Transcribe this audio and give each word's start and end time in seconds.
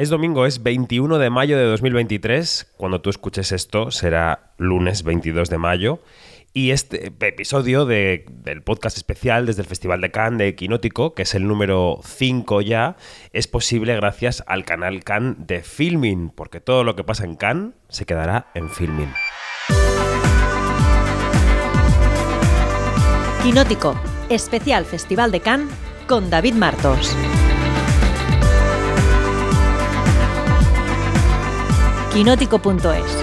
Es 0.00 0.08
domingo, 0.08 0.46
es 0.46 0.62
21 0.62 1.18
de 1.18 1.28
mayo 1.28 1.58
de 1.58 1.64
2023. 1.64 2.72
Cuando 2.78 3.02
tú 3.02 3.10
escuches 3.10 3.52
esto 3.52 3.90
será 3.90 4.54
lunes 4.56 5.02
22 5.02 5.50
de 5.50 5.58
mayo. 5.58 6.00
Y 6.54 6.70
este 6.70 7.12
episodio 7.20 7.84
del 7.84 8.62
podcast 8.64 8.96
especial 8.96 9.44
desde 9.44 9.60
el 9.60 9.68
Festival 9.68 10.00
de 10.00 10.10
Cannes 10.10 10.38
de 10.38 10.48
Equinótico, 10.48 11.12
que 11.12 11.24
es 11.24 11.34
el 11.34 11.46
número 11.46 12.00
5 12.02 12.62
ya, 12.62 12.96
es 13.34 13.46
posible 13.46 13.94
gracias 13.94 14.42
al 14.46 14.64
canal 14.64 15.04
Cannes 15.04 15.36
de 15.46 15.62
Filming, 15.62 16.30
porque 16.30 16.60
todo 16.60 16.82
lo 16.82 16.96
que 16.96 17.04
pasa 17.04 17.26
en 17.26 17.36
Cannes 17.36 17.74
se 17.90 18.06
quedará 18.06 18.46
en 18.54 18.70
Filming. 18.70 19.12
Quinótico, 23.42 24.00
especial 24.30 24.86
Festival 24.86 25.30
de 25.30 25.40
Cannes 25.40 25.74
con 26.06 26.30
David 26.30 26.54
Martos. 26.54 27.14
quinótico.es. 32.12 33.16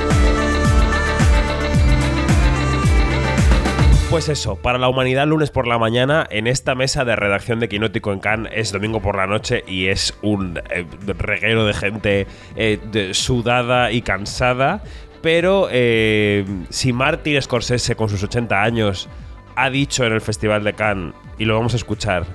Pues 4.09 4.29
eso, 4.29 4.55
para 4.55 4.77
la 4.77 4.87
humanidad 4.87 5.27
lunes 5.27 5.51
por 5.51 5.67
la 5.67 5.77
mañana, 5.77 6.25
en 6.29 6.47
esta 6.47 6.73
mesa 6.75 7.03
de 7.03 7.17
redacción 7.17 7.59
de 7.59 7.67
Quinótico 7.67 8.13
en 8.13 8.19
Cannes 8.19 8.53
es 8.55 8.71
domingo 8.71 9.01
por 9.01 9.17
la 9.17 9.27
noche 9.27 9.65
y 9.67 9.87
es 9.87 10.17
un 10.21 10.61
eh, 10.69 10.85
reguero 11.17 11.65
de 11.65 11.73
gente 11.73 12.27
eh, 12.55 13.09
sudada 13.11 13.91
y 13.91 14.01
cansada. 14.01 14.81
Pero 15.21 15.67
eh, 15.69 16.45
si 16.69 16.93
Martin 16.93 17.41
Scorsese 17.41 17.97
con 17.97 18.07
sus 18.07 18.23
80 18.23 18.63
años 18.63 19.09
ha 19.57 19.69
dicho 19.69 20.05
en 20.05 20.13
el 20.13 20.21
Festival 20.21 20.63
de 20.63 20.73
Cannes, 20.73 21.13
y 21.37 21.43
lo 21.43 21.55
vamos 21.55 21.73
a 21.73 21.77
escuchar, 21.77 22.25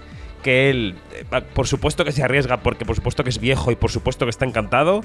que 0.43 0.69
él, 0.69 0.97
por 1.55 1.67
supuesto 1.67 2.05
que 2.05 2.13
se 2.13 2.23
arriesga, 2.23 2.59
porque 2.59 2.85
por 2.85 2.97
supuesto 2.97 3.25
que 3.25 3.31
es 3.31 3.39
viejo 3.39 3.71
y 3.71 3.77
por 3.77 3.91
supuesto 3.91 4.27
que 4.27 4.31
está 4.31 4.45
encantado, 4.45 5.03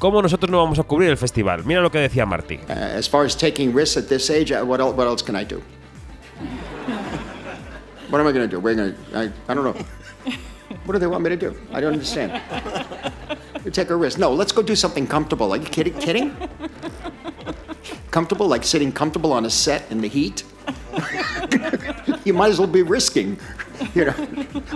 ¿Cómo 0.00 0.22
nosotros 0.22 0.50
no 0.50 0.56
vamos 0.56 0.78
a 0.78 0.82
cubrir 0.82 1.10
el 1.10 1.18
festival? 1.18 1.62
Mira 1.66 1.82
lo 1.82 1.90
que 1.90 1.98
decía. 1.98 2.24
Uh, 2.24 2.72
as 2.72 3.06
far 3.06 3.26
as 3.26 3.36
taking 3.36 3.70
risks 3.70 3.98
at 3.98 4.08
this 4.08 4.30
age, 4.30 4.50
uh, 4.50 4.64
what, 4.64 4.80
else, 4.80 5.22
can 5.22 5.36
I 5.36 5.44
do? 5.44 5.60
What 8.08 8.18
am 8.18 8.26
I 8.26 8.32
going 8.32 8.48
to 8.48 8.48
do? 8.48 8.58
We're 8.58 8.74
gonna, 8.74 8.94
I, 9.14 9.30
I 9.46 9.54
don't 9.54 9.62
know. 9.62 9.76
What 10.86 10.94
do 10.94 10.98
they 10.98 11.06
want 11.06 11.22
me 11.22 11.28
to 11.28 11.36
do? 11.36 11.54
I 11.70 11.82
don't 11.82 11.92
understand. 11.92 12.40
You 13.62 13.70
take 13.70 13.90
a 13.90 13.94
risk. 13.94 14.18
No, 14.18 14.32
let's 14.32 14.52
go 14.52 14.62
do 14.62 14.74
something 14.74 15.06
comfortable. 15.06 15.52
Are 15.52 15.58
you 15.58 15.66
kidding? 15.66 15.92
Kidding? 15.98 16.34
Comfortable, 18.10 18.48
like 18.48 18.64
sitting 18.64 18.92
comfortable 18.92 19.34
on 19.34 19.44
a 19.44 19.50
set 19.50 19.84
in 19.90 20.00
the 20.00 20.08
heat? 20.08 20.44
you 22.24 22.32
might 22.32 22.48
as 22.48 22.58
well 22.58 22.66
be 22.66 22.82
risking. 22.82 23.38
You 23.94 24.06
know, 24.06 24.14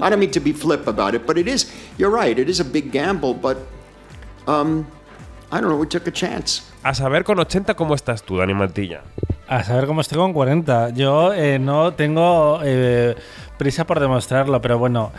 I 0.02 0.10
don't 0.10 0.20
mean 0.20 0.32
to 0.32 0.40
be 0.40 0.52
flip 0.52 0.86
about 0.86 1.14
it, 1.14 1.26
but 1.26 1.38
it 1.38 1.48
is. 1.48 1.72
You're 1.96 2.10
right. 2.10 2.38
It 2.38 2.50
is 2.50 2.60
a 2.60 2.64
big 2.64 2.92
gamble, 2.92 3.32
but 3.32 3.56
um, 4.46 4.86
I 5.54 5.60
don't 5.60 5.68
know, 5.68 5.78
we 5.78 5.86
took 5.86 6.08
a 6.08 6.12
chance. 6.12 6.64
A 6.82 6.94
saber 6.94 7.22
con 7.22 7.38
80 7.38 7.74
cómo 7.74 7.94
estás 7.94 8.24
tú, 8.24 8.38
Dani 8.38 8.54
Mantilla. 8.54 9.02
A 9.46 9.62
saber 9.62 9.86
cómo 9.86 10.00
estoy 10.00 10.18
con 10.18 10.32
40. 10.32 10.90
Yo 10.90 11.32
eh, 11.32 11.60
no 11.60 11.94
tengo 11.94 12.58
eh, 12.64 13.14
prisa 13.56 13.86
por 13.86 14.00
demostrarlo, 14.00 14.60
pero 14.60 14.80
bueno, 14.80 15.12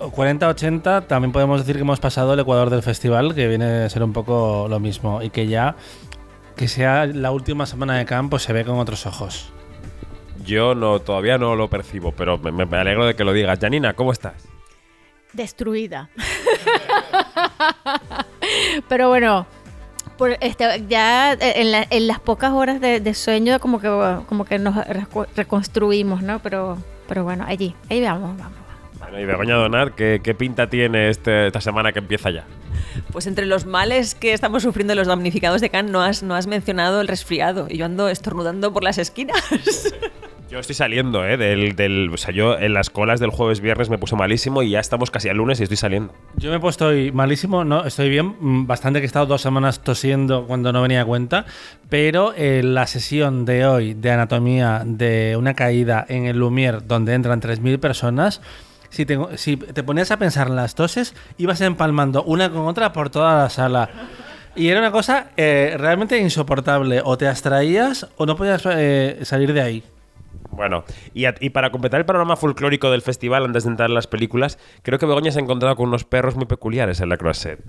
40-80 0.00 1.06
también 1.06 1.30
podemos 1.30 1.60
decir 1.60 1.76
que 1.76 1.82
hemos 1.82 2.00
pasado 2.00 2.34
el 2.34 2.40
Ecuador 2.40 2.70
del 2.70 2.82
festival, 2.82 3.36
que 3.36 3.46
viene 3.46 3.84
a 3.84 3.88
ser 3.88 4.02
un 4.02 4.12
poco 4.12 4.66
lo 4.68 4.80
mismo, 4.80 5.22
y 5.22 5.30
que 5.30 5.46
ya 5.46 5.76
que 6.56 6.66
sea 6.66 7.06
la 7.06 7.30
última 7.30 7.66
semana 7.66 7.98
de 7.98 8.04
campo 8.04 8.40
se 8.40 8.52
ve 8.52 8.64
con 8.64 8.80
otros 8.80 9.06
ojos. 9.06 9.52
Yo 10.44 10.74
no, 10.74 10.98
todavía 10.98 11.38
no 11.38 11.54
lo 11.54 11.70
percibo, 11.70 12.10
pero 12.10 12.36
me, 12.38 12.50
me 12.50 12.78
alegro 12.78 13.06
de 13.06 13.14
que 13.14 13.22
lo 13.22 13.32
digas. 13.32 13.60
Janina, 13.60 13.94
¿cómo 13.94 14.10
estás? 14.10 14.48
Destruida. 15.32 16.10
Pero 18.88 19.08
bueno, 19.08 19.46
por 20.16 20.36
este, 20.40 20.84
ya 20.88 21.32
en, 21.32 22.06
las 22.06 22.20
pocas 22.20 22.52
horas 22.52 22.80
de, 22.80 23.14
sueño 23.14 23.58
como 23.60 23.80
que, 23.80 23.88
como 24.26 24.44
que 24.44 24.58
nos 24.58 24.74
reconstruimos, 25.34 26.22
¿no? 26.22 26.38
Pero, 26.40 26.78
pero 27.08 27.24
bueno, 27.24 27.44
allí, 27.46 27.74
ahí 27.90 28.00
vamos, 28.00 28.36
vamos. 28.38 28.58
Bueno, 28.98 29.20
y 29.20 29.24
Begoña 29.24 29.54
Donar, 29.54 29.94
¿qué, 29.94 30.36
pinta 30.36 30.68
tiene 30.68 31.10
este, 31.10 31.48
esta 31.48 31.60
semana 31.60 31.92
que 31.92 31.98
empieza 31.98 32.30
ya? 32.30 32.44
Pues 33.12 33.26
entre 33.26 33.46
los 33.46 33.66
males 33.66 34.14
que 34.14 34.32
estamos 34.32 34.62
sufriendo 34.62 34.94
los 34.94 35.06
damnificados 35.06 35.60
de 35.60 35.68
Cannes 35.70 35.92
no 35.92 36.02
has, 36.02 36.22
no 36.22 36.34
has 36.34 36.46
mencionado 36.46 37.00
el 37.00 37.08
resfriado 37.08 37.66
y 37.68 37.76
yo 37.76 37.84
ando 37.84 38.08
estornudando 38.08 38.72
por 38.72 38.82
las 38.82 38.98
esquinas. 38.98 39.42
Yo 40.48 40.60
estoy 40.60 40.76
saliendo, 40.76 41.26
¿eh? 41.26 41.36
Del, 41.36 41.74
del, 41.74 42.08
o 42.12 42.16
sea, 42.16 42.32
yo 42.32 42.56
en 42.56 42.72
las 42.72 42.88
colas 42.88 43.18
del 43.18 43.30
jueves 43.30 43.60
viernes 43.60 43.90
me 43.90 43.98
puse 43.98 44.14
malísimo 44.14 44.62
y 44.62 44.70
ya 44.70 44.78
estamos 44.78 45.10
casi 45.10 45.28
al 45.28 45.38
lunes 45.38 45.58
y 45.58 45.64
estoy 45.64 45.76
saliendo. 45.76 46.14
Yo 46.36 46.50
me 46.50 46.56
he 46.56 46.60
puesto 46.60 46.90
malísimo, 47.12 47.64
no, 47.64 47.84
estoy 47.84 48.08
bien. 48.08 48.36
Mm, 48.38 48.66
bastante 48.66 49.00
que 49.00 49.04
he 49.04 49.06
estado 49.06 49.26
dos 49.26 49.42
semanas 49.42 49.82
tosiendo 49.82 50.46
cuando 50.46 50.72
no 50.72 50.82
venía 50.82 51.02
a 51.02 51.04
cuenta. 51.04 51.46
Pero 51.88 52.32
eh, 52.36 52.62
la 52.62 52.86
sesión 52.86 53.44
de 53.44 53.66
hoy 53.66 53.94
de 53.94 54.12
anatomía 54.12 54.82
de 54.84 55.34
una 55.36 55.54
caída 55.54 56.06
en 56.08 56.26
el 56.26 56.38
Lumière, 56.38 56.80
donde 56.80 57.14
entran 57.14 57.40
3.000 57.40 57.80
personas, 57.80 58.40
si 58.88 59.04
te, 59.04 59.18
si 59.36 59.56
te 59.56 59.82
ponías 59.82 60.12
a 60.12 60.16
pensar 60.16 60.46
en 60.46 60.54
las 60.54 60.76
toses, 60.76 61.16
ibas 61.38 61.60
empalmando 61.60 62.22
una 62.22 62.50
con 62.50 62.66
otra 62.66 62.92
por 62.92 63.10
toda 63.10 63.36
la 63.42 63.50
sala. 63.50 63.90
Y 64.54 64.68
era 64.68 64.78
una 64.78 64.92
cosa 64.92 65.32
eh, 65.36 65.74
realmente 65.76 66.16
insoportable. 66.18 67.02
O 67.04 67.18
te 67.18 67.26
abstraías 67.26 68.06
o 68.16 68.26
no 68.26 68.36
podías 68.36 68.62
eh, 68.66 69.18
salir 69.22 69.52
de 69.52 69.60
ahí. 69.60 69.84
Bueno, 70.56 70.84
y, 71.14 71.50
para 71.50 71.70
completar 71.70 72.00
el 72.00 72.06
panorama 72.06 72.36
folclórico 72.36 72.90
del 72.90 73.02
festival, 73.02 73.44
antes 73.44 73.64
de 73.64 73.70
entrar 73.70 73.90
en 73.90 73.94
las 73.94 74.06
películas, 74.06 74.58
creo 74.82 74.98
que 74.98 75.06
Begoña 75.06 75.30
se 75.30 75.38
ha 75.38 75.42
encontrado 75.42 75.76
con 75.76 75.88
unos 75.88 76.04
perros 76.04 76.34
muy 76.36 76.46
peculiares 76.46 77.00
en 77.00 77.10
la 77.10 77.16
Croisette. 77.16 77.60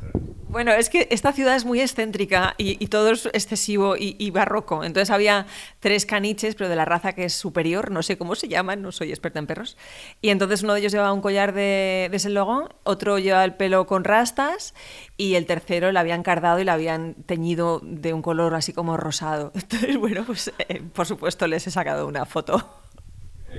Bueno, 0.50 0.72
es 0.72 0.90
que 0.90 1.09
esta 1.12 1.34
ciudad 1.34 1.58
es 1.58 1.66
muy 1.66 1.81
excéntrica 1.81 2.56
y, 2.58 2.88
todo 2.88 3.12
es 3.12 3.25
excesivo 3.28 3.96
y, 3.97 4.31
barroco. 4.31 4.84
Entonces 4.85 5.09
había 5.09 5.46
tres 5.81 6.06
caniches, 6.06 6.56
pero 6.56 6.69
de 6.69 6.75
la 6.78 6.85
raza 6.85 7.12
que 7.13 7.25
es 7.25 7.34
superior, 7.34 7.91
no 7.91 8.02
sé 8.02 8.18
cómo 8.18 8.34
se 8.35 8.47
llaman, 8.47 8.81
no 8.81 8.94
soy 8.94 9.09
experta 9.09 9.40
en 9.40 9.47
perros. 9.47 9.78
Y 10.22 10.30
entonces 10.30 10.63
uno 10.63 10.74
de 10.74 10.80
ellos 10.80 10.94
llevaba 10.94 11.12
un 11.12 11.22
collar 11.22 11.53
de, 11.53 12.09
ese 12.13 12.30
logo, 12.30 12.69
otro 12.84 13.19
llevaba 13.19 13.44
el 13.44 13.56
pelo 13.56 13.86
con 13.88 14.06
rastas 14.06 14.74
y 15.18 15.36
el 15.36 15.46
tercero 15.46 15.91
le 15.91 16.00
habían 16.00 16.24
cardado 16.24 16.59
y 16.59 16.63
le 16.63 16.72
habían 16.72 17.16
teñido 17.25 17.81
de 17.84 18.13
un 18.13 18.22
color 18.22 18.56
así 18.56 18.72
como 18.72 18.96
rosado. 18.96 19.52
Entonces, 19.56 19.97
bueno, 19.97 20.24
pues 20.25 20.53
eh, 20.59 20.81
por 20.94 21.06
supuesto 21.06 21.46
les 21.47 21.68
he 21.68 21.72
sacado 21.72 22.07
una 22.07 22.25
foto. 22.25 22.87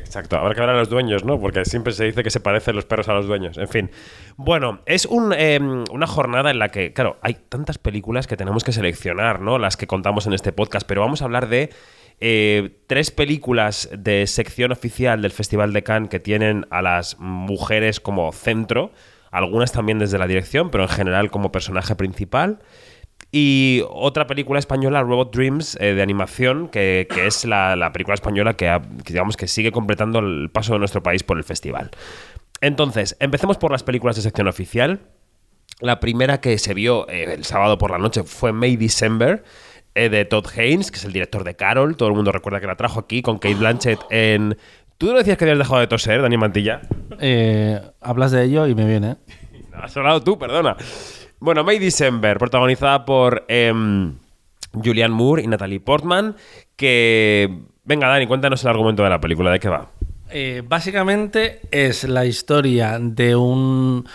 Exacto, 0.00 0.36
habrá 0.36 0.54
que 0.54 0.60
ver 0.60 0.70
a 0.70 0.76
los 0.76 0.88
dueños, 0.88 1.24
¿no? 1.24 1.40
Porque 1.40 1.64
siempre 1.64 1.92
se 1.92 2.04
dice 2.04 2.22
que 2.22 2.30
se 2.30 2.40
parecen 2.40 2.76
los 2.76 2.84
perros 2.84 3.08
a 3.08 3.14
los 3.14 3.26
dueños. 3.26 3.58
En 3.58 3.68
fin. 3.68 3.90
Bueno, 4.36 4.80
es 4.86 5.08
em, 5.36 5.84
una 5.92 6.06
jornada 6.06 6.50
en 6.50 6.58
la 6.58 6.70
que, 6.70 6.92
claro, 6.92 7.18
hay 7.22 7.34
tantas 7.48 7.78
películas 7.78 8.26
que 8.26 8.36
tenemos 8.36 8.64
que 8.64 8.72
seleccionar, 8.72 9.40
¿no? 9.40 9.58
Las 9.58 9.76
que 9.76 9.86
contamos 9.86 10.26
en 10.26 10.32
este 10.32 10.52
podcast, 10.52 10.86
pero 10.86 11.00
vamos 11.00 11.22
a 11.22 11.26
hablar 11.26 11.48
de 11.48 11.70
eh, 12.20 12.80
tres 12.86 13.10
películas 13.10 13.88
de 13.96 14.26
sección 14.26 14.72
oficial 14.72 15.22
del 15.22 15.30
Festival 15.30 15.72
de 15.72 15.82
Cannes 15.82 16.08
que 16.08 16.18
tienen 16.18 16.66
a 16.70 16.82
las 16.82 17.18
mujeres 17.18 18.00
como 18.00 18.32
centro, 18.32 18.92
algunas 19.30 19.72
también 19.72 19.98
desde 19.98 20.18
la 20.18 20.26
dirección, 20.26 20.70
pero 20.70 20.84
en 20.84 20.88
general 20.88 21.30
como 21.30 21.52
personaje 21.52 21.94
principal. 21.94 22.58
Y 23.30 23.82
otra 23.90 24.26
película 24.26 24.58
española, 24.58 25.02
Robot 25.02 25.34
Dreams, 25.34 25.76
eh, 25.80 25.92
de 25.92 26.02
animación, 26.02 26.68
que, 26.68 27.06
es 27.26 27.44
la, 27.44 27.90
película 27.92 28.14
española 28.14 28.54
que, 28.54 28.80
digamos, 29.04 29.36
que 29.36 29.46
sigue 29.46 29.70
completando 29.70 30.20
el 30.20 30.50
paso 30.50 30.72
de 30.72 30.78
nuestro 30.78 31.02
país 31.02 31.22
por 31.22 31.36
el 31.36 31.44
festival. 31.44 31.90
Entonces, 32.62 33.16
empecemos 33.20 33.58
por 33.58 33.70
las 33.70 33.82
películas 33.82 34.16
de 34.16 34.22
sección 34.22 34.48
oficial. 34.48 35.00
La 35.80 36.00
primera 36.00 36.40
que 36.40 36.56
se 36.58 36.72
vio 36.72 37.08
eh, 37.08 37.34
el 37.34 37.44
sábado 37.44 37.76
por 37.76 37.90
la 37.90 37.98
noche 37.98 38.24
fue 38.24 38.52
May 38.52 38.76
December, 38.76 39.44
eh, 39.94 40.08
de 40.08 40.24
Todd 40.24 40.46
Haynes, 40.56 40.90
que 40.90 40.96
es 40.96 41.04
el 41.04 41.12
director 41.12 41.44
de 41.44 41.54
Carol. 41.54 41.98
Todo 41.98 42.08
el 42.08 42.14
mundo 42.14 42.32
recuerda 42.32 42.60
que 42.60 42.66
la 42.66 42.76
trajo 42.76 42.98
aquí 43.00 43.20
con 43.20 43.38
Kate 43.38 43.56
Blanchett 43.56 44.00
en... 44.10 44.56
¿Tú 44.96 45.12
no 45.12 45.18
decías 45.18 45.36
que 45.36 45.44
habías 45.44 45.58
dejado 45.58 45.78
de 45.78 45.86
toser, 45.86 46.22
Dani 46.22 46.36
Mantilla? 46.36 46.80
hablas 48.00 48.32
de 48.32 48.42
ello 48.42 48.66
y 48.66 48.74
me 48.74 48.86
viene. 48.86 49.16
Has 49.72 49.96
hablado 49.96 50.22
tú, 50.22 50.36
perdona. 50.36 50.76
Bueno, 51.40 51.62
May 51.64 51.78
December, 51.78 52.36
protagonizada 52.38 53.04
por 53.04 53.44
em, 53.48 54.14
Julianne 54.72 55.14
Moore 55.14 55.42
y 55.42 55.46
Natalie 55.46 55.80
Portman, 55.80 56.36
que... 56.76 57.62
Venga, 57.84 58.08
Dani, 58.08 58.26
cuéntanos 58.26 58.62
el 58.64 58.70
argumento 58.70 59.02
de 59.02 59.10
la 59.10 59.20
película, 59.20 59.50
¿de 59.50 59.60
qué 59.60 59.68
va? 59.68 59.90
Eh, 60.30 60.62
básicamente 60.66 61.60
es 61.70 62.04
la 62.04 62.26
historia 62.26 62.98
de 63.00 63.34
un 63.34 64.06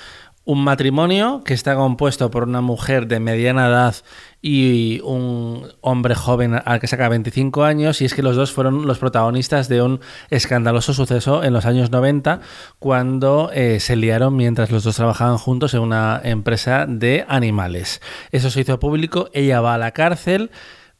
un 0.45 0.63
matrimonio 0.63 1.41
que 1.45 1.53
está 1.53 1.75
compuesto 1.75 2.29
por 2.29 2.43
una 2.43 2.59
mujer 2.59 3.07
de 3.07 3.19
mediana 3.19 3.67
edad 3.67 3.95
y 4.41 4.99
un 5.03 5.69
hombre 5.79 6.15
joven 6.15 6.59
al 6.65 6.81
que 6.81 6.87
saca 6.87 7.07
25 7.07 7.63
años 7.63 8.01
y 8.01 8.05
es 8.05 8.13
que 8.13 8.21
los 8.21 8.35
dos 8.35 8.51
fueron 8.51 8.85
los 8.85 8.99
protagonistas 8.99 9.69
de 9.69 9.81
un 9.81 10.01
escandaloso 10.29 10.93
suceso 10.93 11.45
en 11.45 11.53
los 11.53 11.65
años 11.65 11.91
90 11.91 12.41
cuando 12.77 13.51
eh, 13.53 13.79
se 13.79 13.95
liaron 13.95 14.35
mientras 14.35 14.69
los 14.69 14.83
dos 14.83 14.97
trabajaban 14.97 15.37
juntos 15.37 15.73
en 15.73 15.79
una 15.79 16.19
empresa 16.23 16.85
de 16.87 17.23
animales. 17.29 18.01
Eso 18.31 18.49
se 18.49 18.61
hizo 18.61 18.79
público, 18.81 19.29
ella 19.31 19.61
va 19.61 19.75
a 19.75 19.77
la 19.77 19.91
cárcel, 19.91 20.51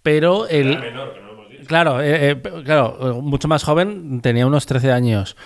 pero 0.02 0.48
el... 0.48 0.80
Claro, 1.68 2.02
eh, 2.02 2.32
eh, 2.32 2.42
claro, 2.66 3.22
mucho 3.22 3.48
más 3.48 3.64
joven, 3.64 4.20
tenía 4.22 4.46
unos 4.46 4.66
13 4.66 4.92
años. 4.92 5.38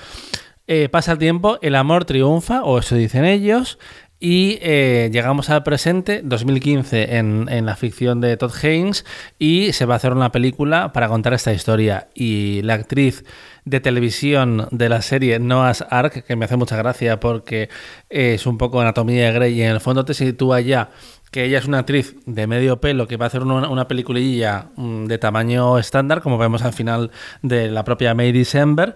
Eh, 0.68 0.90
pasa 0.90 1.14
el 1.14 1.18
tiempo, 1.18 1.58
el 1.62 1.76
amor 1.76 2.04
triunfa, 2.04 2.64
o 2.64 2.80
eso 2.80 2.96
dicen 2.96 3.24
ellos. 3.24 3.80
Y 4.20 4.58
eh, 4.62 5.10
llegamos 5.14 5.50
al 5.50 5.64
presente, 5.64 6.22
2015, 6.24 7.18
en, 7.18 7.48
en, 7.50 7.66
la 7.68 7.76
ficción 7.76 8.20
de 8.20 8.36
Todd 8.36 8.52
Haynes, 8.64 9.06
y 9.38 9.74
se 9.74 9.86
va 9.86 9.94
a 9.94 9.98
hacer 9.98 10.12
una 10.12 10.32
película 10.32 10.92
para 10.92 11.08
contar 11.08 11.34
esta 11.34 11.54
historia. 11.54 12.10
Y 12.16 12.62
la 12.64 12.74
actriz 12.74 13.24
de 13.64 13.80
televisión 13.80 14.68
de 14.72 14.90
la 14.90 15.02
serie 15.04 15.40
Noah's 15.40 15.86
Ark, 15.90 16.26
que 16.26 16.36
me 16.36 16.46
hace 16.46 16.58
mucha 16.58 16.76
gracia 16.76 17.20
porque 17.20 17.70
es 18.10 18.46
un 18.48 18.58
poco 18.58 18.82
anatomía 18.82 19.28
de 19.28 19.34
Grey, 19.34 19.54
y 19.54 19.62
en 19.62 19.72
el 19.72 19.80
fondo 19.80 20.04
te 20.04 20.14
sitúa 20.16 20.62
ya 20.62 20.90
que 21.32 21.44
ella 21.44 21.60
es 21.60 21.66
una 21.66 21.80
actriz 21.80 22.16
de 22.26 22.48
medio 22.48 22.82
pelo 22.82 23.08
que 23.08 23.18
va 23.18 23.26
a 23.26 23.28
hacer 23.28 23.44
una, 23.44 23.70
una 23.70 23.88
peliculilla 23.88 24.68
mm, 24.76 25.06
de 25.06 25.18
tamaño 25.18 25.78
estándar, 25.78 26.22
como 26.22 26.38
vemos 26.38 26.64
al 26.64 26.74
final 26.74 27.12
de 27.42 27.70
la 27.70 27.84
propia 27.84 28.14
May 28.16 28.32
December 28.32 28.96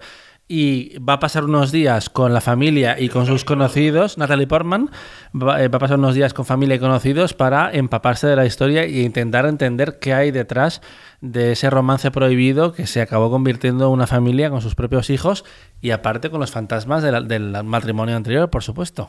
y 0.54 0.98
va 0.98 1.14
a 1.14 1.18
pasar 1.18 1.44
unos 1.44 1.72
días 1.72 2.10
con 2.10 2.34
la 2.34 2.42
familia 2.42 3.00
y 3.00 3.08
con 3.08 3.24
sus 3.24 3.42
conocidos, 3.42 4.18
Natalie 4.18 4.46
Portman, 4.46 4.90
va, 5.34 5.62
eh, 5.62 5.68
va, 5.68 5.76
a 5.76 5.78
pasar 5.78 5.98
unos 5.98 6.14
días 6.14 6.34
con 6.34 6.44
familia 6.44 6.76
y 6.76 6.78
conocidos 6.78 7.32
para 7.32 7.72
empaparse 7.72 8.26
de 8.26 8.36
la 8.36 8.44
historia 8.44 8.82
e 8.82 9.00
intentar 9.00 9.46
entender 9.46 9.98
qué 9.98 10.12
hay 10.12 10.30
detrás 10.30 10.82
de 11.22 11.52
ese 11.52 11.70
romance 11.70 12.10
prohibido 12.10 12.74
que 12.74 12.86
se 12.86 13.00
acabó 13.00 13.30
convirtiendo 13.30 13.86
en 13.86 13.92
una 13.92 14.06
familia 14.06 14.50
con 14.50 14.60
sus 14.60 14.74
propios 14.74 15.08
hijos 15.08 15.46
y 15.80 15.90
aparte 15.90 16.28
con 16.28 16.38
los 16.38 16.50
fantasmas 16.50 17.02
de 17.02 17.12
la, 17.12 17.22
del 17.22 17.64
matrimonio 17.64 18.14
anterior, 18.14 18.50
por 18.50 18.62
supuesto. 18.62 19.08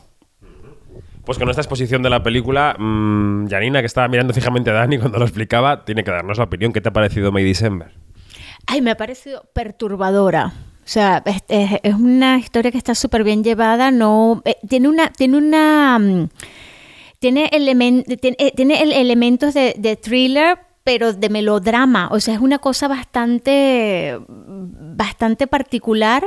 Pues 1.25 1.37
con 1.37 1.49
esta 1.49 1.61
exposición 1.61 2.03
de 2.03 2.09
la 2.09 2.23
película, 2.23 2.77
mmm, 2.79 3.47
Janina, 3.49 3.81
que 3.81 3.87
estaba 3.87 4.07
mirando 4.07 4.33
fijamente 4.33 4.69
a 4.69 4.75
Dani 4.75 4.97
cuando 4.97 5.19
lo 5.19 5.25
explicaba, 5.25 5.83
tiene 5.83 6.05
que 6.05 6.11
darnos 6.11 6.37
la 6.37 6.45
opinión. 6.45 6.71
¿Qué 6.71 6.79
te 6.79 6.87
ha 6.87 6.93
parecido 6.93 7.33
May 7.33 7.43
December? 7.43 7.91
Ay, 8.65 8.81
me 8.81 8.91
ha 8.91 8.95
parecido 8.95 9.49
perturbadora. 9.53 10.53
O 10.85 10.87
sea, 10.87 11.23
es, 11.25 11.43
es, 11.47 11.79
es 11.81 11.93
una 11.95 12.37
historia 12.37 12.71
que 12.71 12.77
está 12.77 12.93
súper 12.93 13.23
bien 13.23 13.43
llevada, 13.43 13.89
no 13.91 14.41
eh, 14.43 14.57
tiene 14.67 14.89
una 14.89 15.11
tiene 15.11 15.37
una 15.37 15.97
um, 15.97 16.27
tiene, 17.19 17.49
element, 17.53 18.05
tiene, 18.19 18.35
eh, 18.37 18.51
tiene 18.53 18.83
el, 18.83 18.91
elementos 18.91 19.53
de, 19.53 19.75
de, 19.77 19.95
thriller, 19.95 20.59
pero 20.83 21.13
de 21.13 21.29
melodrama, 21.29 22.09
o 22.11 22.19
sea, 22.19 22.33
es 22.33 22.41
una 22.41 22.59
cosa 22.59 22.89
bastante 22.89 24.19
bastante 24.27 25.47
particular. 25.47 26.25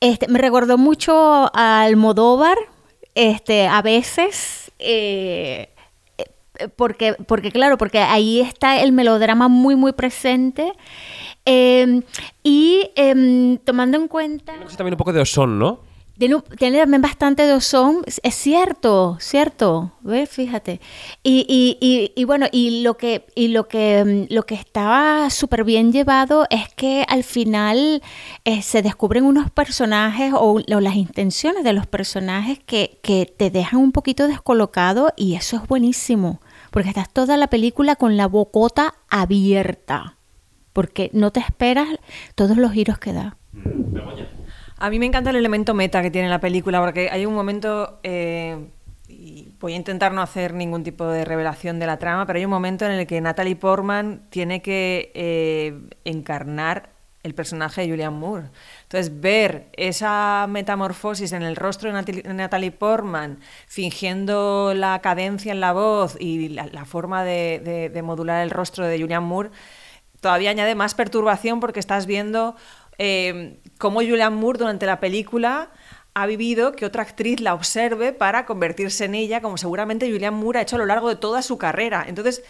Este, 0.00 0.26
me 0.26 0.40
recordó 0.40 0.76
mucho 0.76 1.14
a 1.54 1.82
Almodóvar, 1.82 2.58
este, 3.14 3.68
a 3.68 3.80
veces 3.80 4.72
eh, 4.80 5.68
porque 6.76 7.14
porque 7.26 7.50
claro, 7.50 7.78
porque 7.78 7.98
ahí 7.98 8.40
está 8.40 8.80
el 8.80 8.92
melodrama 8.92 9.48
muy 9.48 9.76
muy 9.76 9.92
presente. 9.92 10.72
Eh, 11.46 12.02
y 12.42 12.90
eh, 12.96 13.58
tomando 13.64 13.96
en 13.98 14.08
cuenta... 14.08 14.54
Que 14.58 14.76
también 14.76 14.94
un 14.94 14.98
poco 14.98 15.12
de 15.12 15.20
Oson, 15.20 15.58
¿no? 15.58 15.80
Tiene, 16.16 16.36
tiene, 16.58 16.78
también 16.78 17.02
bastante 17.02 17.44
de 17.44 17.54
Oson, 17.54 18.04
es 18.06 18.34
cierto, 18.36 19.16
cierto, 19.18 19.90
¿ves? 20.00 20.30
Fíjate. 20.30 20.80
Y, 21.24 21.44
y, 21.48 21.76
y, 21.80 22.12
y, 22.14 22.24
bueno, 22.24 22.46
y 22.52 22.82
lo 22.82 22.96
que, 22.96 23.26
y 23.34 23.48
lo 23.48 23.66
que, 23.66 24.28
lo 24.30 24.44
que 24.44 24.54
estaba 24.54 25.28
súper 25.30 25.64
bien 25.64 25.90
llevado 25.90 26.46
es 26.50 26.72
que 26.74 27.04
al 27.08 27.24
final 27.24 28.00
eh, 28.44 28.62
se 28.62 28.80
descubren 28.80 29.24
unos 29.24 29.50
personajes 29.50 30.32
o, 30.32 30.60
o, 30.60 30.80
las 30.80 30.94
intenciones 30.94 31.64
de 31.64 31.72
los 31.72 31.88
personajes 31.88 32.60
que, 32.64 33.00
que 33.02 33.26
te 33.26 33.50
dejan 33.50 33.80
un 33.80 33.90
poquito 33.90 34.28
descolocado 34.28 35.12
y 35.16 35.34
eso 35.34 35.56
es 35.56 35.66
buenísimo, 35.66 36.40
porque 36.70 36.90
estás 36.90 37.12
toda 37.12 37.36
la 37.36 37.48
película 37.48 37.96
con 37.96 38.16
la 38.16 38.28
bocota 38.28 38.94
abierta 39.08 40.13
porque 40.74 41.08
no 41.14 41.30
te 41.30 41.40
esperas 41.40 41.88
todos 42.34 42.58
los 42.58 42.72
giros 42.72 42.98
que 42.98 43.14
da. 43.14 43.38
A 44.76 44.90
mí 44.90 44.98
me 44.98 45.06
encanta 45.06 45.30
el 45.30 45.36
elemento 45.36 45.72
meta 45.72 46.02
que 46.02 46.10
tiene 46.10 46.28
la 46.28 46.40
película, 46.40 46.80
porque 46.80 47.08
hay 47.10 47.24
un 47.24 47.32
momento, 47.32 48.00
eh, 48.02 48.66
y 49.08 49.54
voy 49.60 49.72
a 49.72 49.76
intentar 49.76 50.12
no 50.12 50.20
hacer 50.20 50.52
ningún 50.52 50.82
tipo 50.82 51.06
de 51.06 51.24
revelación 51.24 51.78
de 51.78 51.86
la 51.86 51.98
trama, 51.98 52.26
pero 52.26 52.38
hay 52.38 52.44
un 52.44 52.50
momento 52.50 52.84
en 52.84 52.92
el 52.92 53.06
que 53.06 53.20
Natalie 53.20 53.56
Portman 53.56 54.26
tiene 54.28 54.60
que 54.60 55.12
eh, 55.14 55.80
encarnar 56.04 56.90
el 57.22 57.34
personaje 57.34 57.80
de 57.80 57.88
Julianne 57.88 58.18
Moore. 58.18 58.48
Entonces, 58.82 59.20
ver 59.20 59.68
esa 59.72 60.46
metamorfosis 60.48 61.32
en 61.32 61.42
el 61.42 61.56
rostro 61.56 61.90
de 61.90 62.34
Natalie 62.34 62.70
Portman, 62.70 63.38
fingiendo 63.66 64.74
la 64.74 65.00
cadencia 65.00 65.50
en 65.52 65.60
la 65.60 65.72
voz 65.72 66.16
y 66.20 66.50
la, 66.50 66.84
forma 66.84 67.24
de, 67.24 67.90
de, 67.90 68.02
modular 68.02 68.42
el 68.42 68.50
rostro 68.50 68.86
de 68.86 69.00
Julianne 69.00 69.26
Moore, 69.26 69.50
todavía 70.24 70.48
añade 70.48 70.74
más 70.74 70.94
perturbación 70.94 71.60
porque 71.60 71.80
estás 71.80 72.06
viendo 72.06 72.56
eh, 72.96 73.58
cómo 73.76 74.00
Julianne 74.00 74.34
Moore 74.36 74.58
durante 74.58 74.86
la 74.86 74.98
película 74.98 75.68
ha 76.14 76.24
vivido 76.24 76.72
que 76.72 76.86
otra 76.86 77.02
actriz 77.02 77.40
la 77.40 77.52
observe 77.52 78.14
para 78.14 78.46
convertirse 78.46 79.04
en 79.04 79.16
ella, 79.16 79.42
como 79.42 79.58
seguramente 79.58 80.10
Julianne 80.10 80.38
Moore 80.38 80.60
ha 80.60 80.62
hecho 80.62 80.76
a 80.76 80.78
lo 80.78 80.86
largo 80.86 81.10
de 81.10 81.16
toda 81.16 81.42
su 81.42 81.58
carrera. 81.58 82.06
Entonces, 82.08 82.42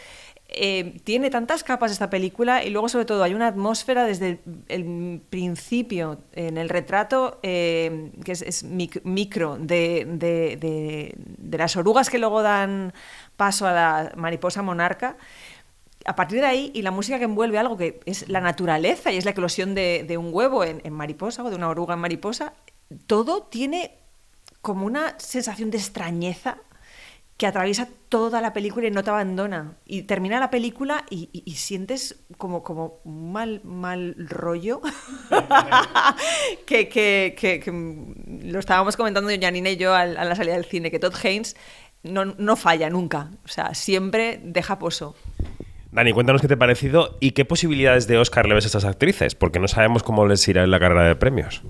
eh, 0.46 1.00
tiene 1.02 1.30
tantas 1.30 1.64
capas 1.64 1.90
esta 1.90 2.10
película 2.10 2.62
y 2.62 2.70
luego 2.70 2.88
sobre 2.88 3.06
todo 3.06 3.24
hay 3.24 3.34
una 3.34 3.48
atmósfera 3.48 4.04
desde 4.04 4.28
el, 4.28 4.40
el 4.68 5.20
principio 5.28 6.20
en 6.32 6.58
el 6.58 6.68
retrato 6.68 7.40
eh, 7.42 8.12
que 8.24 8.30
es, 8.32 8.42
es 8.42 8.62
mic 8.62 9.02
micro 9.04 9.56
de, 9.58 10.06
de, 10.06 10.56
de, 10.60 11.14
de 11.16 11.58
las 11.58 11.76
orugas 11.76 12.08
que 12.08 12.20
luego 12.20 12.42
dan 12.42 12.92
paso 13.36 13.66
a 13.66 13.72
la 13.72 14.12
mariposa 14.14 14.62
monarca 14.62 15.16
a 16.04 16.16
partir 16.16 16.40
de 16.40 16.46
ahí, 16.46 16.70
y 16.74 16.82
la 16.82 16.90
música 16.90 17.18
que 17.18 17.24
envuelve 17.24 17.58
algo 17.58 17.76
que 17.76 18.00
es 18.04 18.28
la 18.28 18.40
naturaleza 18.40 19.12
y 19.12 19.16
es 19.16 19.24
la 19.24 19.30
eclosión 19.30 19.74
de, 19.74 20.16
un 20.18 20.30
huevo 20.32 20.64
en, 20.64 20.92
mariposa 20.92 21.42
o 21.42 21.50
de 21.50 21.56
una 21.56 21.68
oruga 21.68 21.94
en 21.94 22.00
mariposa, 22.00 22.54
todo 23.06 23.42
tiene 23.42 23.98
como 24.60 24.86
una 24.86 25.18
sensación 25.18 25.70
de 25.70 25.78
extrañeza 25.78 26.58
que 27.36 27.46
atraviesa 27.48 27.88
toda 28.08 28.40
la 28.40 28.52
película 28.52 28.86
y 28.86 28.90
no 28.92 29.02
te 29.02 29.10
abandona. 29.10 29.76
Y 29.84 30.02
termina 30.02 30.38
la 30.38 30.50
película 30.50 31.04
y, 31.10 31.28
sientes 31.56 32.16
como, 32.38 32.62
como 32.62 33.00
mal, 33.04 33.60
mal 33.64 34.14
rollo. 34.28 34.80
que, 36.66 36.88
que, 36.88 38.12
lo 38.44 38.58
estábamos 38.58 38.96
comentando 38.96 39.30
Janine 39.40 39.72
y 39.72 39.76
yo 39.76 39.94
a, 39.94 40.02
a 40.02 40.24
la 40.24 40.36
salida 40.36 40.54
del 40.54 40.64
cine, 40.64 40.90
que 40.90 41.00
Todd 41.00 41.14
Haynes 41.24 41.56
no, 42.04 42.24
no 42.26 42.54
falla 42.54 42.88
nunca. 42.88 43.30
O 43.44 43.48
sea, 43.48 43.74
siempre 43.74 44.40
deja 44.44 44.78
pozo. 44.78 45.16
Dani, 45.94 46.12
cuéntanos 46.12 46.42
qué 46.42 46.48
te 46.48 46.54
ha 46.54 46.58
parecido 46.58 47.16
y 47.20 47.30
qué 47.30 47.44
posibilidades 47.44 48.08
de 48.08 48.18
Oscar 48.18 48.46
le 48.46 48.54
ves 48.54 48.64
a 48.64 48.66
estas 48.66 48.84
actrices, 48.84 49.36
porque 49.36 49.60
no 49.60 49.68
sabemos 49.68 50.02
cómo 50.02 50.26
les 50.26 50.46
irá 50.48 50.64
en 50.64 50.72
la 50.72 50.80
carrera 50.80 51.04
de 51.04 51.14
premios. 51.14 51.62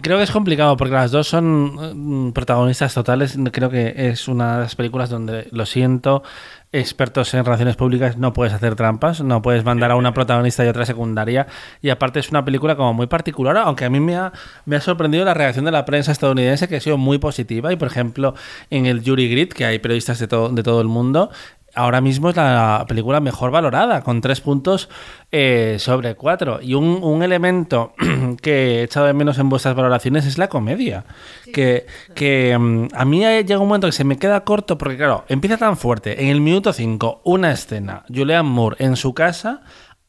Creo 0.00 0.18
que 0.18 0.22
es 0.22 0.30
complicado 0.30 0.76
porque 0.76 0.94
las 0.94 1.10
dos 1.10 1.26
son 1.26 2.32
protagonistas 2.32 2.94
totales. 2.94 3.36
Creo 3.50 3.68
que 3.68 3.94
es 3.96 4.28
una 4.28 4.54
de 4.54 4.60
las 4.60 4.76
películas 4.76 5.10
donde, 5.10 5.48
lo 5.50 5.66
siento, 5.66 6.22
expertos 6.70 7.34
en 7.34 7.44
relaciones 7.44 7.74
públicas 7.74 8.16
no 8.16 8.32
puedes 8.32 8.54
hacer 8.54 8.76
trampas, 8.76 9.20
no 9.22 9.42
puedes 9.42 9.64
mandar 9.64 9.90
a 9.90 9.96
una 9.96 10.14
protagonista 10.14 10.64
y 10.64 10.68
otra 10.68 10.86
secundaria. 10.86 11.48
Y 11.82 11.90
aparte 11.90 12.20
es 12.20 12.30
una 12.30 12.44
película 12.44 12.76
como 12.76 12.94
muy 12.94 13.08
particular, 13.08 13.56
aunque 13.56 13.84
a 13.84 13.90
mí 13.90 13.98
me 13.98 14.14
ha, 14.14 14.32
me 14.66 14.76
ha 14.76 14.80
sorprendido 14.80 15.24
la 15.24 15.34
reacción 15.34 15.64
de 15.64 15.72
la 15.72 15.84
prensa 15.84 16.12
estadounidense 16.12 16.68
que 16.68 16.76
ha 16.76 16.80
sido 16.80 16.96
muy 16.96 17.18
positiva. 17.18 17.72
Y 17.72 17.76
por 17.76 17.88
ejemplo, 17.88 18.34
en 18.70 18.86
el 18.86 19.02
Jury 19.04 19.28
Grid, 19.28 19.48
que 19.48 19.64
hay 19.64 19.80
periodistas 19.80 20.20
de, 20.20 20.28
de 20.28 20.62
todo 20.62 20.80
el 20.80 20.88
mundo, 20.88 21.30
ahora 21.76 22.00
mismo 22.00 22.30
es 22.30 22.36
la 22.36 22.84
película 22.88 23.20
mejor 23.20 23.50
valorada, 23.50 24.02
con 24.02 24.20
tres 24.20 24.40
puntos 24.40 24.88
eh, 25.30 25.76
sobre 25.78 26.16
cuatro. 26.16 26.58
Y 26.60 26.74
un, 26.74 26.98
un, 27.02 27.22
elemento 27.22 27.94
que 28.42 28.80
he 28.80 28.82
echado 28.82 29.06
de 29.06 29.12
menos 29.12 29.38
en 29.38 29.48
vuestras 29.48 29.76
valoraciones 29.76 30.26
es 30.26 30.38
la 30.38 30.48
comedia. 30.48 31.04
Sí. 31.44 31.52
Que, 31.52 31.86
que 32.14 32.56
um, 32.56 32.88
a 32.92 33.04
mí 33.04 33.20
llega 33.20 33.58
un 33.58 33.68
momento 33.68 33.86
que 33.86 33.92
se 33.92 34.04
me 34.04 34.18
queda 34.18 34.40
corto, 34.40 34.78
porque 34.78 34.96
claro, 34.96 35.24
empieza 35.28 35.58
tan 35.58 35.76
fuerte. 35.76 36.22
En 36.22 36.28
el 36.28 36.40
minuto 36.40 36.72
5, 36.72 37.20
una 37.24 37.52
escena. 37.52 38.04
Julianne 38.08 38.48
Moore 38.48 38.76
en 38.80 38.96
su 38.96 39.14
casa 39.14 39.60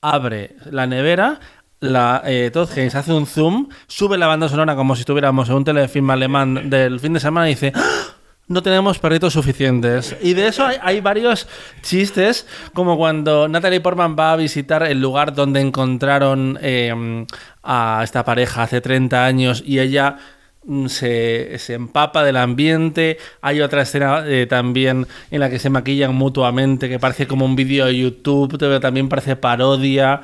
abre 0.01 0.55
la 0.71 0.87
nevera. 0.87 1.39
La, 1.79 2.23
eh, 2.25 2.49
Todd 2.51 2.71
Haynes 2.75 2.95
hace 2.95 3.13
un 3.13 3.27
zoom, 3.27 3.69
sube 3.85 4.17
la 4.17 4.25
banda 4.25 4.49
sonora 4.49 4.75
como 4.75 4.95
si 4.95 5.01
estuviéramos 5.01 5.47
en 5.49 5.55
un 5.57 5.63
telefilm 5.63 6.09
alemán 6.09 6.71
del 6.71 6.99
fin 6.99 7.13
de 7.13 7.19
semana 7.19 7.47
y 7.47 7.53
dice 7.53 7.71
¡Ah! 7.75 8.16
No 8.47 8.63
tenemos 8.63 8.99
perritos 8.99 9.33
suficientes. 9.33 10.15
Y 10.21 10.33
de 10.33 10.47
eso 10.47 10.65
hay, 10.65 11.01
varios 11.01 11.47
chistes, 11.81 12.47
como 12.73 12.97
cuando 12.97 13.47
Natalie 13.47 13.81
Portman 13.81 14.15
va 14.17 14.33
a 14.33 14.35
visitar 14.37 14.83
el 14.83 15.01
lugar 15.01 15.33
donde 15.33 15.59
encontraron 15.59 16.57
eh, 16.61 17.25
a 17.63 18.01
esta 18.03 18.23
pareja 18.23 18.63
hace 18.63 18.79
30 18.79 19.25
años 19.25 19.63
y 19.65 19.79
ella 19.79 20.17
mm, 20.63 20.87
se, 20.87 21.59
se, 21.59 21.73
empapa 21.73 22.23
del 22.23 22.37
ambiente. 22.37 23.17
Hay 23.41 23.59
otra 23.59 23.81
escena 23.81 24.23
eh, 24.25 24.47
también 24.47 25.07
en 25.29 25.39
la 25.41 25.49
que 25.49 25.59
se 25.59 25.69
maquillan 25.69 26.15
mutuamente, 26.15 26.87
que 26.87 26.99
parece 26.99 27.27
como 27.27 27.45
un 27.45 27.55
vídeo 27.57 27.85
de 27.85 27.97
YouTube, 27.97 28.55
pero 28.57 28.79
también 28.79 29.09
parece 29.09 29.35
parodia. 29.35 30.21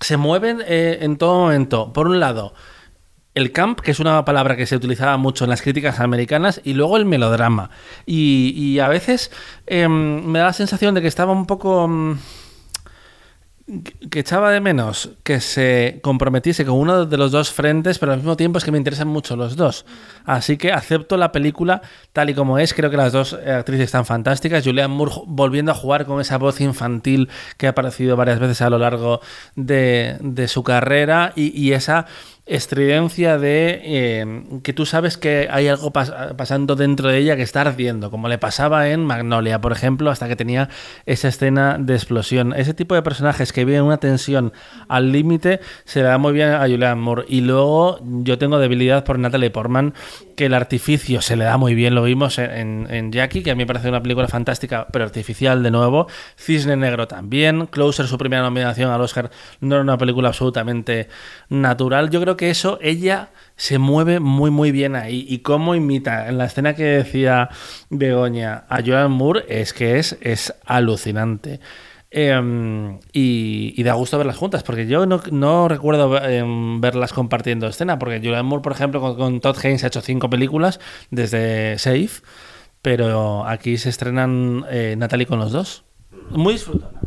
Se 0.00 0.16
mueven 0.16 0.60
eh, 0.66 0.98
en 1.02 1.16
todo 1.16 1.38
momento. 1.38 1.92
Por 1.92 2.08
un 2.08 2.18
lado, 2.18 2.52
el 3.38 3.52
camp, 3.52 3.80
que 3.80 3.92
es 3.92 4.00
una 4.00 4.24
palabra 4.24 4.56
que 4.56 4.66
se 4.66 4.76
utilizaba 4.76 5.16
mucho 5.16 5.44
en 5.44 5.50
las 5.50 5.62
críticas 5.62 6.00
americanas, 6.00 6.60
y 6.64 6.74
luego 6.74 6.96
el 6.96 7.04
melodrama. 7.04 7.70
Y, 8.04 8.78
a 8.78 8.88
veces 8.88 9.30
eh, 9.66 9.88
me 9.88 10.38
da 10.38 10.46
la 10.46 10.52
sensación 10.52 10.94
de 10.94 11.00
que 11.00 11.08
estaba 11.08 11.32
un 11.32 11.46
poco... 11.46 11.88
que 14.10 14.20
echaba 14.20 14.50
de 14.50 14.60
menos 14.60 15.10
que 15.22 15.40
se 15.40 16.00
comprometiese 16.02 16.64
con 16.64 16.76
uno 16.76 17.06
de 17.06 17.16
los 17.16 17.30
dos 17.32 17.50
frentes, 17.52 17.98
pero 17.98 18.12
al 18.12 18.18
mismo 18.18 18.36
tiempo 18.36 18.58
es 18.58 18.64
que 18.64 18.72
me 18.72 18.78
interesan 18.78 19.08
mucho 19.08 19.36
los 19.36 19.56
dos. 19.56 19.84
Así 20.24 20.56
que 20.56 20.72
acepto 20.72 21.16
la 21.16 21.32
película 21.32 21.82
tal 22.12 22.30
y 22.30 22.34
como 22.34 22.58
es. 22.58 22.74
Creo 22.74 22.90
que 22.90 22.96
las 22.96 23.12
dos 23.12 23.34
actrices 23.34 23.86
están 23.86 24.04
fantásticas. 24.04 24.64
Julianne 24.64 24.94
Moore 24.94 25.12
volviendo 25.26 25.72
a 25.72 25.74
jugar 25.74 26.06
con 26.06 26.20
esa 26.20 26.38
voz 26.38 26.60
infantil 26.60 27.28
que 27.56 27.66
ha 27.66 27.70
aparecido 27.70 28.16
varias 28.16 28.38
veces 28.38 28.62
a 28.62 28.70
lo 28.70 28.78
largo 28.78 29.20
de, 29.54 30.46
su 30.48 30.62
carrera 30.62 31.32
y 31.36 31.72
esa 31.72 32.06
estridencia 32.48 33.38
de 33.38 33.80
eh, 33.84 34.42
que 34.62 34.72
tú 34.72 34.86
sabes 34.86 35.16
que 35.16 35.48
hay 35.50 35.68
algo 35.68 35.92
pas- 35.92 36.34
pasando 36.36 36.76
dentro 36.76 37.08
de 37.08 37.18
ella 37.18 37.36
que 37.36 37.42
está 37.42 37.60
ardiendo, 37.60 38.10
como 38.10 38.28
le 38.28 38.38
pasaba 38.38 38.88
en 38.88 39.04
Magnolia, 39.04 39.60
por 39.60 39.72
ejemplo, 39.72 40.10
hasta 40.10 40.28
que 40.28 40.36
tenía 40.36 40.68
esa 41.06 41.28
escena 41.28 41.76
de 41.78 41.94
explosión. 41.94 42.52
Ese 42.56 42.74
tipo 42.74 42.94
de 42.94 43.02
personajes 43.02 43.52
que 43.52 43.64
viven 43.64 43.82
una 43.82 43.98
tensión 43.98 44.52
al 44.88 45.12
límite 45.12 45.60
se 45.84 46.00
le 46.00 46.06
da 46.06 46.18
muy 46.18 46.32
bien 46.32 46.48
a 46.50 46.60
Julianne 46.62 47.00
Moore. 47.00 47.24
Y 47.28 47.42
luego 47.42 48.00
yo 48.02 48.38
tengo 48.38 48.58
debilidad 48.58 49.04
por 49.04 49.18
Natalie 49.18 49.50
Portman, 49.50 49.94
que 50.36 50.46
el 50.46 50.54
artificio 50.54 51.20
se 51.20 51.36
le 51.36 51.44
da 51.44 51.56
muy 51.56 51.74
bien, 51.74 51.94
lo 51.94 52.02
vimos 52.02 52.38
en, 52.38 52.50
en- 52.50 52.86
en 52.94 53.12
Jackie, 53.12 53.42
que 53.42 53.50
a 53.50 53.54
mí 53.54 53.64
me 53.64 53.66
parece 53.66 53.88
una 53.88 54.02
película 54.02 54.28
fantástica, 54.28 54.86
pero 54.92 55.04
artificial 55.04 55.62
de 55.62 55.70
nuevo. 55.70 56.06
Cisne 56.38 56.76
Negro 56.76 57.06
también. 57.08 57.66
Closer, 57.66 58.06
su 58.06 58.16
primera 58.18 58.42
nominación 58.42 58.90
al 58.90 59.00
Oscar, 59.00 59.30
no 59.60 59.74
era 59.74 59.82
una 59.82 59.98
película 59.98 60.28
absolutamente 60.28 61.08
natural. 61.48 62.08
Yo 62.10 62.20
creo 62.20 62.36
que 62.38 62.48
eso, 62.48 62.78
ella 62.80 63.28
se 63.56 63.78
mueve 63.78 64.20
muy, 64.20 64.50
muy 64.50 64.72
bien 64.72 64.96
ahí. 64.96 65.26
Y 65.28 65.40
cómo 65.40 65.74
imita 65.74 66.28
en 66.28 66.38
la 66.38 66.46
escena 66.46 66.74
que 66.74 66.84
decía 66.84 67.50
Begoña 67.90 68.64
a 68.70 68.80
Joan 68.82 69.12
Moore, 69.12 69.44
es 69.48 69.74
que 69.74 69.98
es, 69.98 70.16
es 70.22 70.54
alucinante. 70.64 71.60
Eh, 72.10 72.98
y, 73.12 73.82
da 73.82 73.92
gusto 73.92 74.16
verlas 74.16 74.38
juntas, 74.38 74.62
porque 74.62 74.86
yo 74.86 75.04
no, 75.04 75.68
recuerdo 75.68 76.18
eh, 76.22 76.42
verlas 76.80 77.12
compartiendo 77.12 77.66
escena, 77.66 77.98
porque 77.98 78.18
Julianne 78.18 78.44
Moore, 78.44 78.62
por 78.62 78.72
ejemplo, 78.72 79.00
con, 79.00 79.16
con 79.16 79.40
Todd 79.40 79.58
Haynes 79.62 79.84
ha 79.84 79.88
hecho 79.88 80.00
cinco 80.00 80.30
películas 80.30 80.80
desde 81.10 81.78
Safe, 81.78 82.22
pero 82.80 83.46
aquí 83.46 83.76
se 83.76 83.90
estrenan 83.90 84.64
eh, 84.70 84.94
Natalie 84.96 85.26
con 85.26 85.38
los 85.38 85.52
dos. 85.52 85.84
Muy 86.30 86.54
disfrutona. 86.54 87.00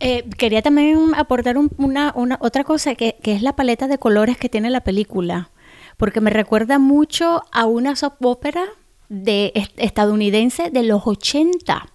Eh, 0.00 0.24
quería 0.38 0.62
también 0.62 1.12
aportar 1.14 1.58
un- 1.58 1.70
una, 1.76 2.12
una- 2.16 2.38
otra 2.40 2.64
cosa, 2.64 2.94
que, 2.94 3.16
que 3.22 3.32
es 3.34 3.42
la 3.42 3.54
paleta 3.54 3.86
de 3.86 3.98
colores 3.98 4.38
que 4.38 4.48
tiene 4.48 4.70
la 4.70 4.80
película, 4.80 5.50
porque 5.98 6.20
me 6.22 6.30
recuerda 6.30 6.78
mucho 6.78 7.42
a 7.52 7.66
una 7.66 7.94
soap 7.96 8.24
opera 8.24 8.64
de, 9.10 9.52
est- 9.54 9.78
estadounidense 9.78 10.70
de 10.70 10.82
los 10.84 11.02
80 11.06 11.86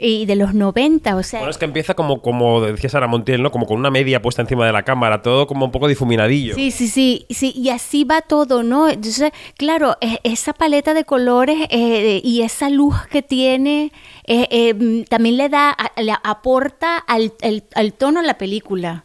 y 0.00 0.26
de 0.26 0.34
los 0.36 0.54
90, 0.54 1.14
o 1.16 1.22
sea... 1.22 1.40
Bueno, 1.40 1.50
es 1.50 1.58
que 1.58 1.64
empieza 1.66 1.94
como, 1.94 2.22
como 2.22 2.60
decía 2.62 2.88
Sara 2.90 3.06
Montiel, 3.06 3.42
¿no? 3.42 3.50
Como 3.50 3.66
con 3.66 3.78
una 3.78 3.90
media 3.90 4.22
puesta 4.22 4.42
encima 4.42 4.66
de 4.66 4.72
la 4.72 4.82
cámara, 4.82 5.22
todo 5.22 5.46
como 5.46 5.66
un 5.66 5.70
poco 5.70 5.86
difuminadillo. 5.88 6.54
Sí, 6.54 6.70
sí, 6.70 6.88
sí, 6.88 7.26
sí, 7.30 7.52
y 7.54 7.68
así 7.68 8.04
va 8.04 8.22
todo, 8.22 8.62
¿no? 8.62 8.88
Entonces, 8.88 9.32
claro, 9.56 9.96
e- 10.00 10.18
esa 10.24 10.52
paleta 10.54 10.94
de 10.94 11.04
colores 11.04 11.58
eh, 11.70 12.20
y 12.24 12.42
esa 12.42 12.70
luz 12.70 12.94
que 13.10 13.22
tiene 13.22 13.92
eh, 14.26 14.46
eh, 14.50 14.74
mm, 14.74 15.02
también 15.04 15.36
le 15.36 15.48
da, 15.48 15.76
le 15.96 16.14
aporta 16.22 16.96
al, 16.96 17.32
al- 17.42 17.64
al 17.74 17.92
tono 17.92 18.20
a 18.20 18.22
la 18.22 18.38
película. 18.38 19.04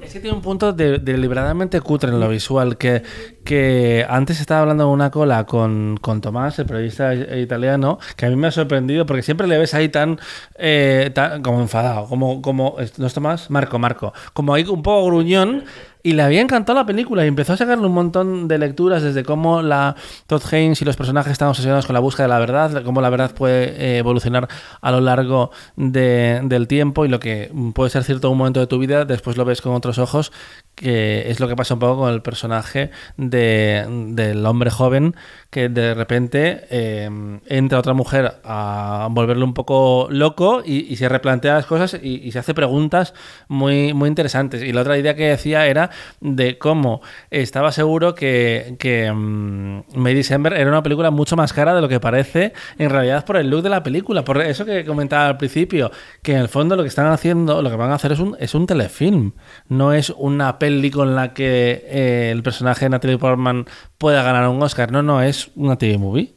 Es 0.00 0.12
que 0.12 0.20
tiene 0.20 0.36
un 0.36 0.42
punto 0.42 0.72
de- 0.72 0.98
deliberadamente 0.98 1.80
cutre 1.80 2.10
en 2.10 2.20
lo 2.20 2.28
visual, 2.28 2.76
que, 2.76 3.02
que 3.44 4.04
antes 4.08 4.40
estaba 4.40 4.60
hablando 4.60 4.84
en 4.84 4.90
una 4.90 5.10
cola 5.10 5.44
con, 5.46 5.96
con 6.00 6.20
Tomás, 6.20 6.58
el 6.58 6.66
periodista 6.66 7.14
italiano, 7.14 7.98
que 8.16 8.26
a 8.26 8.28
mí 8.28 8.36
me 8.36 8.48
ha 8.48 8.50
sorprendido 8.50 9.06
porque 9.06 9.22
siempre 9.22 9.46
le 9.46 9.58
ves 9.58 9.74
ahí 9.74 9.88
tan, 9.88 10.20
eh, 10.58 11.12
como 11.42 11.60
enfadado, 11.60 12.06
como, 12.08 12.42
como, 12.42 12.76
¿no 12.98 13.06
es 13.06 13.14
Tomás? 13.14 13.50
Marco, 13.50 13.78
Marco, 13.78 14.12
como 14.32 14.54
ahí 14.54 14.64
un 14.64 14.82
poco 14.82 15.06
gruñón. 15.06 15.64
Y 16.06 16.12
le 16.12 16.22
había 16.22 16.40
encantado 16.40 16.78
la 16.78 16.86
película 16.86 17.24
y 17.24 17.28
empezó 17.28 17.54
a 17.54 17.56
sacarle 17.56 17.84
un 17.84 17.92
montón 17.92 18.46
de 18.46 18.58
lecturas 18.58 19.02
desde 19.02 19.24
cómo 19.24 19.60
la 19.60 19.96
Todd 20.28 20.40
Haynes 20.52 20.80
y 20.80 20.84
los 20.84 20.94
personajes 20.96 21.32
están 21.32 21.48
obsesionados 21.48 21.84
con 21.84 21.94
la 21.94 22.00
búsqueda 22.00 22.26
de 22.26 22.28
la 22.28 22.38
verdad, 22.38 22.84
cómo 22.84 23.00
la 23.00 23.10
verdad 23.10 23.34
puede 23.34 23.64
eh, 23.76 23.98
evolucionar 23.98 24.46
a 24.80 24.90
lo 24.92 25.00
largo 25.00 25.50
de- 25.74 26.42
del 26.44 26.68
tiempo 26.68 27.04
y 27.04 27.08
lo 27.08 27.18
que 27.18 27.50
puede 27.74 27.90
ser 27.90 28.04
cierto 28.04 28.30
un 28.30 28.38
momento 28.38 28.60
de 28.60 28.68
tu 28.68 28.78
vida, 28.78 29.04
después 29.04 29.36
lo 29.36 29.44
ves 29.44 29.60
con 29.60 29.72
otros 29.74 29.98
ojos, 29.98 30.30
que 30.76 31.30
es 31.30 31.40
lo 31.40 31.48
que 31.48 31.56
pasa 31.56 31.74
un 31.74 31.80
poco 31.80 32.02
con 32.02 32.14
el 32.14 32.22
personaje 32.22 32.90
de- 33.16 33.84
del 34.12 34.46
hombre 34.46 34.70
joven 34.70 35.16
que 35.50 35.70
de 35.70 35.94
repente 35.94 36.66
eh, 36.70 37.08
entra 37.46 37.78
otra 37.78 37.94
mujer 37.94 38.40
a 38.44 39.08
volverle 39.10 39.42
un 39.42 39.54
poco 39.54 40.06
loco 40.10 40.62
y, 40.64 40.94
se 40.96 41.08
replantea 41.08 41.54
las 41.54 41.66
cosas 41.66 41.98
y, 42.02 42.30
se 42.30 42.38
hace 42.38 42.52
preguntas 42.52 43.14
muy, 43.48 43.94
muy 43.94 44.08
interesantes. 44.08 44.62
Y 44.62 44.72
la 44.72 44.82
otra 44.82 44.98
idea 44.98 45.14
que 45.14 45.28
decía 45.28 45.66
era 45.66 45.90
de 46.20 46.58
cómo 46.58 47.00
estaba 47.30 47.72
seguro 47.72 48.14
que, 48.14 48.76
que 48.78 49.10
mm, 49.10 49.84
May 49.94 50.14
December 50.14 50.52
era 50.52 50.68
una 50.68 50.82
película 50.82 51.10
mucho 51.10 51.36
más 51.36 51.52
cara 51.52 51.74
de 51.74 51.80
lo 51.80 51.88
que 51.88 52.00
parece 52.00 52.52
en 52.78 52.90
realidad 52.90 53.24
por 53.24 53.36
el 53.38 53.48
look 53.48 53.62
de 53.62 53.70
la 53.70 53.82
película. 53.82 54.24
Por 54.24 54.40
eso 54.42 54.66
que 54.66 54.84
comentaba 54.84 55.26
al 55.26 55.36
principio, 55.38 55.90
que 56.22 56.32
en 56.32 56.38
el 56.38 56.48
fondo 56.48 56.76
lo 56.76 56.82
que 56.82 56.88
están 56.88 57.06
haciendo, 57.06 57.62
lo 57.62 57.70
que 57.70 57.76
van 57.76 57.90
a 57.90 57.94
hacer 57.94 58.12
es 58.12 58.18
un, 58.18 58.36
es 58.38 58.54
un 58.54 58.66
telefilm, 58.66 59.32
no 59.68 59.92
es 59.94 60.10
una 60.10 60.58
peli 60.66 60.90
con 60.90 61.14
la 61.14 61.32
que 61.32 61.84
eh, 61.86 62.30
el 62.32 62.42
personaje 62.42 62.86
de 62.86 62.90
Natalie 62.90 63.18
Portman 63.18 63.66
pueda 63.98 64.24
ganar 64.24 64.48
un 64.48 64.60
Oscar. 64.60 64.90
No, 64.90 65.00
no, 65.02 65.22
es 65.22 65.50
una 65.54 65.78
TV 65.78 65.96
movie. 65.96 66.34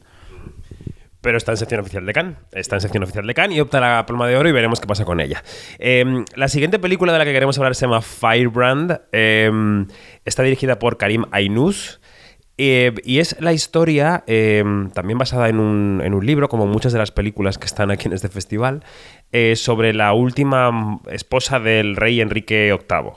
Pero 1.20 1.36
está 1.36 1.50
en 1.50 1.58
sección 1.58 1.80
oficial 1.80 2.06
de 2.06 2.12
Cannes. 2.12 2.36
Está 2.52 2.76
en 2.76 2.80
sección 2.80 3.02
oficial 3.02 3.26
de 3.26 3.34
Cannes 3.34 3.56
y 3.56 3.60
opta 3.60 3.80
la 3.80 4.06
palma 4.06 4.26
de 4.28 4.36
oro 4.36 4.48
y 4.48 4.52
veremos 4.52 4.80
qué 4.80 4.86
pasa 4.86 5.04
con 5.04 5.20
ella. 5.20 5.42
Eh, 5.80 6.04
la 6.36 6.48
siguiente 6.48 6.78
película 6.78 7.12
de 7.12 7.18
la 7.18 7.24
que 7.24 7.32
queremos 7.32 7.58
hablar 7.58 7.74
se 7.74 7.86
llama 7.86 8.00
Firebrand. 8.02 9.00
Eh, 9.12 9.50
está 10.24 10.42
dirigida 10.44 10.78
por 10.78 10.96
Karim 10.96 11.24
Ainous. 11.32 12.00
eh, 12.56 12.92
y 13.04 13.18
es 13.20 13.36
la 13.40 13.52
historia, 13.54 14.22
eh, 14.26 14.62
también 14.94 15.18
basada 15.18 15.48
en 15.48 15.58
un, 15.58 16.02
en 16.04 16.12
un 16.14 16.24
libro, 16.24 16.48
como 16.48 16.66
muchas 16.66 16.92
de 16.92 16.98
las 16.98 17.10
películas 17.10 17.58
que 17.58 17.66
están 17.66 17.90
aquí 17.90 18.06
en 18.06 18.12
este 18.12 18.28
festival, 18.28 18.84
eh, 19.32 19.56
sobre 19.56 19.94
la 19.94 20.12
última 20.12 21.00
esposa 21.10 21.58
del 21.58 21.96
rey 21.96 22.20
Enrique 22.20 22.70
VIII. 22.88 23.12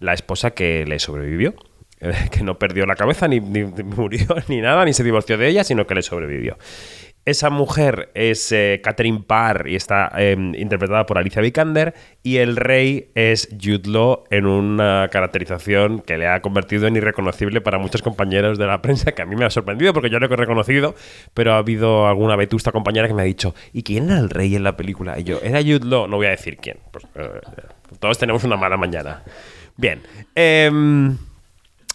La 0.00 0.12
esposa 0.12 0.50
que 0.50 0.84
le 0.86 0.98
sobrevivió 0.98 1.54
eh, 2.00 2.12
que 2.30 2.42
no 2.42 2.58
perdió 2.58 2.86
la 2.86 2.96
cabeza, 2.96 3.28
ni, 3.28 3.40
murió, 3.40 4.26
ni 4.48 4.60
nada, 4.60 4.84
ni 4.84 4.92
se 4.92 5.04
divorció 5.04 5.38
de 5.38 5.48
ella, 5.48 5.64
sino 5.64 5.86
que 5.86 5.94
le 5.94 6.02
sobrevivió. 6.02 6.58
Esa 7.26 7.50
mujer 7.50 8.10
es 8.14 8.50
eh, 8.50 8.80
Catherine 8.82 9.22
Parr 9.26 9.68
y 9.68 9.76
está 9.76 10.10
eh, 10.16 10.34
interpretada 10.56 11.04
por 11.04 11.18
Alicia 11.18 11.42
Vikander 11.42 11.92
y 12.22 12.38
el 12.38 12.56
rey 12.56 13.10
es 13.14 13.50
Jude 13.62 14.24
en 14.30 14.46
una 14.46 15.06
caracterización 15.12 16.00
que 16.00 16.16
le 16.16 16.26
ha 16.26 16.40
convertido 16.40 16.86
en 16.86 16.96
irreconocible 16.96 17.60
para 17.60 17.78
muchos 17.78 18.00
compañeros 18.00 18.56
de 18.56 18.66
la 18.66 18.80
prensa, 18.80 19.12
que 19.12 19.20
a 19.20 19.26
mí 19.26 19.36
me 19.36 19.44
ha 19.44 19.50
sorprendido 19.50 19.92
porque 19.92 20.08
yo 20.08 20.18
lo 20.18 20.26
he 20.26 20.36
reconocido, 20.36 20.94
pero 21.34 21.52
ha 21.52 21.58
habido 21.58 22.08
alguna 22.08 22.36
vetusta 22.36 22.72
compañera 22.72 23.06
que 23.06 23.12
me 23.12 23.20
ha 23.20 23.26
dicho, 23.26 23.54
¿y 23.74 23.82
quién 23.82 24.06
era 24.06 24.18
el 24.18 24.30
rey 24.30 24.56
en 24.56 24.64
la 24.64 24.78
película? 24.78 25.18
Y 25.18 25.24
yo, 25.24 25.40
era 25.42 25.60
Jude 25.60 25.84
Law, 25.84 26.08
no 26.08 26.16
voy 26.16 26.26
a 26.26 26.30
decir 26.30 26.56
quién. 26.56 26.78
Pues, 26.90 27.04
eh, 27.16 27.28
todos 27.98 28.16
tenemos 28.16 28.44
una 28.44 28.56
mala 28.56 28.78
mañana. 28.78 29.22
Bien. 29.80 30.02
em, 30.34 31.16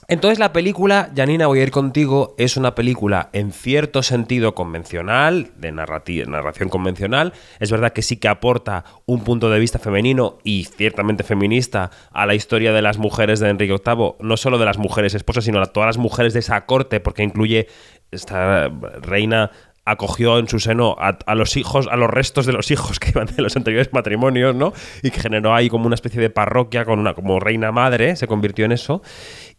entonces 0.08 0.38
la 0.38 0.54
película, 0.54 1.12
Janina, 1.16 1.48
voy 1.48 1.60
a 1.60 1.64
ir 1.64 1.72
contigo, 1.72 2.36
es 2.38 2.58
una 2.58 2.76
película 2.76 3.30
en 3.34 3.52
cierto 3.52 4.04
sentido 4.04 4.54
convencional, 4.54 5.52
de 5.58 5.72
narración 5.72 6.70
convencional. 6.70 7.34
Es 7.60 7.72
verdad 7.72 7.92
que 7.94 8.04
sí 8.04 8.18
que 8.18 8.28
aporta 8.28 8.86
un 9.06 9.24
punto 9.24 9.50
de 9.50 9.60
vista 9.60 9.80
femenino 9.80 10.38
y 10.44 10.66
ciertamente 10.66 11.24
feminista 11.24 11.90
a 12.12 12.26
la 12.28 12.36
historia 12.36 12.72
de 12.72 12.84
las 12.84 13.00
mujeres 13.00 13.40
de 13.40 13.50
Enrique 13.50 13.74
VIII, 13.84 14.16
no 14.20 14.38
solo 14.38 14.60
de 14.60 14.66
las 14.66 14.78
mujeres 14.78 15.16
esposas, 15.16 15.46
sino 15.46 15.60
a 15.60 15.66
todas 15.68 15.88
las 15.88 15.98
mujeres 15.98 16.34
de 16.34 16.40
esa 16.40 16.66
corte, 16.66 17.00
porque 17.00 17.24
incluye 17.24 17.68
esta 18.12 18.70
reina 19.02 19.52
acogió 19.86 20.40
en 20.40 20.48
su 20.48 20.60
seno 20.60 20.96
a, 21.00 21.36
los 21.36 21.56
hijos, 21.58 21.88
a 21.90 21.96
los 21.96 22.10
restos 22.10 22.46
de 22.48 22.54
los 22.54 22.72
hijos 22.72 23.00
que 23.00 23.10
iban 23.12 23.28
de 23.28 23.42
los 23.42 23.56
anteriores 23.56 23.94
matrimonios, 23.94 24.56
¿no? 24.56 24.74
Y 25.04 25.12
que 25.12 25.22
generó 25.22 25.54
ahí 25.54 25.70
como 25.70 25.86
una 25.86 25.96
especie 25.96 26.20
de 26.20 26.32
parroquia 26.32 26.86
con 26.86 27.00
una 27.00 27.14
como 27.14 27.40
reina 27.40 27.72
madre, 27.72 28.16
se 28.16 28.28
convirtió 28.28 28.66
en 28.66 28.72
eso. 28.72 29.04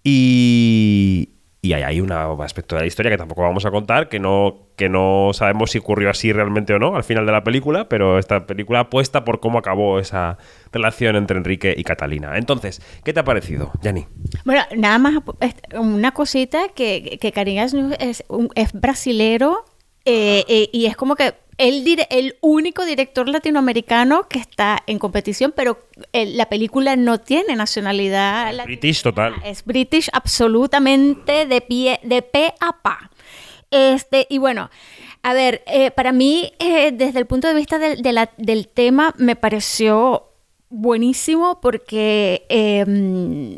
Y, 0.03 1.31
y 1.63 1.73
hay, 1.73 1.85
hay 1.85 2.01
un 2.01 2.11
aspecto 2.11 2.75
de 2.75 2.83
la 2.83 2.87
historia 2.89 3.11
que 3.11 3.19
tampoco 3.19 3.43
vamos 3.43 3.65
a 3.67 3.71
contar, 3.71 4.09
que 4.09 4.19
no, 4.19 4.67
que 4.75 4.89
no 4.89 5.31
sabemos 5.33 5.71
si 5.71 5.79
ocurrió 5.79 6.11
así 6.11 6.33
realmente 6.33 6.75
o 6.75 6.81
no 6.81 6.97
al 6.97 7.05
final 7.05 7.25
de 7.25 7.31
la 7.31 7.45
película, 7.45 7.89
pero 7.89 8.19
esta 8.19 8.47
película 8.47 8.81
apuesta 8.81 9.25
por 9.25 9.39
cómo 9.39 9.59
acabó 9.59 10.01
esa 10.01 10.39
relación 10.73 11.15
entre 11.15 11.37
Enrique 11.39 11.73
y 11.77 11.85
Catalina. 11.85 12.37
Entonces, 12.37 12.83
¿qué 13.05 13.13
te 13.13 13.21
ha 13.21 13.25
parecido, 13.25 13.71
Yanni? 13.81 14.07
Bueno, 14.45 14.63
nada 14.77 14.99
más 14.99 15.15
este, 15.39 15.79
una 15.79 16.11
cosita 16.13 16.69
que, 16.75 17.19
que 17.21 17.33
es, 18.01 18.25
es 18.55 18.73
brasilero 18.73 19.65
eh, 20.07 20.45
eh, 20.49 20.71
y 20.73 20.87
es 20.87 20.97
como 20.97 21.15
que 21.17 21.35
el, 21.59 21.85
dire- 21.85 22.07
el 22.11 22.37
único 22.43 22.85
director 22.85 23.29
latinoamericano 23.29 24.29
que 24.29 24.39
está 24.39 24.83
en 24.87 24.99
competición, 24.99 25.53
pero 25.57 25.79
el- 26.13 26.37
la 26.37 26.49
película 26.49 26.97
no 26.97 27.19
tiene 27.19 27.57
nacionalidad. 27.57 28.47
latina. 28.47 28.65
British 28.65 29.03
total. 29.03 29.35
Es 29.45 29.65
British 29.65 30.09
absolutamente 30.13 31.47
de 31.47 31.61
pie, 31.61 32.01
de 32.03 32.23
pe 32.23 32.55
a 32.61 32.81
pa. 32.83 33.11
Este, 33.71 34.27
y 34.31 34.39
bueno, 34.39 34.71
a 35.23 35.33
ver, 35.33 35.63
eh, 35.67 35.91
para 35.91 36.13
mí, 36.13 36.53
eh, 36.61 36.93
desde 36.93 37.19
el 37.19 37.27
punto 37.27 37.49
de 37.49 37.55
vista 37.55 37.79
del, 37.79 38.01
de 38.03 38.13
la- 38.13 38.31
del 38.37 38.69
tema, 38.69 39.15
me 39.19 39.35
pareció 39.35 40.31
buenísimo 40.69 41.61
porque 41.61 42.45
em, 42.49 43.57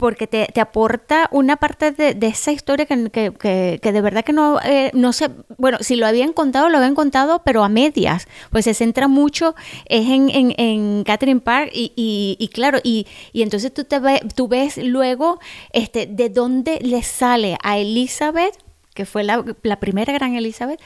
porque 0.00 0.26
te, 0.26 0.46
te 0.52 0.60
aporta 0.62 1.28
una 1.30 1.56
parte 1.56 1.92
de, 1.92 2.14
de 2.14 2.26
esa 2.28 2.50
historia 2.52 2.86
que, 2.86 3.10
que- 3.10 3.78
que- 3.80 3.92
de 3.92 4.00
verdad 4.00 4.24
que 4.24 4.32
no, 4.32 4.58
eh, 4.64 4.90
no 4.94 5.12
sé, 5.12 5.28
bueno, 5.58 5.76
si 5.82 5.94
lo 5.94 6.06
habían 6.06 6.32
contado, 6.32 6.70
lo 6.70 6.78
habían 6.78 6.94
contado, 6.94 7.42
pero 7.44 7.62
a 7.62 7.68
medias, 7.68 8.26
pues 8.50 8.64
se 8.64 8.72
centra 8.74 9.08
mucho 9.08 9.54
es 9.84 10.08
en, 10.08 10.30
en, 10.30 10.54
en 10.56 11.04
Catherine 11.04 11.40
Park 11.40 11.70
y, 11.74 11.92
y- 11.96 12.36
y 12.40 12.48
claro, 12.48 12.78
y, 12.82 13.06
y 13.34 13.42
entonces 13.42 13.72
tú, 13.74 13.84
te 13.84 13.98
ve- 13.98 14.22
tú 14.34 14.48
ves 14.48 14.78
luego 14.78 15.38
este, 15.72 16.06
de 16.06 16.30
dónde 16.30 16.78
le 16.80 17.02
sale 17.02 17.58
a 17.62 17.76
Elizabeth 17.78 18.54
que 18.94 19.06
fue 19.06 19.22
la, 19.22 19.44
la 19.62 19.78
primera 19.78 20.12
gran 20.12 20.34
Elizabeth, 20.34 20.80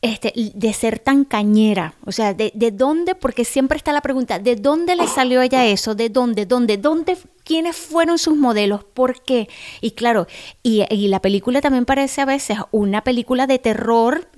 este, 0.00 0.32
de 0.54 0.72
ser 0.72 1.00
tan 1.00 1.24
cañera. 1.24 1.94
O 2.06 2.12
sea, 2.12 2.32
de, 2.32 2.52
de 2.54 2.70
dónde? 2.70 3.16
Porque 3.16 3.44
siempre 3.44 3.76
está 3.76 3.92
la 3.92 4.00
pregunta, 4.00 4.38
¿de 4.38 4.54
dónde 4.54 4.94
le 4.94 5.08
salió 5.08 5.42
ella 5.42 5.66
eso? 5.66 5.96
¿De 5.96 6.08
dónde? 6.08 6.46
¿Dónde? 6.46 6.76
¿Dónde? 6.76 7.18
¿Quiénes 7.48 7.76
fueron 7.76 8.18
sus 8.18 8.36
modelos? 8.36 8.84
¿Por 8.84 9.22
qué? 9.22 9.48
Y 9.80 9.92
claro, 9.92 10.26
y, 10.62 10.84
la 11.08 11.20
película 11.22 11.62
también 11.62 11.86
parece 11.86 12.20
a 12.20 12.26
veces 12.26 12.58
una 12.72 13.02
película 13.02 13.46
de 13.46 13.58
terror 13.58 14.28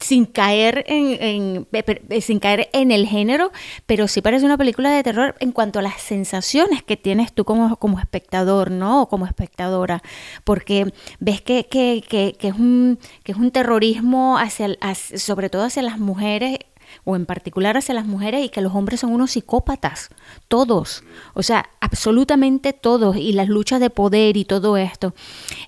sin 0.00 0.26
caer 0.26 0.84
en, 0.88 1.64
pe- 1.66 2.20
sin 2.20 2.40
caer 2.40 2.70
en 2.72 2.90
el 2.90 3.06
género, 3.06 3.52
pero 3.86 4.08
sí 4.08 4.20
parece 4.20 4.44
una 4.46 4.58
película 4.58 4.90
de 4.90 5.04
terror 5.04 5.36
en 5.38 5.52
cuanto 5.52 5.78
a 5.78 5.82
las 5.82 6.00
sensaciones 6.02 6.82
que 6.82 6.96
tienes 6.96 7.32
tú 7.32 7.44
como, 7.44 7.76
como 7.76 8.00
espectador, 8.00 8.72
¿no? 8.72 9.02
O 9.02 9.08
como 9.08 9.26
espectadora. 9.26 10.02
Porque 10.42 10.92
ves 11.20 11.40
que, 11.40 11.66
que, 11.66 12.02
que- 12.08 12.36
es, 12.48 12.54
un, 12.54 12.98
que 13.22 13.30
es 13.30 13.38
un 13.38 13.52
terrorismo 13.52 14.38
hacia, 14.38 14.76
hacia- 14.80 15.18
sobre 15.18 15.50
todo 15.50 15.62
hacia 15.62 15.82
las 15.82 16.00
mujeres 16.00 16.58
o 17.04 17.16
en 17.16 17.26
particular 17.26 17.76
hacia 17.76 17.94
las 17.94 18.06
mujeres 18.06 18.44
y 18.44 18.48
que 18.48 18.60
los 18.60 18.74
hombres 18.74 19.00
son 19.00 19.12
unos 19.12 19.32
psicópatas, 19.32 20.08
todos, 20.48 21.04
o 21.34 21.42
sea, 21.42 21.68
absolutamente 21.80 22.72
todos, 22.72 23.16
y 23.16 23.32
las 23.32 23.48
luchas 23.48 23.80
de 23.80 23.90
poder 23.90 24.36
y 24.36 24.44
todo 24.44 24.76
esto. 24.76 25.14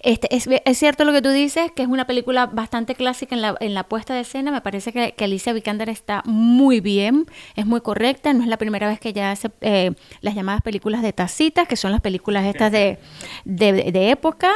Este, 0.03 0.35
es, 0.35 0.49
es 0.65 0.79
cierto 0.79 1.05
lo 1.05 1.13
que 1.13 1.23
tú 1.23 1.31
dices, 1.31 1.71
que 1.73 1.83
es 1.83 1.89
una 1.89 2.07
película 2.07 2.47
bastante 2.47 2.95
clásica 2.95 3.35
en 3.35 3.43
la, 3.43 3.57
en 3.61 3.75
la 3.75 3.85
puesta 3.85 4.15
de 4.15 4.21
escena, 4.21 4.51
me 4.51 4.61
parece 4.61 4.93
que, 4.93 5.15
Alicia 5.27 5.53
Vikander 5.53 5.89
está 5.89 6.23
muy 6.25 6.81
bien, 6.81 7.27
es 7.57 7.67
muy 7.67 7.81
correcta, 7.81 8.33
no 8.33 8.43
es 8.43 8.49
la 8.49 8.59
primera 8.59 8.87
vez 8.87 9.01
que 9.01 9.09
ella 9.09 9.33
hace 9.33 9.51
eh, 9.61 9.93
las 10.21 10.35
llamadas 10.35 10.63
películas 10.63 11.03
de 11.03 11.13
tacitas, 11.13 11.67
que 11.67 11.77
son 11.77 11.91
las 11.91 12.01
películas 12.01 12.47
estas 12.47 12.71
de, 12.71 12.99
de, 13.45 13.73
de 13.73 14.11
época, 14.11 14.53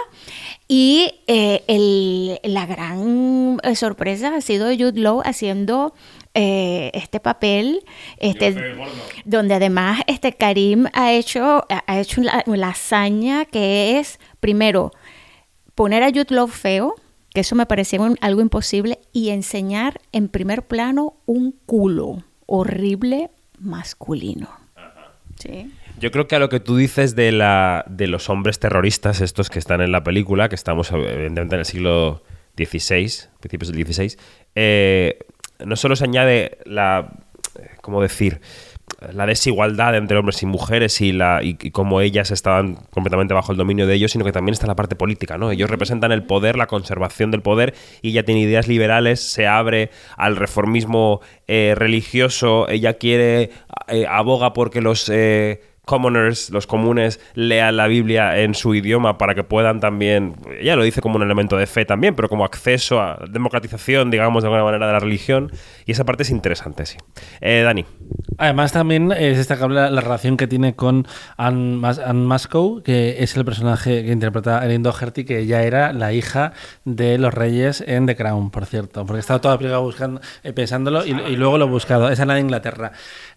y 0.72 1.10
eh, 1.26 1.64
el- 1.66 2.38
la 2.44 2.64
gran 2.64 3.58
eh, 3.64 3.74
sorpresa 3.74 4.36
ha 4.36 4.40
sido 4.40 4.66
Jude 4.68 5.00
Law 5.00 5.20
haciendo 5.24 5.92
eh, 6.34 6.92
este 6.94 7.18
papel, 7.18 7.82
este, 8.18 8.54
donde 9.24 9.54
además 9.54 10.00
este 10.06 10.32
Karim 10.32 10.86
ha 10.92 11.12
hecho, 11.12 11.66
ha 11.68 11.98
hecho 12.00 12.20
la, 12.20 12.44
la 12.46 12.68
hazaña 12.68 13.46
que 13.46 13.98
es, 13.98 14.20
primero, 14.38 14.92
poner 15.74 16.04
a 16.04 16.10
Jude 16.10 16.26
Law 16.30 16.46
feo, 16.46 16.94
que 17.34 17.40
eso 17.40 17.56
me 17.56 17.66
parecía 17.66 18.00
un- 18.00 18.16
algo 18.20 18.40
imposible, 18.40 19.00
y 19.12 19.30
enseñar 19.30 20.00
en 20.12 20.28
primer 20.28 20.62
plano 20.68 21.14
un 21.26 21.50
culo 21.66 22.22
horrible 22.46 23.30
masculino. 23.58 24.48
Sí. 25.36 25.72
Yo 26.00 26.11
creo 26.11 26.26
que 26.26 26.35
a 26.35 26.38
lo 26.38 26.49
que 26.49 26.61
tú 26.61 26.76
dices 26.76 27.14
de, 27.14 27.30
la, 27.30 27.85
de 27.87 28.07
los 28.07 28.30
hombres 28.30 28.59
terroristas, 28.59 29.21
estos 29.21 29.50
que 29.50 29.59
están 29.59 29.83
en 29.83 29.92
la 29.92 30.02
película, 30.02 30.49
que 30.49 30.54
estamos 30.54 30.90
evidentemente 30.92 31.57
en 31.57 31.59
el 31.59 31.66
siglo 31.66 32.23
XVI, 32.57 33.28
principios 33.38 33.71
del 33.71 33.87
XVI, 33.87 34.16
eh, 34.54 35.19
no 35.62 35.76
solo 35.76 35.97
se 35.97 36.04
añade 36.04 36.57
la, 36.64 37.12
¿cómo 37.83 38.00
decir? 38.00 38.40
la 39.12 39.26
desigualdad 39.26 39.95
entre 39.97 40.19
hombres 40.19 40.42
y 40.42 40.47
mujeres 40.47 41.00
y, 41.00 41.12
la, 41.12 41.42
y, 41.42 41.57
y 41.61 41.71
cómo 41.71 42.00
ellas 42.00 42.30
estaban 42.30 42.76
completamente 42.90 43.35
bajo 43.35 43.52
el 43.52 43.59
dominio 43.59 43.87
de 43.87 43.95
ellos, 43.95 44.12
sino 44.12 44.25
que 44.25 44.33
también 44.33 44.52
está 44.52 44.66
la 44.66 44.76
parte 44.76 44.97
política, 44.97 45.38
¿no? 45.38 45.50
Ellos 45.50 45.71
representan 45.71 46.12
el 46.12 46.25
poder, 46.25 46.57
la 46.57 46.66
conservación 46.66 47.30
del 47.30 47.40
poder, 47.42 47.75
y 48.02 48.11
ella 48.11 48.25
tiene 48.25 48.40
ideas 48.42 48.69
liberales, 48.69 49.21
se 49.21 49.47
abre 49.47 49.90
al 50.16 50.37
reformismo 50.37 51.21
eh, 51.47 51.75
religioso, 51.76 52.69
ella 52.69 52.95
quiere, 52.95 53.50
eh, 53.88 54.07
aboga 54.09 54.52
porque 54.52 54.80
los 54.80 55.11
commoners, 55.90 56.50
los 56.50 56.68
comunes, 56.68 57.18
lean 57.35 57.76
la 57.76 57.88
Biblia 57.88 58.38
en 58.38 58.55
su 58.55 58.76
idioma 58.76 59.18
para 59.18 59.35
que 59.35 59.42
puedan 59.42 59.81
también, 59.81 60.37
ella 60.61 60.76
lo 60.76 60.85
dice 60.85 61.00
como 61.00 61.16
un 61.16 61.22
elemento 61.22 61.57
de 61.57 61.66
fe 61.66 61.85
también, 61.85 62.14
pero 62.14 62.29
como 62.29 62.44
acceso 62.44 63.00
a 63.00 63.18
democratización, 63.29 64.09
digamos, 64.09 64.44
de 64.44 64.46
alguna 64.46 64.62
manera, 64.62 64.87
de 64.87 64.92
la 64.92 65.00
religión, 65.00 65.50
y 65.87 65.90
esa 65.90 66.05
parte 66.05 66.22
es 66.22 66.31
interesante, 66.31 66.87
sí. 66.87 66.96
Eh, 67.40 67.62
Dani. 67.64 67.87
Además, 68.38 68.70
también 68.70 69.11
es 69.11 69.37
destacable 69.37 69.81
la, 69.81 69.90
la 69.90 70.00
relación 70.00 70.37
que 70.37 70.46
tiene 70.46 70.76
con 70.76 71.09
Anne, 71.37 71.85
Anne 71.85 72.24
Mascow, 72.24 72.85
que 72.85 73.16
es 73.18 73.37
el 73.37 73.44
personaje 73.44 74.05
que 74.05 74.12
interpreta 74.12 74.64
Erin 74.64 74.85
Doherty, 74.85 75.24
que 75.24 75.44
ya 75.46 75.64
era 75.64 75.92
la 75.92 76.12
hija 76.12 76.53
de 76.85 77.18
los 77.18 77.35
reyes 77.35 77.83
en 77.85 78.07
The 78.07 78.14
Crown, 78.14 78.53
por 78.53 78.64
cierto. 78.64 79.05
Porque 79.05 79.16
he 79.16 79.20
estado 79.20 79.40
toda 79.40 79.59
la 79.61 79.79
buscando, 79.79 80.20
eh, 80.44 80.53
pensándolo 80.53 81.05
y, 81.05 81.11
y 81.11 81.37
luego 81.37 81.59
lo 81.59 81.64
he 81.66 81.68
buscado. 81.68 82.09
Esa 82.11 82.22
es 82.22 82.29
la 82.29 82.35
de 82.35 82.40
Inglaterra. 82.40 82.92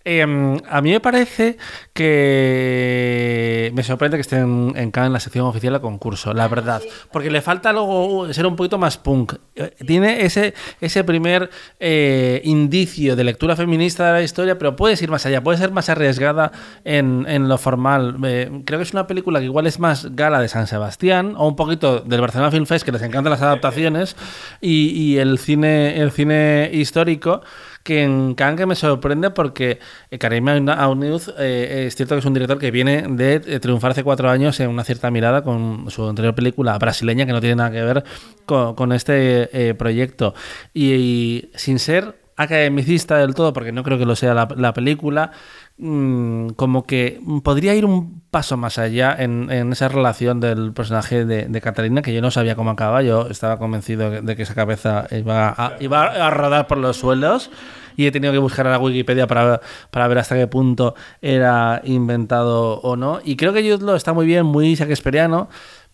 Eh, 0.06 0.22
a 0.22 0.82
mí 0.82 0.92
me 0.92 1.00
parece 1.00 1.58
que 1.94 3.72
me 3.74 3.84
sorprende 3.84 4.18
que 4.18 4.22
esté 4.22 4.38
en, 4.38 4.92
Cannes 4.92 5.08
en 5.08 5.14
la 5.14 5.20
sección 5.20 5.46
oficial 5.46 5.76
a 5.76 5.80
concurso, 5.80 6.34
la 6.34 6.48
verdad. 6.48 6.82
Porque 7.12 7.32
le 7.32 7.42
falta 7.42 7.72
luego 7.72 8.32
ser 8.34 8.46
un 8.46 8.56
poquito 8.56 8.78
más 8.78 8.98
punk. 8.98 9.36
Eh, 9.56 9.74
Tiene 9.86 10.26
ese, 10.26 10.54
ese 10.82 11.04
primer 11.04 11.50
eh, 11.80 12.42
indicio 12.44 13.16
de 13.16 13.24
lectura 13.24 13.56
feminista 13.56 14.08
de 14.08 14.12
la 14.14 14.22
historia, 14.24 14.58
pero 14.58 14.76
puedes 14.76 15.02
ir 15.02 15.10
más 15.10 15.26
allá, 15.26 15.42
puede 15.42 15.58
ser 15.58 15.72
más 15.72 15.90
arriesgada 15.90 16.52
en, 16.84 17.26
en 17.28 17.48
lo 17.48 17.58
formal. 17.58 18.18
Eh, 18.26 18.62
creo 18.66 18.80
que 18.80 18.84
es 18.84 18.94
una 18.94 19.08
película 19.08 19.40
que 19.40 19.46
igual 19.46 19.68
es 19.68 19.80
más 19.80 20.16
gala 20.16 20.42
de 20.42 20.50
San 20.50 20.68
Sebastián 20.68 21.36
o 21.38 21.48
un 21.48 21.56
poquito 21.56 22.02
del 22.02 22.22
Barcelona 22.22 22.52
Film 22.52 22.66
Fest, 22.66 22.84
que 22.86 22.92
les 22.92 23.02
encantan 23.02 23.32
las 23.32 23.42
adaptaciones, 23.42 24.16
y, 24.60 24.90
y 24.90 25.18
el, 25.18 25.40
cine, 25.40 26.02
el 26.02 26.12
cine 26.12 26.70
histórico 26.74 27.42
que 27.84 28.04
en 28.04 28.36
que 28.36 28.66
me 28.66 28.76
sorprende 28.76 29.30
porque 29.30 29.80
eh, 30.10 30.18
Karim 30.18 30.48
Aunuz 30.70 31.30
eh, 31.38 31.86
es 31.88 31.96
cierto 31.96 32.16
que 32.16 32.20
es 32.20 32.26
un 32.26 32.34
director 32.34 32.58
que 32.58 32.72
viene 32.72 33.04
de 33.10 33.36
eh, 33.36 33.60
triunfar 33.60 33.92
hace 33.92 34.04
cuatro 34.04 34.30
años 34.30 34.60
en 34.62 34.70
una 34.70 34.84
cierta 34.84 35.12
mirada 35.12 35.44
con 35.44 35.92
su 35.92 36.08
anterior 36.08 36.34
película 36.34 36.78
brasileña 36.78 37.26
que 37.26 37.34
no 37.34 37.42
tiene 37.42 37.58
nada 37.58 37.72
que 37.72 37.82
ver 37.82 38.04
con, 38.46 38.76
con 38.76 38.94
este 38.94 39.76
proyecto. 39.78 40.34
Y 40.74 41.50
sin 41.56 41.78
ser 41.80 42.23
academicista 42.36 43.18
del 43.18 43.36
todo 43.36 43.54
porque 43.54 43.72
no 43.72 43.84
creo 43.84 43.98
que 43.98 44.06
lo 44.06 44.16
sea 44.16 44.34
la, 44.34 44.48
la 44.56 44.74
película 44.74 45.32
mm, 45.78 46.50
como 46.50 46.86
que 46.86 47.22
podría 47.44 47.76
ir 47.76 47.86
un 47.86 48.22
paso 48.32 48.58
más 48.58 48.80
allá 48.80 49.16
en, 49.18 49.52
esa 49.72 49.88
relación 49.88 50.40
del 50.40 50.74
personaje 50.74 51.26
de, 51.26 51.62
Catalina, 51.62 52.02
que 52.02 52.14
yo 52.14 52.22
no 52.22 52.32
sabía 52.32 52.56
cómo 52.56 52.72
acababa, 52.72 53.04
yo 53.04 53.28
estaba 53.30 53.58
convencido 53.60 54.10
de 54.10 54.36
que 54.36 54.44
esa 54.44 54.56
cabeza 54.56 55.08
iba 55.12 55.50
a, 55.50 55.76
iba 55.80 56.06
a 56.06 56.30
rodar 56.32 56.68
por 56.68 56.80
los 56.80 56.98
suelos 56.98 57.52
y 57.96 58.08
he 58.08 58.12
tenido 58.12 58.34
que 58.34 58.40
buscar 58.40 58.68
a 58.68 58.72
la 58.72 58.80
Wikipedia 58.80 59.28
para, 59.28 59.62
para 59.92 60.08
ver 60.08 60.18
hasta 60.18 60.36
qué 60.36 60.48
punto 60.48 60.96
era 61.22 61.82
inventado 61.84 62.80
o 62.82 62.96
no. 62.96 63.20
Y 63.24 63.36
creo 63.36 63.54
que 63.54 63.62
Law 63.62 63.96
está 63.96 64.14
muy 64.14 64.26
bien, 64.26 64.46
muy 64.46 64.76
shakespeariano, 64.76 65.50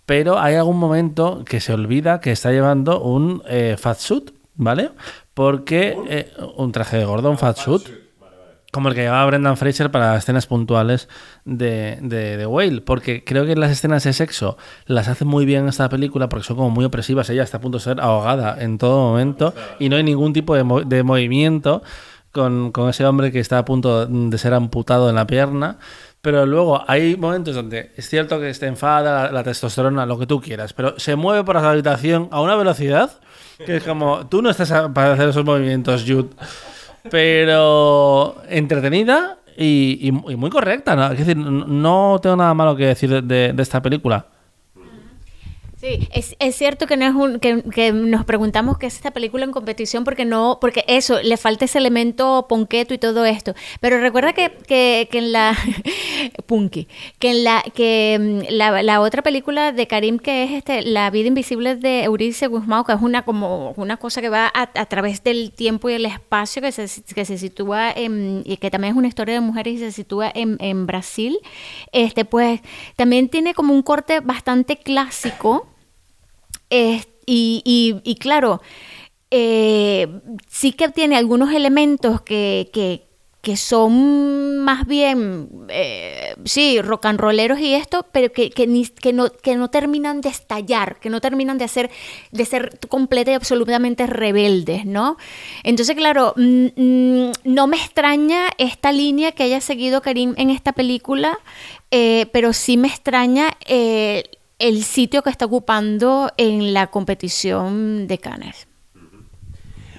pero 0.05 0.39
hay 0.39 0.55
algún 0.55 0.77
momento 0.77 1.43
que 1.45 1.59
se 1.59 1.73
olvida 1.73 2.19
que 2.19 2.31
está 2.31 2.51
llevando 2.51 3.01
un 3.01 3.43
eh, 3.47 3.75
fat 3.77 3.97
suit, 3.97 4.31
¿vale? 4.55 4.91
Porque 5.39 5.97
eh, 6.09 6.33
un 6.57 6.73
traje 6.73 6.97
de 6.97 7.05
gordo, 7.05 7.31
un 7.31 7.37
fat 7.37 7.55
suit. 7.55 7.87
Como 8.73 8.89
el 8.89 8.93
que 8.93 9.03
llevaba 9.03 9.25
Brendan 9.25 9.55
Fraser 9.55 9.89
para 9.89 10.17
escenas 10.17 10.47
puntuales 10.47 11.07
de, 11.45 11.97
de, 12.01 12.35
de, 12.35 12.45
Whale. 12.45 12.81
Porque 12.81 13.23
creo 13.23 13.45
que 13.45 13.55
las 13.55 13.71
escenas 13.71 14.03
de 14.03 14.11
sexo 14.11 14.57
las 14.85 15.07
hace 15.07 15.23
muy 15.23 15.45
bien 15.45 15.69
esta 15.69 15.87
película 15.87 16.27
porque 16.27 16.45
son 16.45 16.57
como 16.57 16.71
muy 16.71 16.83
opresivas. 16.83 17.29
Ella 17.29 17.43
está 17.43 17.55
a 17.55 17.61
punto 17.61 17.77
de 17.77 17.85
ser 17.85 18.01
ahogada 18.01 18.61
en 18.61 18.77
todo 18.77 18.99
momento 18.99 19.53
y 19.79 19.87
no 19.87 19.95
hay 19.95 20.03
ningún 20.03 20.33
tipo 20.33 20.55
de, 20.55 20.65
mo 20.65 20.81
de 20.81 21.03
movimiento 21.03 21.83
con, 22.33 22.73
con, 22.73 22.89
ese 22.89 23.05
hombre 23.05 23.31
que 23.31 23.39
está 23.39 23.59
a 23.59 23.63
punto 23.63 24.07
de 24.07 24.37
ser 24.37 24.53
amputado 24.53 25.07
en 25.07 25.15
la 25.15 25.25
pierna. 25.25 25.77
Pero 26.21 26.45
luego 26.45 26.83
hay 26.85 27.15
momentos 27.15 27.55
donde 27.55 27.93
es 27.95 28.09
cierto 28.09 28.41
que 28.41 28.49
está 28.49 28.67
enfada, 28.67 29.27
la, 29.27 29.31
la 29.31 29.43
testosterona, 29.43 30.05
lo 30.05 30.19
que 30.19 30.27
tú 30.27 30.41
quieras, 30.41 30.73
pero 30.73 30.99
se 30.99 31.15
mueve 31.15 31.45
por 31.45 31.55
la 31.55 31.69
habitación 31.69 32.27
a 32.31 32.41
una 32.41 32.57
velocidad 32.57 33.21
que 33.65 33.77
es 33.77 33.83
como, 33.83 34.27
tú 34.27 34.41
no 34.41 34.49
estás 34.49 34.71
para 34.93 35.13
hacer 35.13 35.29
esos 35.29 35.45
movimientos, 35.45 36.03
Jude 36.07 36.29
pero 37.09 38.41
entretenida 38.49 39.37
y, 39.57 40.11
muy 40.11 40.49
correcta. 40.49 40.95
¿no? 40.95 41.11
Es 41.11 41.19
decir, 41.19 41.37
no 41.37 42.19
tengo 42.21 42.35
nada 42.35 42.53
malo 42.53 42.75
que 42.75 42.87
decir 42.87 43.09
de, 43.09 43.21
de, 43.21 43.53
de 43.53 43.63
esta 43.63 43.81
película. 43.81 44.25
Sí, 45.79 46.09
es, 46.11 46.35
es 46.39 46.57
cierto 46.57 46.87
que 46.87 46.97
no 46.97 47.05
es 47.05 47.15
un, 47.15 47.39
que, 47.39 47.93
nos 47.93 48.25
preguntamos 48.25 48.77
qué 48.77 48.87
es 48.87 48.95
esta 48.95 49.11
película 49.11 49.45
en 49.45 49.51
competición 49.51 50.03
porque 50.03 50.25
no, 50.25 50.57
porque 50.59 50.83
eso, 50.89 51.21
le 51.21 51.37
falta 51.37 51.63
ese 51.63 51.77
elemento 51.77 52.47
ponqueto 52.49 52.93
y 52.93 52.97
todo 52.97 53.23
esto. 53.23 53.53
Pero 53.79 54.01
recuerda 54.01 54.33
que, 54.33 54.51
que, 54.67 55.07
que 55.09 55.19
en 55.19 55.31
la 55.31 55.57
punky, 56.47 56.89
que 57.17 57.31
en 57.31 57.45
la 57.45 57.63
que 57.73 58.43
mm, 58.49 58.53
la, 58.55 58.99
otra 58.99 59.21
película 59.21 59.71
de 59.71 59.87
Karim 59.87 60.19
que 60.19 60.43
es 60.43 60.51
este 60.51 60.81
La 60.81 61.09
vida 61.11 61.29
invisible 61.29 61.77
de 61.77 62.03
Euridice 62.03 62.47
Guzmán, 62.47 62.83
que 62.83 62.91
es 62.91 63.01
una 63.01 63.23
como 63.23 63.71
una 63.77 63.95
cosa 63.95 64.19
que 64.19 64.27
va 64.27 64.51
a, 64.53 64.63
a 64.63 64.85
través 64.87 65.23
del 65.23 65.53
tiempo 65.53 65.89
y 65.89 65.93
el 65.93 66.05
espacio 66.05 66.61
que 66.61 66.73
se, 66.73 66.87
que 67.15 67.23
se 67.23 67.37
sitúa 67.37 67.89
en, 67.89 68.43
y 68.45 68.57
que 68.57 68.69
también 68.69 68.95
es 68.95 68.97
una 68.97 69.07
historia 69.07 69.35
de 69.35 69.39
mujeres 69.39 69.75
y 69.75 69.77
se 69.77 69.93
sitúa 69.93 70.29
en, 70.35 70.57
en 70.59 70.85
Brasil, 70.87 71.39
este 71.93 72.25
pues 72.25 72.59
también 72.97 73.29
tiene 73.29 73.53
como 73.53 73.73
un 73.73 73.81
corte 73.81 74.19
bastante 74.19 74.75
clásico. 74.75 75.68
Y, 76.71 78.15
claro, 78.19 78.61
eh, 79.31 80.07
sí 80.49 80.73
que 80.73 80.89
tiene 80.89 81.17
algunos 81.17 81.53
elementos 81.53 82.21
que, 82.21 82.69
que- 82.73 83.07
son 83.57 84.59
más 84.59 84.85
bien, 84.85 85.49
eh, 85.69 86.35
sí, 86.45 86.81
rock 86.81 87.05
and 87.07 87.19
rolleros 87.19 87.59
y 87.59 87.73
esto, 87.73 88.05
pero 88.11 88.31
que, 88.31 88.51
que, 88.51 88.67
ni- 88.67 88.85
que 88.85 89.11
no, 89.11 89.31
que 89.31 89.55
no 89.55 89.69
terminan 89.71 90.21
de 90.21 90.29
estallar, 90.29 90.99
que 90.99 91.09
no 91.09 91.19
terminan 91.19 91.57
de, 91.57 91.65
hacer, 91.65 91.89
de 92.31 92.45
ser 92.45 92.79
completa 92.89 93.31
y 93.31 93.33
absolutamente 93.33 94.05
rebeldes, 94.05 94.85
¿no? 94.85 95.17
Entonces, 95.63 95.95
claro, 95.95 96.33
mm, 96.37 96.67
mm, 96.75 97.31
no 97.45 97.65
me 97.67 97.77
extraña 97.77 98.49
esta 98.59 98.91
línea 98.91 99.31
que 99.31 99.43
haya 99.43 99.61
seguido 99.61 100.01
Karim 100.03 100.35
en 100.37 100.51
esta 100.51 100.73
película, 100.73 101.39
eh, 101.91 102.27
pero 102.31 102.53
sí 102.53 102.77
me 102.77 102.87
extraña 102.87 103.57
el 104.59 104.83
sitio 104.83 105.23
que 105.23 105.29
está 105.29 105.45
ocupando 105.45 106.31
en 106.37 106.73
la 106.73 106.87
competición 106.87 108.07
de 108.07 108.17
Cannes. 108.17 108.67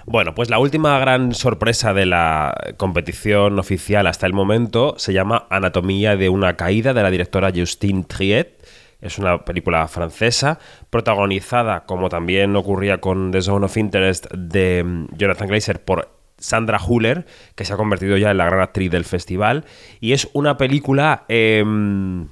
Bueno, 0.07 0.35
pues 0.35 0.51
la 0.51 0.59
última 0.59 0.99
gran 0.99 1.35
sorpresa 1.35 1.94
de 1.94 2.05
la 2.05 2.55
competición 2.77 3.59
oficial 3.59 4.07
hasta 4.07 4.27
el 4.27 4.33
momento 4.33 4.94
se 4.99 5.12
llama 5.12 5.46
Anatomía 5.51 6.16
de 6.16 6.29
una 6.29 6.57
caída 6.57 6.92
de 6.92 7.03
la 7.03 7.11
directora 7.11 7.53
Justine 7.55 8.05
Triet. 8.05 8.66
Es 9.01 9.18
una 9.18 9.44
película 9.44 9.87
francesa 9.88 10.59
protagonizada, 10.90 11.85
como 11.85 12.09
también 12.09 12.55
ocurría 12.57 13.01
con 13.01 13.31
The 13.31 13.40
Zone 13.40 13.66
of 13.66 13.77
Interest 13.77 14.27
de 14.33 14.83
mm, 14.85 15.16
Jonathan 15.16 15.49
Glazer, 15.49 15.83
por 15.85 16.11
Sandra 16.38 16.81
Huller, 16.85 17.25
que 17.55 17.64
se 17.64 17.73
ha 17.73 17.77
convertido 17.77 18.16
ya 18.16 18.33
en 18.33 18.38
la 18.38 18.46
gran 18.46 18.61
actriz 18.61 18.90
del 18.90 19.05
festival. 19.05 19.64
Y 20.01 20.12
es 20.12 20.29
una 20.33 20.57
película 20.57 21.25
em, 21.29 22.27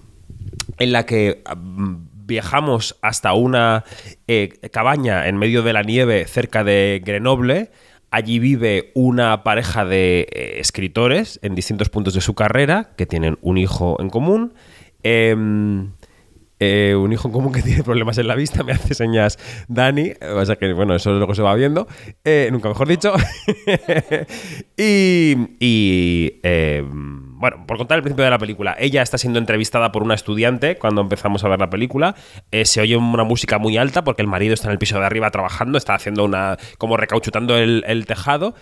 en 0.79 0.93
la 0.93 1.07
que 1.07 1.43
mm, 1.57 2.18
viajamos 2.29 2.97
hasta 3.03 3.33
una 3.33 3.85
eh, 4.29 4.51
cabaña 4.71 5.27
en 5.27 5.39
medio 5.39 5.63
de 5.63 5.73
la 5.73 5.83
nieve 5.83 6.27
cerca 6.27 6.63
de 6.63 7.03
Grenoble. 7.05 7.73
Allí 8.11 8.39
vive 8.39 8.93
una 8.95 9.43
pareja 9.43 9.85
de 9.85 10.29
eh, 10.31 10.61
escritores 10.61 11.41
en 11.43 11.55
distintos 11.55 11.89
puntos 11.89 12.15
de 12.15 12.21
su 12.21 12.35
carrera 12.35 12.91
que 12.97 13.07
tienen 13.07 13.39
un 13.41 13.59
hijo 13.59 13.97
en 13.99 14.11
común. 14.11 14.55
Em, 15.03 15.93
eh, 16.61 16.95
un 16.97 17.13
hijo 17.13 17.29
en 17.29 17.33
común 17.33 17.53
que 17.53 17.63
tiene 17.69 17.83
problemas 17.83 18.19
en 18.19 18.29
la 18.29 18.35
vista, 18.35 18.63
me 18.63 18.73
hace 18.73 18.95
señas 18.95 19.39
Dani, 19.69 20.13
o 20.21 20.45
sea 20.45 20.57
que 20.57 20.73
bueno, 20.75 20.95
eso 20.95 21.13
luego 21.13 21.35
se 21.35 21.43
va 21.43 21.55
viendo, 21.55 21.87
nunca 22.51 22.69
mejor 22.69 22.89
dicho. 22.89 23.15
y, 24.77 25.35
y, 25.61 26.41
eh, 26.43 26.85
bueno, 27.39 27.65
por 27.67 27.77
contar 27.77 27.99
el 27.99 28.03
principio 28.03 28.25
de 28.25 28.31
la 28.31 28.39
película, 28.39 28.77
ella 28.81 29.01
está 29.01 29.17
siendo 29.17 29.39
entrevistada 29.39 29.93
por 29.93 30.03
una 30.03 30.15
estudiante 30.15 30.77
cuando 30.77 31.01
empezamos 31.01 31.45
a 31.45 31.49
ver 31.49 31.61
la 31.61 31.71
película, 31.71 32.17
Eh, 32.51 32.65
se 32.65 32.81
oye 32.81 32.97
una 32.97 33.25
música 33.25 33.59
muy 33.59 33.77
alta 33.77 34.03
porque 34.03 34.23
el 34.23 34.29
marido 34.29 34.55
está 34.55 34.69
en 34.69 34.73
el 34.73 34.79
piso 34.79 34.99
de 34.99 35.07
arriba 35.07 35.31
trabajando, 35.31 35.79
está 35.79 35.95
haciendo 35.95 36.25
una, 36.25 36.57
como 36.79 36.97
recauchutando 36.97 37.57
el, 37.57 38.05
tejado. 38.07 38.55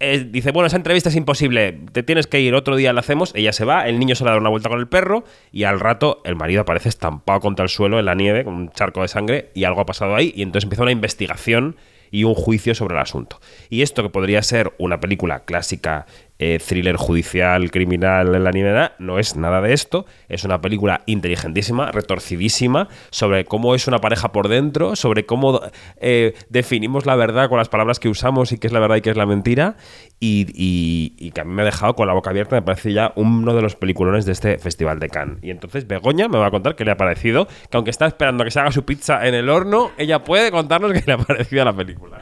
Eh, 0.00 0.26
dice, 0.30 0.50
bueno, 0.50 0.66
esa 0.66 0.76
entrevista 0.76 1.08
es 1.08 1.16
imposible, 1.16 1.80
te 1.92 2.02
tienes 2.02 2.26
que 2.26 2.40
ir, 2.40 2.54
otro 2.54 2.76
día 2.76 2.92
la 2.92 3.00
hacemos, 3.00 3.32
ella 3.34 3.52
se 3.52 3.64
va, 3.64 3.88
el 3.88 3.98
niño 3.98 4.14
se 4.14 4.24
le 4.24 4.30
da 4.30 4.36
una 4.36 4.50
vuelta 4.50 4.68
con 4.68 4.80
el 4.80 4.88
perro 4.88 5.24
y 5.52 5.64
al 5.64 5.80
rato 5.80 6.20
el 6.24 6.36
marido 6.36 6.62
aparece 6.62 6.88
estampado 6.88 7.40
contra 7.40 7.62
el 7.62 7.68
suelo 7.68 7.98
en 7.98 8.06
la 8.06 8.14
nieve 8.14 8.44
con 8.44 8.54
un 8.54 8.70
charco 8.70 9.02
de 9.02 9.08
sangre 9.08 9.50
y 9.54 9.64
algo 9.64 9.80
ha 9.80 9.86
pasado 9.86 10.16
ahí 10.16 10.32
y 10.34 10.42
entonces 10.42 10.64
empieza 10.64 10.82
una 10.82 10.92
investigación 10.92 11.76
y 12.12 12.24
un 12.24 12.34
juicio 12.34 12.74
sobre 12.76 12.94
el 12.94 13.00
asunto. 13.00 13.40
Y 13.70 13.82
esto 13.82 14.04
que 14.04 14.10
podría 14.10 14.42
ser 14.42 14.72
una 14.78 15.00
película 15.00 15.44
clásica, 15.44 16.06
eh, 16.44 16.58
thriller 16.58 16.96
judicial, 16.96 17.70
criminal 17.70 18.34
en 18.34 18.42
la 18.42 18.50
nieve, 18.50 18.90
no 18.98 19.20
es 19.20 19.36
nada 19.36 19.60
de 19.60 19.72
esto, 19.72 20.06
es 20.28 20.42
una 20.42 20.60
película 20.60 21.02
inteligentísima, 21.06 21.92
retorcidísima, 21.92 22.88
sobre 23.10 23.44
cómo 23.44 23.76
es 23.76 23.86
una 23.86 24.00
pareja 24.00 24.32
por 24.32 24.48
dentro, 24.48 24.96
sobre 24.96 25.24
cómo 25.24 25.60
eh, 26.00 26.34
definimos 26.48 27.06
la 27.06 27.14
verdad 27.14 27.48
con 27.48 27.58
las 27.58 27.68
palabras 27.68 28.00
que 28.00 28.08
usamos 28.08 28.50
y 28.50 28.58
qué 28.58 28.66
es 28.66 28.72
la 28.72 28.80
verdad 28.80 28.96
y 28.96 29.02
qué 29.02 29.10
es 29.10 29.16
la 29.16 29.24
mentira, 29.24 29.76
y, 30.18 31.30
que 31.30 31.40
a 31.40 31.44
mí 31.44 31.52
me 31.52 31.62
ha 31.62 31.64
dejado 31.64 31.94
con 31.94 32.08
la 32.08 32.12
boca 32.12 32.30
abierta, 32.30 32.56
me 32.56 32.62
parece 32.62 32.92
ya 32.92 33.12
uno 33.14 33.54
de 33.54 33.62
los 33.62 33.76
peliculones 33.76 34.24
de 34.24 34.32
este 34.32 34.58
Festival 34.58 34.98
de 34.98 35.08
Cannes. 35.10 35.38
Y 35.42 35.50
entonces 35.50 35.86
Begoña 35.86 36.26
me 36.26 36.38
va 36.38 36.46
a 36.46 36.50
contar 36.50 36.74
qué 36.74 36.84
le 36.84 36.90
ha 36.90 36.96
parecido, 36.96 37.46
que 37.46 37.76
aunque 37.76 37.90
está 37.90 38.06
esperando 38.06 38.42
que 38.42 38.50
se 38.50 38.58
haga 38.58 38.72
su 38.72 38.84
pizza 38.84 39.26
en 39.26 39.34
el 39.34 39.48
horno, 39.48 39.92
ella 39.96 40.24
puede 40.24 40.50
contarnos 40.50 40.92
qué 40.92 41.04
le 41.06 41.12
ha 41.12 41.18
parecido 41.18 41.62
a 41.62 41.66
la 41.66 41.72
película. 41.72 42.18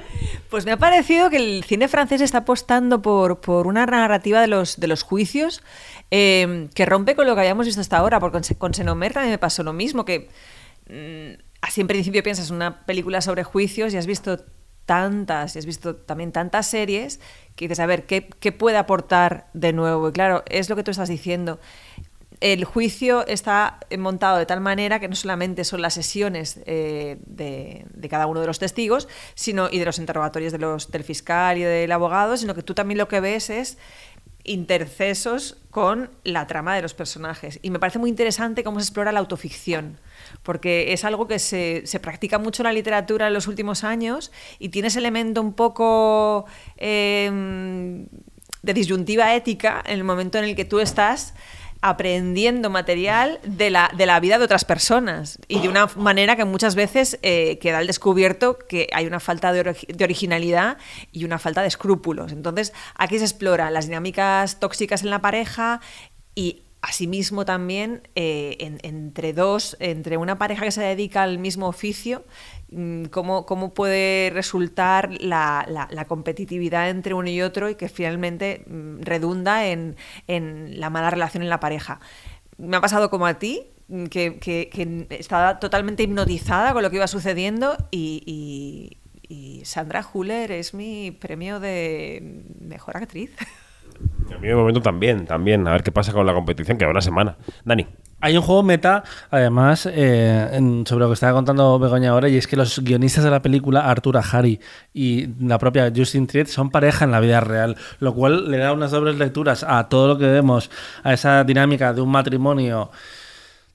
Pues 0.51 0.67
me 0.67 0.73
ha 0.73 0.77
parecido 0.77 1.31
que 1.31 1.37
el 1.37 1.65
cine 1.65 1.89
francés 1.89 2.21
está 2.21 2.39
apostando 2.39 3.01
por, 3.01 3.41
por 3.41 3.67
una 3.67 3.87
narrativa 4.11 4.41
de 4.41 4.47
los, 4.47 4.79
de 4.79 4.87
los 4.87 5.03
juicios 5.03 5.63
eh, 6.11 6.69
que 6.75 6.87
rompe 6.87 7.15
con 7.15 7.27
lo 7.27 7.35
que 7.35 7.41
habíamos 7.41 7.67
visto 7.67 7.81
hasta 7.81 7.99
ahora, 7.99 8.21
porque 8.21 8.41
con, 8.41 8.57
con 8.59 8.75
Senomer 8.75 9.13
también 9.13 9.33
me 9.33 9.39
pasó 9.39 9.63
lo 9.63 9.73
mismo, 9.73 10.05
que 10.05 10.29
mm, 10.89 11.41
así 11.63 11.81
en 11.81 11.87
principio 11.87 12.23
piensas 12.23 12.51
en 12.51 12.57
una 12.57 12.85
película 12.85 13.21
sobre 13.21 13.45
juicios 13.45 13.95
y 13.95 13.97
has 13.97 14.07
visto 14.07 14.45
tantas, 14.87 15.55
y 15.55 15.61
has 15.61 15.67
visto 15.67 15.95
también 15.95 16.33
tantas 16.33 16.67
series, 16.67 17.21
que 17.55 17.67
dices, 17.67 17.79
a 17.79 17.87
ver, 17.87 18.07
¿qué, 18.07 18.29
qué 18.41 18.51
puede 18.51 18.77
aportar 18.77 19.49
de 19.53 19.73
nuevo? 19.73 20.09
Y 20.09 20.13
claro, 20.13 20.43
es 20.47 20.69
lo 20.69 20.75
que 20.75 20.83
tú 20.83 20.91
estás 20.91 21.09
diciendo 21.09 21.61
el 22.41 22.65
juicio 22.65 23.27
está 23.27 23.79
montado 23.99 24.39
de 24.39 24.47
tal 24.47 24.61
manera 24.61 24.99
que 24.99 25.09
no 25.09 25.15
solamente 25.15 25.65
son 25.65 25.83
las 25.83 25.95
sesiones 25.95 26.61
eh, 26.65 27.19
de, 27.27 28.09
cada 28.09 28.27
uno 28.27 28.41
de 28.41 28.47
los 28.47 28.59
testigos 28.59 29.09
sino 29.35 29.69
y 29.71 29.79
de 29.79 29.85
los 29.85 29.99
interrogatorios 29.99 30.53
del 30.53 31.05
fiscal 31.05 31.59
y 31.59 31.63
del 31.63 31.93
abogado, 31.93 32.37
sino 32.37 32.55
que 32.55 32.63
tú 32.63 32.75
también 32.75 32.99
lo 32.99 33.09
que 33.09 33.21
ves 33.21 33.51
es 33.51 33.79
intercesos 34.45 35.59
con 35.71 36.11
la 36.25 36.47
trama 36.47 36.75
de 36.75 36.81
los 36.81 36.95
personajes. 36.95 37.59
Y 37.63 37.71
me 37.71 37.79
parece 37.79 37.99
muy 37.99 38.09
interesante 38.09 38.65
cómo 38.65 38.81
se 38.81 38.85
explora 38.85 39.13
la 39.13 39.21
autoficción, 39.21 39.99
porque 40.43 40.95
es 40.95 41.05
algo 41.05 41.29
que 41.29 41.39
se, 41.39 41.83
se 41.85 42.01
practica 42.01 42.39
mucho 42.39 42.63
en 42.63 42.65
la 42.65 42.73
literatura 42.73 43.27
en 43.27 43.35
los 43.35 43.47
últimos 43.49 43.85
años 43.85 44.33
y 44.59 44.71
tiene 44.71 44.89
ese 44.89 44.99
elemento 44.99 45.43
un 45.43 45.53
poco 45.53 46.47
eh, 46.79 48.07
de 48.63 48.75
disyuntiva 48.75 49.35
ética 49.35 49.83
en 49.87 49.99
el 49.99 50.05
momento 50.05 50.39
en 50.39 50.45
el 50.45 50.57
que 50.57 50.65
tú 50.65 50.81
estás 50.81 51.35
aprendiendo 51.83 52.69
material 52.69 53.41
de 53.43 53.71
la, 53.71 53.91
de 53.97 54.05
la 54.07 54.21
vida 54.21 54.39
de 54.39 54.45
otras 54.45 54.65
personas 54.65 55.39
y 55.49 55.61
de 55.61 55.69
una 55.69 55.87
manera 55.97 56.37
que 56.37 56.45
muchas 56.45 56.75
veces 56.75 57.19
eh, 57.23 57.59
queda 57.59 57.79
al 57.79 57.87
descubierto 57.87 58.59
que 58.59 58.89
hay 58.93 59.07
una 59.07 59.19
falta 59.21 59.53
de, 59.53 59.65
ori- 59.65 59.87
de 59.87 60.05
originalidad 60.05 60.77
y 61.11 61.25
una 61.25 61.39
falta 61.39 61.63
de 61.63 61.69
escrúpulos. 61.69 62.33
Entonces, 62.33 62.73
aquí 62.97 63.19
se 63.19 63.25
exploran 63.25 63.73
las 63.73 63.87
dinámicas 63.87 64.61
tóxicas 64.61 65.03
en 65.03 65.11
la 65.11 65.23
pareja 65.23 65.81
y 66.35 66.63
asimismo 66.83 67.45
también 67.45 68.09
eh, 68.15 68.57
en- 68.61 68.79
entre 68.83 69.33
dos, 69.33 69.77
entre 69.81 70.17
una 70.17 70.39
pareja 70.39 70.65
que 70.65 70.73
se 70.73 70.83
dedica 70.83 71.23
al 71.23 71.39
mismo 71.39 71.67
oficio, 71.67 72.25
cómo, 73.11 73.47
cómo 73.47 73.75
puede 73.75 74.31
resultar 74.31 75.11
la, 75.21 75.65
la- 75.69 75.89
la 75.91 76.05
competitividad 76.07 76.89
entre 76.91 77.15
uno 77.15 77.29
y 77.29 77.43
otro 77.43 77.69
y 77.69 77.75
que 77.75 77.89
finalmente 77.89 78.65
mm, 78.67 79.01
redunda 79.03 79.67
en, 79.67 79.97
en 80.29 80.79
la 80.81 80.91
mala 80.91 81.11
relación 81.11 81.43
en 81.43 81.49
la 81.51 81.61
pareja. 81.61 82.01
Me 82.59 82.77
ha 82.77 82.81
pasado 82.81 83.11
como 83.11 83.27
a 83.27 83.35
ti, 83.39 83.63
mm, 83.89 84.05
que, 84.07 84.39
que- 84.39 84.69
que 84.73 85.07
estaba 85.19 85.59
totalmente 85.59 86.03
hipnotizada 86.05 86.73
con 86.73 86.83
lo 86.83 86.91
que 86.91 86.97
iba 86.97 87.07
sucediendo 87.09 87.77
y, 87.91 88.23
y- 88.27 88.97
y 89.33 89.65
Sandra 89.65 90.05
Huller 90.13 90.51
es 90.53 90.75
mi 90.75 91.11
premio 91.13 91.61
de 91.61 92.43
mejor 92.61 92.97
actriz. 92.97 93.31
A 94.35 94.39
mí 94.39 94.49
de 94.49 94.55
momento 94.55 94.81
también, 94.81 95.27
también. 95.27 95.67
A 95.67 95.73
ver 95.73 95.83
qué 95.83 95.93
pasa 95.93 96.13
con 96.13 96.25
la 96.27 96.33
competición, 96.33 96.79
que 96.79 96.87
una 96.87 97.01
semana. 97.01 97.37
Dani. 97.65 97.87
Hay 98.23 98.37
un 98.37 98.43
juego 98.43 98.63
meta, 98.63 99.03
además, 99.31 99.87
eh, 99.91 100.49
en- 100.53 100.87
sobre 100.87 101.05
lo 101.05 101.09
que 101.09 101.15
estaba 101.15 101.33
contando 101.33 101.79
Begoña 101.79 102.11
ahora, 102.11 102.29
y 102.29 102.37
es 102.37 102.47
que 102.47 102.55
los 102.55 102.81
guionistas 102.81 103.25
de 103.25 103.31
la 103.31 103.41
película, 103.41 103.91
Arthur 103.91 104.19
Ahari 104.19 104.61
y 104.93 105.29
la 105.43 105.57
propia 105.59 105.91
Justin 105.95 106.27
Triet, 106.27 106.47
son 106.49 106.69
pareja 106.71 107.07
en 107.07 107.13
la 107.13 107.21
vida 107.21 107.41
real, 107.41 107.77
lo 107.99 108.13
cual 108.15 108.51
le 108.51 108.59
da 108.59 108.75
unas 108.75 108.91
dobles 108.91 109.17
lecturas 109.17 109.65
a 109.67 109.89
todo 109.89 110.07
lo 110.09 110.19
que 110.19 110.27
vemos, 110.27 110.71
a 111.03 111.15
esa 111.15 111.45
dinámica 111.45 111.95
de 111.95 112.03
un 112.03 112.11
matrimonio 112.11 112.91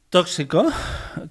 tóxico, 0.09 0.65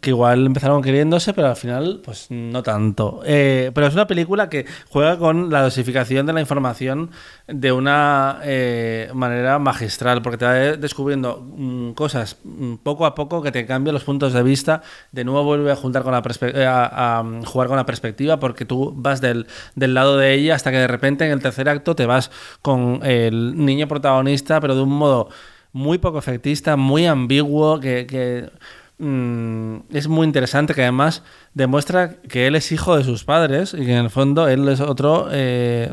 que 0.01 0.11
igual 0.11 0.47
empezaron 0.47 0.83
queriéndose, 0.83 1.33
pero 1.33 1.49
al 1.49 1.57
final, 1.57 2.03
pues 2.05 2.27
no 2.31 2.63
tanto. 2.63 3.23
Eh, 3.25 3.71
pero 3.75 3.87
es 3.87 3.95
una 3.95 4.07
película 4.07 4.49
que 4.49 4.67
juega 4.91 5.19
con 5.19 5.51
la 5.51 5.63
dosificación 5.63 6.27
de 6.27 6.33
la 6.33 6.41
información 6.41 7.11
de 7.47 7.73
una 7.73 8.41
eh, 8.43 9.11
manera 9.15 9.59
magistral, 9.59 10.23
porque 10.23 10.39
te 10.39 10.45
va 10.45 10.53
descubriendo 10.53 11.41
mm, 11.41 11.93
cosas 11.93 12.39
mm, 12.45 12.75
poco 12.83 13.07
a 13.07 13.15
poco 13.15 13.43
que 13.43 13.53
te 13.53 13.65
cambian 13.65 13.95
los 13.95 14.05
puntos 14.05 14.33
de 14.33 14.43
vista. 14.43 14.83
De 15.13 15.25
nuevo 15.25 15.45
vuelve 15.45 15.73
a, 15.73 15.77
juntar 15.77 16.03
con 16.03 16.13
la 16.13 16.23
eh, 16.43 16.67
a, 16.67 17.21
a, 17.21 17.25
jugar 17.47 17.69
con 17.69 17.77
la 17.77 17.87
perspectiva, 17.87 18.39
porque 18.39 18.65
tú 18.65 18.93
vas 18.97 19.21
del, 19.21 19.47
del 19.77 19.95
lado 19.95 20.19
de 20.19 20.35
ella 20.35 20.57
hasta 20.57 20.71
que 20.71 20.79
de 20.79 20.89
repente 20.89 21.25
en 21.25 21.33
el 21.33 21.41
tercer 21.41 21.69
acto 21.69 21.95
te 21.95 22.07
vas 22.07 22.31
con 22.61 23.01
el 23.05 23.65
niño 23.65 23.89
protagonista, 23.89 24.61
pero 24.61 24.75
de 24.75 24.83
un 24.83 24.91
modo 24.91 25.29
muy 25.75 25.99
poco 25.99 26.19
efectista, 26.19 26.77
muy 26.77 27.05
ambiguo, 27.05 27.81
que, 27.81 28.07
que 28.07 28.49
mm, 29.05 29.93
es 29.93 30.07
muy 30.07 30.25
interesante, 30.25 30.73
que 30.73 30.83
además 30.83 31.25
demuestra 31.53 32.15
que 32.29 32.47
él 32.47 32.55
es 32.55 32.71
hijo 32.71 32.97
de 32.97 33.03
sus 33.03 33.25
padres 33.25 33.75
y 33.75 33.85
que 33.85 33.93
en 33.93 34.05
el 34.05 34.11
fondo 34.11 34.47
él 34.49 34.69
es 34.69 34.81
otro 34.81 35.29
eh, 35.33 35.91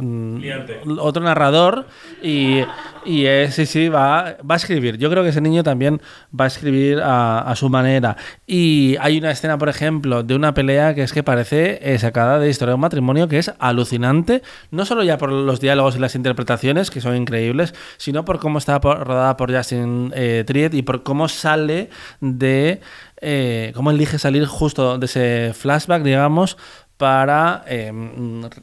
otro 1.00 1.24
narrador 1.24 1.88
y, 2.22 2.62
y 3.06 3.26
es, 3.26 3.56
sí, 3.56 3.66
sí, 3.66 3.90
va, 3.90 4.38
va 4.50 4.56
a 4.56 4.58
escribir. 4.58 4.98
Yo 4.98 5.10
creo 5.10 5.24
que 5.24 5.30
ese 5.30 5.42
niño 5.42 5.64
también 5.64 6.02
va 6.38 6.46
a 6.46 6.48
escribir 6.48 7.02
a, 7.04 7.54
su 7.56 7.70
manera. 7.70 8.18
Y 8.48 8.96
hay 9.00 9.18
una 9.18 9.32
escena, 9.32 9.58
por 9.58 9.70
ejemplo, 9.70 10.24
de 10.24 10.36
una 10.36 10.54
pelea 10.54 10.94
que 10.96 11.04
es 11.04 11.14
que 11.14 11.24
parece 11.24 11.80
eh, 11.82 11.98
sacada 12.00 12.40
de 12.40 12.50
Historia 12.50 12.72
de 12.72 12.76
un 12.76 12.82
matrimonio, 12.82 13.28
que 13.28 13.40
es 13.40 13.52
alucinante, 13.60 14.42
no 14.72 14.86
solo 14.86 15.04
ya 15.04 15.18
por 15.18 15.32
los 15.32 15.60
diálogos 15.60 15.96
y 15.96 16.00
las 16.00 16.16
interpretaciones, 16.16 16.92
que 16.92 17.02
son 17.02 17.16
increíbles, 17.16 17.74
sino 17.98 18.26
por 18.26 18.40
cómo 18.40 18.58
está 18.58 18.80
por, 18.82 19.06
rodada 19.06 19.38
por 19.38 19.56
Justin 19.56 20.12
eh, 20.16 20.44
Triet 20.46 20.74
y 20.74 20.82
por 20.82 21.04
cómo 21.04 21.28
sale 21.28 21.90
de... 22.20 22.82
Eh, 23.24 23.72
cómo 23.76 23.92
elige 23.92 24.18
salir 24.18 24.48
justo 24.48 24.98
de 24.98 25.06
ese 25.06 25.54
flashback, 25.54 26.02
digamos, 26.02 26.58
para 27.02 27.64
eh, 27.66 27.92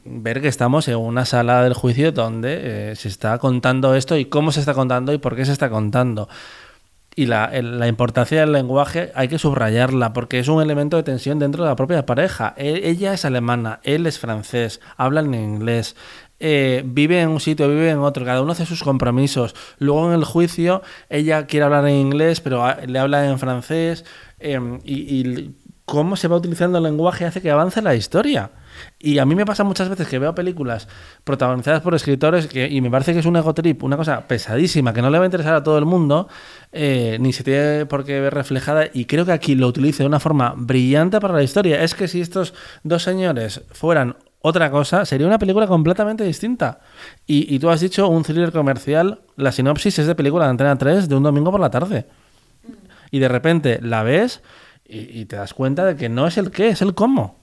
ver 0.05 0.39
que 0.39 0.47
estamos 0.47 0.87
en 0.87 0.95
una 0.95 1.25
sala 1.25 1.61
del 1.61 1.73
juicio 1.73 2.13
donde 2.13 2.91
eh, 2.91 2.95
se 2.95 3.09
está 3.09 3.37
contando 3.37 3.95
esto 3.95 4.15
y 4.15 4.23
cómo 4.23 4.53
se 4.53 4.61
está 4.61 4.73
contando 4.73 5.11
y 5.11 5.17
por 5.17 5.35
qué 5.35 5.43
se 5.43 5.51
está 5.51 5.69
contando. 5.69 6.29
Y 7.13 7.25
la, 7.25 7.51
la, 7.61 7.89
importancia 7.89 8.39
del 8.39 8.53
lenguaje 8.53 9.11
hay 9.13 9.27
que 9.27 9.39
subrayarla 9.39 10.13
porque 10.13 10.39
es 10.39 10.47
un 10.47 10.61
elemento 10.61 10.95
de 10.95 11.03
tensión 11.03 11.37
dentro 11.37 11.65
de 11.65 11.69
la 11.69 11.75
propia 11.75 12.05
pareja. 12.05 12.53
E, 12.55 12.89
ella 12.89 13.13
es 13.13 13.25
alemana, 13.25 13.81
él 13.83 14.07
es 14.07 14.19
francés, 14.19 14.79
hablan 14.95 15.33
en 15.33 15.43
inglés. 15.43 15.97
Eh, 16.39 16.83
vive 16.85 17.19
en 17.19 17.27
un 17.27 17.41
sitio, 17.41 17.67
vive 17.67 17.89
en 17.89 17.99
otro, 17.99 18.23
cada 18.23 18.41
uno 18.41 18.53
hace 18.53 18.65
sus 18.65 18.83
compromisos. 18.83 19.53
Luego 19.79 20.07
en 20.07 20.17
el 20.17 20.23
juicio 20.23 20.81
ella 21.09 21.45
quiere 21.45 21.65
hablar 21.65 21.85
en 21.89 21.95
inglés, 21.95 22.39
pero 22.39 22.63
le 22.87 22.99
habla 22.99 23.25
en 23.25 23.37
francés. 23.37 24.05
Eh, 24.39 24.79
y, 24.85 24.93
y, 24.93 25.55
cómo 25.89 26.15
se 26.15 26.27
va 26.27 26.37
utilizando 26.37 26.77
el 26.77 26.83
lenguaje 26.83 27.25
hace 27.25 27.41
que 27.41 27.49
avance 27.49 27.81
la 27.81 27.95
historia. 27.95 28.51
Y 28.99 29.17
a 29.17 29.25
mí 29.25 29.33
me 29.35 29.45
pasa 29.45 29.63
muchas 29.63 29.89
veces 29.89 30.07
que 30.07 30.19
veo 30.19 30.35
películas 30.35 30.87
protagonizadas 31.23 31.81
por 31.81 31.95
escritores 31.95 32.47
y 32.53 32.79
me 32.81 32.91
parece 32.91 33.13
que 33.13 33.19
es 33.19 33.25
un 33.25 33.35
ego 33.35 33.53
trip, 33.53 33.83
una 33.83 33.97
cosa 33.97 34.27
pesadísima, 34.27 34.93
que 34.93 35.01
no 35.01 35.09
le 35.09 35.17
va 35.17 35.25
a 35.25 35.27
interesar 35.27 35.55
a 35.55 35.63
todo 35.63 35.77
el 35.79 35.85
mundo, 35.85 36.27
eh, 36.71 37.17
ni 37.19 37.33
se 37.33 37.43
tiene 37.43 37.85
por 37.87 38.05
qué 38.05 38.19
ver 38.21 38.33
reflejada. 38.33 38.85
Y 38.93 39.05
creo 39.05 39.25
que 39.25 39.31
aquí 39.31 39.55
lo 39.55 39.67
utilice 39.67 40.03
de 40.03 40.07
una 40.07 40.19
forma 40.19 40.53
brillante 40.55 41.19
para 41.19 41.33
la 41.33 41.43
historia. 41.43 41.83
Es 41.83 41.95
que 41.95 42.07
si 42.07 42.21
estos 42.21 42.53
dos 42.83 43.01
señores 43.03 43.61
fueran 43.71 44.15
otra 44.41 44.69
cosa, 44.69 45.05
sería 45.05 45.25
una 45.27 45.39
película 45.39 45.65
completamente 45.65 46.23
distinta. 46.23 46.81
Y, 47.25 47.53
y 47.53 47.59
tú 47.59 47.69
has 47.69 47.81
dicho 47.81 48.07
un 48.07 48.23
thriller 48.23 48.51
comercial, 48.51 49.21
la 49.35 49.51
sinopsis 49.51 49.97
es 49.99 50.07
de 50.07 50.15
película 50.15 50.45
de 50.45 50.51
Antena 50.51 50.77
3 50.77 51.09
de 51.09 51.15
un 51.15 51.23
domingo 51.23 51.51
por 51.51 51.59
la 51.59 51.71
tarde. 51.71 52.05
Y 53.11 53.17
de 53.17 53.27
repente 53.27 53.79
la 53.81 54.03
ves 54.03 54.41
y, 54.89 55.25
te 55.25 55.35
das 55.35 55.53
cuenta 55.53 55.85
de 55.85 55.95
que 55.95 56.09
no 56.09 56.25
es 56.25 56.37
el 56.37 56.51
qué, 56.51 56.69
es 56.69 56.81
el 56.81 56.95
cómo. 56.95 57.37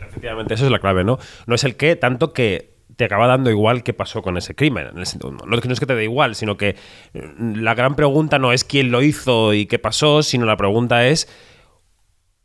Efectivamente, 0.00 0.54
eso 0.54 0.64
es 0.64 0.70
la 0.70 0.78
clave, 0.78 1.04
¿no? 1.04 1.18
No 1.46 1.54
es 1.54 1.64
el 1.64 1.76
qué, 1.76 1.94
tanto 1.94 2.32
que 2.32 2.74
te 2.96 3.04
acaba 3.04 3.26
dando 3.26 3.50
igual 3.50 3.82
qué 3.82 3.92
pasó 3.92 4.22
con 4.22 4.38
ese 4.38 4.54
crimen. 4.54 4.88
No 4.94 5.02
es 5.02 5.80
que 5.80 5.86
te 5.86 5.94
dé 5.94 6.04
igual, 6.04 6.34
sino 6.34 6.56
que 6.56 6.76
la 7.38 7.74
gran 7.74 7.94
pregunta 7.94 8.38
no 8.38 8.52
es 8.52 8.64
quién 8.64 8.90
lo 8.90 9.02
hizo 9.02 9.52
y 9.52 9.66
qué 9.66 9.78
pasó, 9.78 10.22
sino 10.22 10.46
la 10.46 10.56
pregunta 10.56 11.06
es 11.06 11.28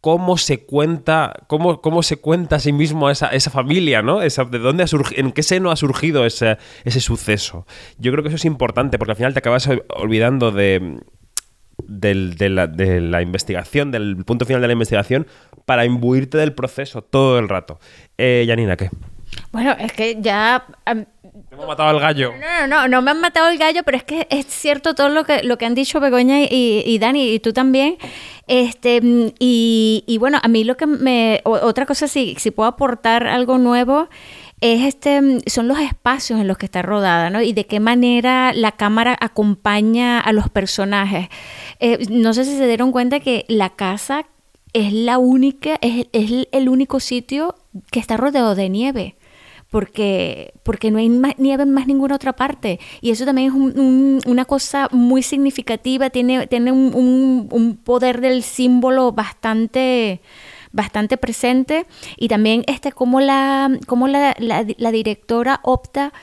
cómo 0.02 0.38
se 0.38 0.66
cuenta, 0.66 1.46
cómo, 1.48 1.80
cómo 1.80 2.04
se 2.04 2.18
cuenta 2.18 2.58
a 2.58 2.60
sí 2.60 2.74
mismo 2.74 3.10
esa, 3.10 3.28
esa 3.28 3.52
familia, 3.52 4.02
¿no? 4.02 4.22
Esa, 4.22 4.44
¿De 4.44 4.60
dónde 4.60 4.84
ha 4.84 4.88
en 5.16 5.32
qué 5.32 5.44
seno 5.44 5.72
ha 5.72 5.76
surgido 5.76 6.26
ese, 6.26 6.58
ese 6.84 7.00
suceso? 7.00 7.66
Yo 7.98 8.12
creo 8.12 8.24
que 8.24 8.30
eso 8.30 8.36
es 8.36 8.46
importante, 8.46 8.98
porque 8.98 9.12
al 9.12 9.18
final 9.18 9.34
te 9.34 9.40
acabas 9.40 9.70
olvidando 9.96 10.52
de 10.52 11.00
del, 11.92 12.36
de, 12.36 12.50
la, 12.50 12.68
de, 12.68 13.02
la, 13.02 13.22
investigación, 13.22 13.92
del 13.92 14.24
punto 14.26 14.46
final 14.46 14.62
de 14.62 14.68
la 14.68 14.74
investigación, 14.74 15.28
para 15.66 15.86
imbuirte 15.86 16.38
del 16.38 16.54
proceso 16.54 17.02
todo 17.02 17.38
el 17.38 17.50
rato. 17.50 17.80
Eh, 18.18 18.46
Janina, 18.48 18.78
¿qué? 18.78 18.90
Bueno, 19.52 19.76
es 19.80 19.92
que 19.94 20.18
ya... 20.20 20.66
Um, 20.92 21.06
¿Te 21.50 21.56
hemos 21.56 21.68
matado 21.68 21.90
al 21.90 22.00
gallo? 22.00 22.34
No, 22.34 22.68
no, 22.68 22.68
no, 22.68 22.88
no 22.88 23.02
me 23.02 23.12
han 23.12 23.22
matado 23.22 23.50
el 23.50 23.58
gallo, 23.58 23.84
pero 23.84 23.98
es 23.98 24.04
que 24.04 24.28
es 24.30 24.46
cierto 24.48 24.96
todo 24.96 25.10
lo 25.10 25.24
que, 25.24 25.44
lo 25.44 25.58
que 25.58 25.66
han 25.66 25.76
dicho 25.76 26.00
Begoña 26.00 26.42
y, 26.42 26.84
y 26.86 27.00
Dani, 27.00 27.34
y 27.34 27.40
tú 27.40 27.54
también. 27.54 27.98
Este, 28.48 29.00
y, 29.40 30.04
y, 30.08 30.18
bueno, 30.18 30.40
a 30.42 30.48
mí 30.48 30.64
lo 30.64 30.76
que 30.76 30.86
me... 30.86 31.42
Otra 31.44 31.86
cosa, 31.86 32.08
si, 32.08 32.36
si 32.38 32.52
puedo 32.52 32.68
aportar 32.68 33.28
algo 33.28 33.58
nuevo 33.58 34.10
es 34.62 34.86
este, 34.86 35.42
son 35.48 35.68
los 35.68 35.80
espacios 35.80 36.40
en 36.40 36.48
los 36.48 36.58
que 36.58 36.68
está 36.68 36.84
rodada, 36.84 37.32
¿no? 37.32 37.42
Y 37.42 37.52
de 37.54 37.66
qué 37.66 37.80
manera 37.80 38.54
la 38.54 38.72
cámara 38.72 39.18
acompaña 39.20 40.20
a 40.20 40.32
los 40.34 40.50
personajes. 40.50 41.30
Eh, 41.80 42.06
no 42.12 42.34
sé 42.34 42.46
si 42.46 42.56
se 42.56 42.68
dieron 42.68 42.92
cuenta 42.92 43.20
que 43.20 43.44
la 43.48 43.72
casa 43.72 44.28
es 44.74 44.94
la 44.94 45.18
única, 45.18 45.78
es, 45.82 46.08
es 46.14 46.48
el 46.52 46.70
único 46.70 47.00
sitio 47.00 47.56
que 47.92 48.00
está 48.00 48.18
rodeado 48.18 48.54
de 48.54 48.70
nieve. 48.70 49.16
Porque, 49.72 50.54
porque 50.64 50.92
no 50.92 51.00
hay 51.00 51.08
más, 51.08 51.36
nieve 51.38 51.64
en 51.64 51.72
más 51.72 51.88
ninguna 51.88 52.16
otra 52.16 52.34
parte. 52.34 52.78
Y 53.00 53.12
eso 53.12 53.24
también 53.24 53.48
es 53.48 53.54
un, 53.54 53.80
un, 53.80 54.22
una 54.26 54.44
cosa 54.44 54.90
muy 54.92 55.24
significativa, 55.24 56.10
tiene, 56.10 56.46
tiene 56.48 56.74
un, 56.74 57.48
un 57.50 57.78
poder 57.78 58.20
del 58.20 58.44
símbolo 58.44 59.14
bastante, 59.14 60.20
bastante 60.72 61.18
presente 61.18 61.86
y 62.18 62.28
también 62.28 62.64
este 62.68 62.92
cómo 62.92 63.20
la, 63.22 63.70
cómo 63.88 64.08
la, 64.08 64.36
la, 64.40 64.66
la 64.78 64.92
directora 64.92 65.60
opta 65.64 66.14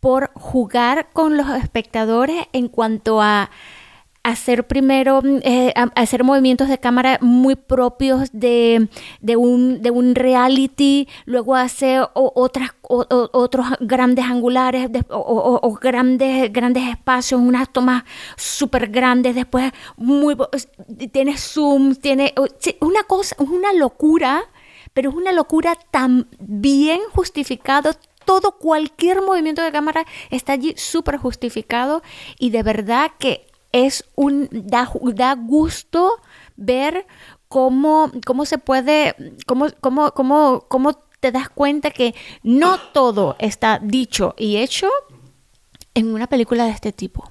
por 0.00 0.30
jugar 0.34 1.08
con 1.12 1.36
los 1.36 1.48
espectadores 1.50 2.46
en 2.52 2.68
cuanto 2.68 3.20
a 3.20 3.50
hacer 4.28 4.66
primero, 4.66 5.22
eh, 5.24 5.72
hacer 5.94 6.24
movimientos 6.24 6.68
de 6.68 6.78
cámara 6.78 7.18
muy 7.20 7.56
propios 7.56 8.28
de, 8.32 8.88
de, 9.20 9.36
un, 9.36 9.82
de 9.82 9.90
un 9.90 10.14
reality, 10.14 11.08
luego 11.24 11.54
hace 11.54 12.00
otras, 12.12 12.70
otros 12.82 13.66
grandes 13.80 14.24
angulares 14.26 14.90
o, 15.08 15.78
grandes, 15.80 16.52
grandes 16.52 16.88
espacios, 16.88 17.40
unas 17.40 17.72
tomas 17.72 18.04
súper 18.36 18.88
grandes, 18.88 19.34
después 19.34 19.72
muy, 19.96 20.36
tiene 21.12 21.36
zoom, 21.36 21.94
tiene 21.94 22.34
una 22.80 23.02
cosa, 23.04 23.36
es 23.38 23.48
una 23.48 23.72
locura, 23.72 24.42
pero 24.92 25.10
es 25.10 25.16
una 25.16 25.32
locura 25.32 25.74
tan 25.90 26.28
bien 26.38 27.00
justificado, 27.12 27.92
todo, 28.24 28.58
cualquier 28.58 29.22
movimiento 29.22 29.62
de 29.62 29.72
cámara 29.72 30.04
está 30.28 30.52
allí 30.52 30.74
súper 30.76 31.16
justificado 31.16 32.02
y 32.38 32.50
de 32.50 32.62
verdad 32.62 33.12
que 33.18 33.47
es 33.72 34.04
un, 34.14 34.48
da, 34.50 34.90
da 35.14 35.34
gusto 35.34 36.20
ver 36.56 37.06
cómo, 37.48 38.10
cómo 38.26 38.44
se 38.44 38.58
puede, 38.58 39.14
cómo, 39.46 39.66
cómo, 39.80 40.12
cómo, 40.12 40.64
cómo 40.68 40.92
te 41.20 41.32
das 41.32 41.48
cuenta 41.48 41.90
que 41.90 42.14
no 42.42 42.78
todo 42.92 43.36
está 43.38 43.80
dicho 43.82 44.34
y 44.38 44.56
hecho 44.56 44.88
en 45.94 46.14
una 46.14 46.28
película 46.28 46.64
de 46.64 46.70
este 46.70 46.92
tipo. 46.92 47.30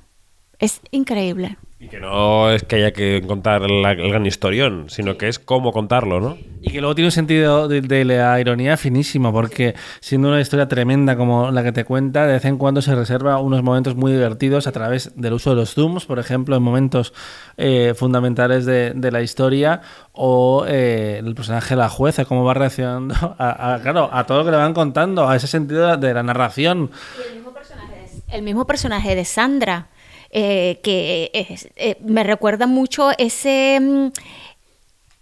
Es 0.60 0.82
increíble. 0.92 1.58
Y 1.80 1.90
que 1.90 2.00
no 2.00 2.50
es 2.50 2.64
que 2.64 2.78
haya 2.78 2.92
que 2.92 3.24
contar 3.28 3.70
la, 3.70 3.92
el 3.92 4.10
gran 4.10 4.26
historión, 4.26 4.90
sino 4.90 5.16
que 5.16 5.28
es 5.28 5.38
cómo 5.38 5.72
contarlo, 5.72 6.20
¿no? 6.20 6.36
Y 6.60 6.72
que 6.72 6.82
luego 6.82 6.96
tiene 6.96 7.10
un 7.10 7.12
sentido 7.12 7.68
de, 7.68 7.82
de, 7.82 8.04
la 8.04 8.40
ironía 8.40 8.78
finísimo, 8.78 9.32
porque 9.32 9.76
siendo 10.00 10.30
una 10.30 10.42
historia 10.42 10.68
tremenda 10.68 11.16
como 11.16 11.52
la 11.52 11.62
que 11.62 11.72
te 11.72 11.86
cuenta, 11.86 12.26
de 12.26 12.34
vez 12.34 12.46
en 12.46 12.58
cuando 12.58 12.82
se 12.82 12.96
reserva 12.96 13.40
unos 13.40 13.62
momentos 13.62 13.96
muy 13.96 14.12
divertidos 14.12 14.66
a 14.66 14.72
través 14.72 15.12
del 15.16 15.34
uso 15.34 15.52
de 15.52 15.58
los 15.58 15.76
zooms, 15.76 16.06
por 16.06 16.18
ejemplo, 16.18 16.56
en 16.56 16.64
momentos 16.64 17.14
eh, 17.58 17.94
fundamentales 17.96 18.66
de, 18.66 18.94
de, 18.96 19.12
la 19.12 19.22
historia, 19.22 19.82
o 20.14 20.66
eh, 20.68 21.22
el 21.24 21.36
personaje 21.36 21.76
de 21.76 21.82
la 21.82 21.90
jueza, 21.90 22.26
cómo 22.26 22.44
va 22.44 22.56
reaccionando 22.56 23.14
a, 23.38 23.76
a, 23.76 23.82
claro, 23.82 24.10
a 24.12 24.26
todo 24.26 24.40
lo 24.40 24.46
que 24.46 24.52
le 24.52 24.58
van 24.58 24.74
contando, 24.74 25.30
a 25.30 25.36
ese 25.36 25.46
sentido 25.46 25.96
de 25.96 26.14
la 26.16 26.24
narración. 26.24 26.90
Y 27.20 27.30
el 27.30 27.36
mismo 27.36 27.54
personaje 27.54 27.94
de, 27.94 28.36
el 28.36 28.42
mismo 28.42 28.66
personaje 28.66 29.14
de 29.14 29.26
Sandra 29.26 29.90
eh, 30.32 30.80
que 30.84 31.32
es, 31.34 31.70
eh, 31.76 31.98
me 32.04 32.24
recuerda 32.24 32.68
mucho 32.68 33.12
ese, 33.18 34.12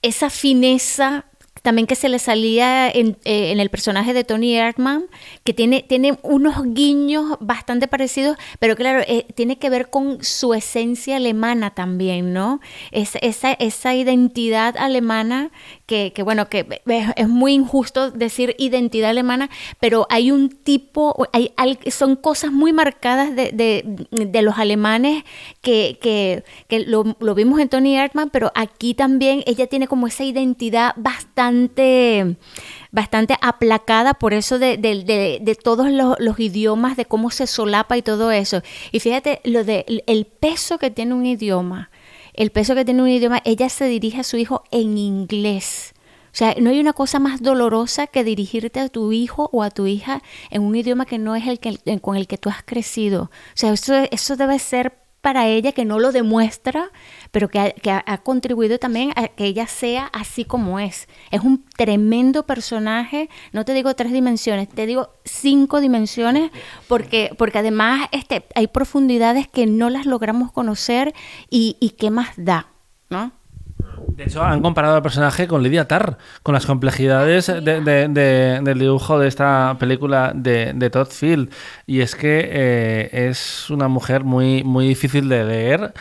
esa 0.02 0.30
fineza 0.30 1.26
también 1.66 1.88
que 1.88 1.96
se 1.96 2.10
le 2.10 2.20
salía 2.20 2.90
en, 2.92 3.18
eh, 3.26 3.52
el 3.52 3.70
personaje 3.72 4.14
de 4.14 4.24
Tony 4.24 4.56
Erdman, 4.56 5.06
que 5.44 5.52
tiene, 5.52 5.82
tiene 5.82 6.18
unos 6.22 6.62
guiños 6.64 7.38
bastante 7.40 7.88
parecidos, 7.88 8.38
pero 8.60 8.76
claro, 8.76 9.02
eh, 9.08 9.26
tiene 9.34 9.58
que 9.58 9.72
ver 9.72 9.90
con 9.90 10.24
su 10.24 10.54
esencia 10.54 11.18
alemana 11.18 11.72
también, 11.72 12.34
¿no? 12.34 12.62
Es, 12.92 13.18
esa, 13.22 13.54
esa 13.54 13.96
identidad 13.96 14.78
alemana 14.78 15.50
que, 15.86 16.12
bueno, 16.24 16.50
que 16.50 16.82
es, 17.16 17.28
muy 17.30 17.54
injusto 17.54 18.10
decir 18.10 18.56
identidad 18.58 19.12
alemana, 19.12 19.50
pero 19.80 20.08
hay 20.10 20.32
un 20.32 20.50
tipo, 20.50 21.28
hay, 21.32 21.52
son 21.92 22.16
cosas 22.16 22.52
muy 22.52 22.74
marcadas 22.74 23.36
de, 23.36 23.52
de- 23.52 23.84
de 24.10 24.42
los 24.42 24.58
alemanes 24.58 25.24
que, 25.62 26.00
que- 26.02 26.44
que 26.68 26.80
lo, 26.80 27.04
vimos 27.36 27.60
en 27.60 27.70
Tony 27.70 27.98
Erdmann, 27.98 28.32
pero 28.32 28.52
aquí 28.56 28.96
también 28.96 29.44
ella 29.46 29.68
tiene 29.68 29.88
como 29.88 30.08
esa 30.08 30.24
identidad 30.24 30.94
bastante 30.98 32.36
bastante 32.92 33.36
aplacada 33.42 34.14
por 34.14 34.34
eso 34.34 34.58
de- 34.58 34.78
de 34.78 35.56
todos 35.56 35.92
los, 35.92 36.16
los 36.20 36.40
idiomas, 36.40 36.96
de 36.98 37.06
cómo 37.06 37.30
se 37.30 37.46
solapa 37.46 37.98
y 37.98 38.02
todo 38.02 38.32
eso. 38.32 38.62
Y 38.92 39.02
fíjate 39.02 39.42
lo 39.44 39.64
de 39.64 39.86
el 40.08 40.26
peso 40.26 40.78
que 40.80 40.90
tiene 40.92 41.14
un 41.14 41.26
idioma, 41.26 41.90
el 42.36 42.52
peso 42.52 42.76
que 42.76 42.86
tiene 42.86 43.02
un 43.02 43.10
idioma, 43.10 43.42
ella 43.46 43.70
se 43.70 43.86
dirige 43.86 44.20
a 44.20 44.24
su 44.24 44.38
hijo 44.38 44.64
en 44.72 44.98
inglés. 44.98 45.94
O 46.36 46.38
sea, 46.38 46.54
no 46.60 46.70
hay 46.70 46.82
una 46.82 46.92
cosa 46.92 47.18
más 47.20 47.42
dolorosa 47.42 48.08
que 48.08 48.26
dirigirte 48.26 48.82
a 48.82 48.90
tu 48.90 49.14
hijo 49.14 49.50
o 49.54 49.64
a 49.64 49.70
tu 49.70 49.88
hija 49.88 50.22
en 50.50 50.64
un 50.64 50.76
idioma 50.76 51.06
que 51.06 51.18
no 51.18 51.34
es 51.34 51.48
el 51.48 51.60
que, 51.60 51.80
con 52.02 52.18
el 52.18 52.28
que 52.28 52.38
tú 52.38 52.50
has 52.50 52.62
crecido. 52.62 53.24
O 53.24 53.30
sea, 53.54 53.72
eso, 53.72 53.96
eso 54.12 54.36
debe 54.36 54.60
ser 54.60 54.98
para 55.22 55.48
ella 55.48 55.72
que 55.72 55.86
no 55.86 55.98
lo 55.98 56.12
demuestra, 56.12 56.92
pero 57.36 57.50
que 57.50 57.60
ha, 57.60 57.72
que 57.72 57.92
ha- 57.92 58.18
contribuido 58.24 58.80
también 58.80 59.12
a 59.18 59.28
que 59.28 59.44
ella 59.44 59.68
sea 59.68 60.06
así 60.14 60.46
como 60.46 60.80
es. 60.80 61.10
Es 61.32 61.42
un 61.42 61.66
tremendo 61.76 62.46
personaje, 62.46 63.30
no 63.52 63.66
te 63.66 63.74
digo 63.74 63.94
tres 63.94 64.14
dimensiones, 64.14 64.70
te 64.70 64.86
digo 64.86 65.10
cinco 65.26 65.82
dimensiones, 65.82 66.50
porque, 66.88 67.32
porque 67.38 67.58
además 67.60 68.08
este, 68.14 68.46
hay 68.56 68.68
profundidades 68.68 69.50
que 69.50 69.66
no 69.66 69.90
las 69.90 70.06
logramos 70.06 70.54
conocer 70.54 71.14
y, 71.50 71.76
y 71.82 71.90
qué 71.90 72.10
más 72.10 72.30
da, 72.38 72.68
¿no? 73.10 73.34
De 74.08 74.24
hecho, 74.24 74.42
han 74.42 74.62
comparado 74.62 74.96
al 74.96 75.02
personaje 75.02 75.46
con 75.46 75.62
Lydia 75.62 75.90
Tarr, 75.90 76.18
con 76.42 76.54
las 76.54 76.66
complejidades 76.66 77.48
de- 77.48 77.82
de- 77.82 78.08
de- 78.08 78.62
del 78.64 78.80
dibujo 78.80 79.20
de 79.20 79.28
esta 79.28 79.76
película 79.78 80.32
de 80.34 80.90
Todd 80.90 81.10
Field. 81.10 81.52
Y 81.86 82.00
es 82.00 82.16
que 82.16 82.48
eh, 82.50 83.28
es 83.30 83.70
una 83.70 83.90
mujer 83.90 84.24
muy, 84.24 84.64
muy 84.64 84.88
difícil 84.88 85.28
de 85.28 85.44
leer. 85.44 85.94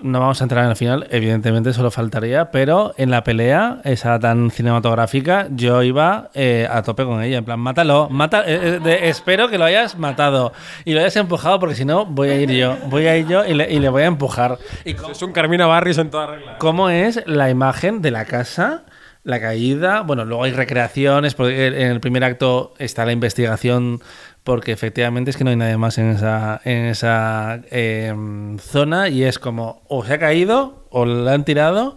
No 0.00 0.20
vamos 0.20 0.40
a 0.40 0.44
entrar 0.44 0.62
en 0.64 0.70
el 0.70 0.76
final, 0.76 1.08
evidentemente 1.10 1.72
solo 1.72 1.90
faltaría, 1.90 2.52
pero 2.52 2.94
en 2.98 3.10
la 3.10 3.24
pelea, 3.24 3.80
esa 3.82 4.18
tan 4.20 4.50
cinematográfica, 4.52 5.48
yo 5.50 5.82
iba 5.82 6.30
eh, 6.34 6.68
a 6.70 6.82
tope 6.82 7.04
con 7.04 7.20
ella, 7.20 7.38
en 7.38 7.44
plan, 7.44 7.58
mátalo, 7.58 8.08
mata, 8.08 8.42
eh, 8.46 8.76
eh, 8.76 8.80
de- 8.80 9.08
espero 9.08 9.48
que 9.48 9.58
lo 9.58 9.64
hayas 9.64 9.98
matado 9.98 10.52
y 10.84 10.92
lo 10.94 11.00
hayas 11.00 11.16
empujado, 11.16 11.58
porque 11.58 11.74
si 11.74 11.84
no, 11.84 12.06
voy 12.06 12.28
a 12.28 12.40
ir 12.40 12.50
yo, 12.52 12.76
voy 12.86 13.06
a 13.08 13.16
ir 13.16 13.26
yo 13.26 13.44
y 13.44 13.54
le, 13.54 13.72
y 13.72 13.80
le 13.80 13.88
voy 13.88 14.02
a 14.02 14.06
empujar. 14.06 14.58
Y 14.84 14.92
Es 14.92 15.20
un 15.22 15.32
Carmina 15.32 15.66
Barris 15.66 15.98
en 15.98 16.10
toda 16.10 16.28
regla. 16.28 16.58
cómo 16.58 16.90
es 16.90 17.20
la 17.26 17.50
imagen 17.50 18.00
de 18.00 18.12
la 18.12 18.24
casa, 18.24 18.84
la 19.24 19.40
caída. 19.40 20.02
Bueno, 20.02 20.24
luego 20.24 20.44
hay 20.44 20.52
recreaciones, 20.52 21.34
porque 21.34 21.66
en 21.66 21.90
el 21.90 22.00
primer 22.00 22.22
acto 22.22 22.72
está 22.78 23.04
la 23.04 23.12
investigación, 23.12 24.00
porque 24.48 24.72
efectivamente 24.72 25.30
es 25.30 25.36
que 25.36 25.44
no 25.44 25.50
hay 25.50 25.56
nadie 25.56 25.76
más 25.76 25.98
en 25.98 26.08
esa, 26.08 26.58
en 26.64 26.86
esa 26.86 27.60
eh, 27.70 28.14
zona 28.60 29.10
y 29.10 29.22
es 29.22 29.38
como 29.38 29.82
o 29.88 30.02
se 30.06 30.14
ha 30.14 30.18
caído 30.18 30.86
o 30.88 31.04
la 31.04 31.34
han 31.34 31.44
tirado. 31.44 31.96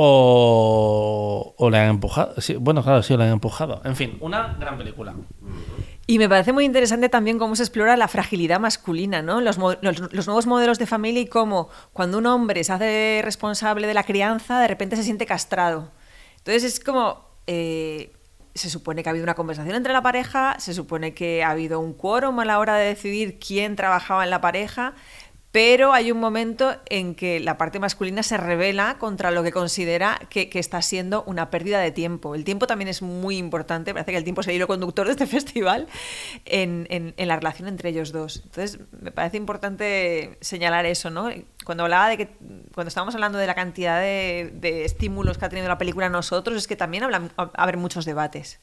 O, 0.00 1.54
o 1.58 1.70
le 1.70 1.78
han 1.78 1.90
empujado. 1.90 2.40
Sí, 2.40 2.54
bueno, 2.54 2.82
claro, 2.82 3.02
sí, 3.02 3.14
le 3.16 3.24
han 3.24 3.30
empujado. 3.32 3.82
En 3.84 3.94
fin, 3.94 4.16
una 4.20 4.56
gran 4.58 4.78
película. 4.78 5.12
Y 6.06 6.18
me 6.18 6.28
parece 6.30 6.54
muy 6.54 6.64
interesante 6.64 7.10
también 7.10 7.38
cómo 7.38 7.54
se 7.54 7.64
explora 7.64 7.94
la 7.98 8.08
fragilidad 8.08 8.58
masculina, 8.58 9.20
¿no? 9.20 9.42
Los- 9.42 9.58
los 9.82 10.26
nuevos 10.26 10.46
modelos 10.46 10.78
de 10.78 10.86
familia 10.86 11.20
y 11.20 11.26
cómo 11.26 11.68
cuando 11.92 12.16
un 12.16 12.24
hombre 12.26 12.64
se 12.64 12.72
hace 12.72 13.20
responsable 13.22 13.86
de 13.86 13.92
la 13.94 14.04
crianza, 14.04 14.60
de 14.60 14.68
repente 14.68 14.96
se 14.96 15.02
siente 15.02 15.26
castrado. 15.26 15.90
Entonces 16.38 16.64
es 16.64 16.80
como... 16.80 17.26
eh, 17.46 18.12
se 18.58 18.68
supone 18.70 19.02
que 19.02 19.08
ha 19.08 19.12
habido 19.12 19.24
una 19.24 19.34
conversación 19.34 19.74
entre 19.74 19.92
la 19.92 20.02
pareja, 20.02 20.56
se 20.58 20.74
supone 20.74 21.14
que 21.14 21.42
ha 21.42 21.50
habido 21.50 21.80
un 21.80 21.94
quórum 21.94 22.40
a 22.40 22.44
la 22.44 22.58
hora 22.58 22.76
de 22.76 22.86
decidir 22.86 23.38
quién 23.38 23.76
trabajaba 23.76 24.24
en 24.24 24.30
la 24.30 24.40
pareja, 24.40 24.94
pero 25.50 25.94
hay 25.94 26.12
un 26.12 26.20
momento 26.20 26.76
en 26.90 27.14
que 27.14 27.40
la 27.40 27.56
parte 27.56 27.78
masculina 27.80 28.22
se 28.22 28.36
revela 28.36 28.96
contra 28.98 29.30
lo 29.30 29.42
que 29.42 29.50
considera 29.50 30.20
que, 30.28 30.50
está 30.52 30.82
siendo 30.82 31.22
una 31.24 31.48
pérdida 31.50 31.80
de 31.80 31.90
tiempo. 31.90 32.34
El 32.34 32.44
tiempo 32.44 32.66
también 32.66 32.88
es 32.88 33.00
muy 33.00 33.38
importante, 33.38 33.92
parece 33.94 34.12
que 34.12 34.18
el 34.18 34.24
tiempo 34.24 34.42
es 34.42 34.48
el 34.48 34.56
hilo 34.56 34.66
conductor 34.66 35.06
de 35.06 35.12
este 35.12 35.26
festival 35.38 35.86
en, 36.44 36.86
en- 36.90 37.14
en 37.16 37.28
la 37.28 37.36
relación 37.36 37.66
entre 37.68 37.88
ellos 37.88 38.12
dos. 38.12 38.42
Entonces, 38.44 38.78
me 39.00 39.10
parece 39.10 39.38
importante 39.38 40.36
señalar 40.40 40.84
eso, 40.84 41.08
¿no? 41.10 41.30
Cuando 41.64 41.84
hablaba 41.84 42.08
de 42.10 42.16
que, 42.18 42.28
cuando 42.74 42.88
estábamos 42.88 43.14
hablando 43.14 43.38
de 43.38 43.46
la 43.46 43.54
cantidad 43.54 44.00
de, 44.00 44.84
estímulos 44.84 45.38
que 45.38 45.46
ha 45.46 45.48
tenido 45.48 45.68
la 45.68 45.78
película 45.78 46.08
nosotros, 46.10 46.56
es 46.58 46.66
que 46.66 46.76
también 46.76 47.04
habla, 47.04 47.20
va 47.20 47.50
a 47.54 47.62
haber 47.62 47.78
muchos 47.78 48.04
debates. 48.04 48.60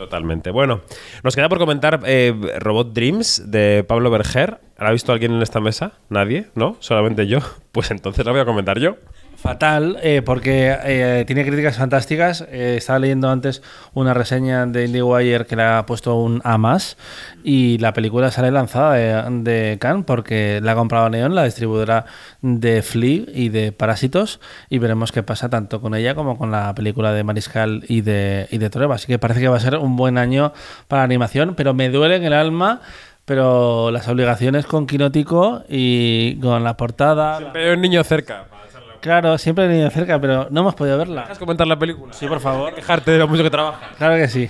Totalmente. 0.00 0.50
Bueno, 0.50 0.80
nos 1.22 1.36
queda 1.36 1.50
por 1.50 1.58
comentar 1.58 2.00
eh, 2.06 2.32
Robot 2.58 2.94
Dreams 2.94 3.50
de 3.50 3.84
Pablo 3.86 4.10
Berger. 4.10 4.58
¿La 4.78 4.88
ha 4.88 4.92
visto 4.92 5.12
alguien 5.12 5.32
en 5.32 5.42
esta 5.42 5.60
mesa? 5.60 5.92
¿Nadie? 6.08 6.46
¿No? 6.54 6.78
¿Solamente 6.80 7.26
yo? 7.26 7.40
Pues 7.70 7.90
entonces 7.90 8.24
la 8.24 8.32
voy 8.32 8.40
a 8.40 8.46
comentar 8.46 8.78
yo. 8.78 8.96
Fatal, 9.40 9.96
eh, 10.02 10.20
porque 10.22 10.76
eh, 10.84 11.24
tiene 11.26 11.46
críticas 11.46 11.78
fantásticas. 11.78 12.44
Eh, 12.50 12.74
estaba 12.76 12.98
leyendo 12.98 13.30
antes 13.30 13.62
una 13.94 14.12
reseña 14.12 14.66
de 14.66 14.84
IndieWire 14.84 15.46
que 15.46 15.56
le 15.56 15.62
ha 15.62 15.86
puesto 15.86 16.14
un 16.16 16.42
A 16.44 16.58
más 16.58 16.98
y 17.42 17.78
la 17.78 17.94
película 17.94 18.30
sale 18.30 18.50
lanzada 18.50 18.92
de, 18.92 19.78
de 19.78 20.02
porque 20.04 20.60
la 20.62 20.72
ha 20.72 20.74
comprado 20.74 21.08
Neon, 21.08 21.34
la 21.34 21.44
distribuidora 21.44 22.04
de 22.42 22.82
Flea 22.82 23.22
y 23.32 23.48
de 23.48 23.72
Parásitos, 23.72 24.40
y 24.68 24.78
veremos 24.78 25.10
qué 25.10 25.22
pasa 25.22 25.48
tanto 25.48 25.80
con 25.80 25.94
ella 25.94 26.14
como 26.14 26.36
con 26.36 26.50
la 26.50 26.74
película 26.74 27.14
de 27.14 27.24
Mariscal 27.24 27.82
y 27.88 28.02
de, 28.02 28.46
y 28.50 28.58
de 28.58 28.68
Trueba. 28.68 28.96
Así 28.96 29.06
que 29.06 29.18
parece 29.18 29.40
que 29.40 29.48
va 29.48 29.56
a 29.56 29.60
ser 29.60 29.76
un 29.76 29.96
buen 29.96 30.18
año 30.18 30.52
para 30.86 31.02
animación, 31.02 31.54
pero 31.54 31.72
me 31.72 31.88
duele 31.88 32.16
en 32.16 32.24
el 32.24 32.34
alma. 32.34 32.82
Pero 33.24 33.92
las 33.92 34.08
obligaciones 34.08 34.66
con 34.66 34.86
Quinótico 34.88 35.62
y 35.68 36.36
con 36.40 36.64
la 36.64 36.76
portada. 36.76 37.38
Siempre 37.38 37.68
hay 37.68 37.74
un 37.76 37.80
niño 37.80 38.02
cerca. 38.02 38.46
Claro, 39.00 39.38
siempre 39.38 39.64
he 39.64 39.68
venido 39.68 39.90
cerca, 39.90 40.20
pero 40.20 40.48
no 40.50 40.60
hemos 40.60 40.74
podido 40.74 40.98
verla. 40.98 41.22
¿Dejas 41.22 41.38
comentar 41.38 41.66
la 41.66 41.78
película? 41.78 42.12
Sí, 42.12 42.26
por 42.26 42.40
favor. 42.40 42.74
Quejarte 42.76 43.10
de 43.12 43.18
lo 43.18 43.28
mucho 43.28 43.42
que 43.42 43.50
trabajas. 43.50 43.96
Claro 43.96 44.16
que 44.16 44.28
sí. 44.28 44.48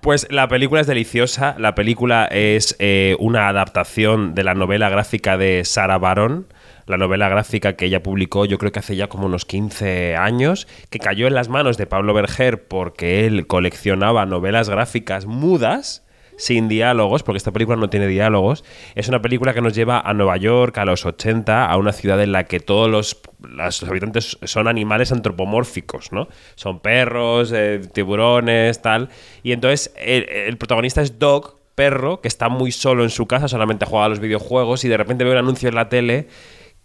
Pues 0.00 0.26
la 0.30 0.48
película 0.48 0.80
es 0.80 0.86
deliciosa. 0.86 1.54
La 1.58 1.74
película 1.74 2.26
es 2.26 2.76
eh, 2.78 3.16
una 3.18 3.48
adaptación 3.48 4.34
de 4.34 4.44
la 4.44 4.54
novela 4.54 4.88
gráfica 4.88 5.36
de 5.36 5.64
Sarah 5.64 5.98
Baron. 5.98 6.46
La 6.86 6.96
novela 6.96 7.28
gráfica 7.28 7.74
que 7.74 7.84
ella 7.84 8.02
publicó, 8.02 8.46
yo 8.46 8.56
creo 8.56 8.72
que 8.72 8.78
hace 8.78 8.96
ya 8.96 9.08
como 9.08 9.26
unos 9.26 9.44
15 9.44 10.16
años, 10.16 10.66
que 10.88 10.98
cayó 10.98 11.26
en 11.26 11.34
las 11.34 11.50
manos 11.50 11.76
de 11.76 11.86
Pablo 11.86 12.14
Berger 12.14 12.66
porque 12.66 13.26
él 13.26 13.46
coleccionaba 13.46 14.24
novelas 14.24 14.70
gráficas 14.70 15.26
mudas, 15.26 16.02
sin 16.38 16.68
diálogos, 16.68 17.22
porque 17.22 17.36
esta 17.36 17.52
película 17.52 17.76
no 17.76 17.90
tiene 17.90 18.06
diálogos. 18.06 18.64
Es 18.94 19.08
una 19.08 19.20
película 19.20 19.52
que 19.52 19.60
nos 19.60 19.74
lleva 19.74 20.00
a 20.00 20.14
Nueva 20.14 20.36
York, 20.38 20.78
a 20.78 20.86
los 20.86 21.04
80, 21.04 21.66
a 21.66 21.76
una 21.76 21.92
ciudad 21.92 22.22
en 22.22 22.32
la 22.32 22.44
que 22.44 22.60
todos 22.60 22.88
los, 22.88 23.20
los 23.40 23.82
habitantes 23.82 24.38
son 24.44 24.68
animales 24.68 25.12
antropomórficos, 25.12 26.12
¿no? 26.12 26.28
Son 26.54 26.80
perros, 26.80 27.52
eh, 27.54 27.80
tiburones, 27.92 28.80
tal. 28.80 29.10
Y 29.42 29.52
entonces 29.52 29.92
el, 29.96 30.56
protagonista 30.56 31.02
es 31.02 31.18
Dog, 31.18 31.58
perro, 31.74 32.20
que 32.20 32.28
está 32.28 32.48
muy 32.48 32.72
solo 32.72 33.02
en 33.02 33.10
su 33.10 33.26
casa, 33.26 33.48
solamente 33.48 33.84
juega 33.84 34.06
a 34.06 34.08
los 34.08 34.20
videojuegos 34.20 34.84
y 34.84 34.88
de 34.88 34.96
repente 34.96 35.24
ve 35.24 35.32
un 35.32 35.38
anuncio 35.38 35.68
en 35.68 35.74
la 35.74 35.88
tele 35.88 36.28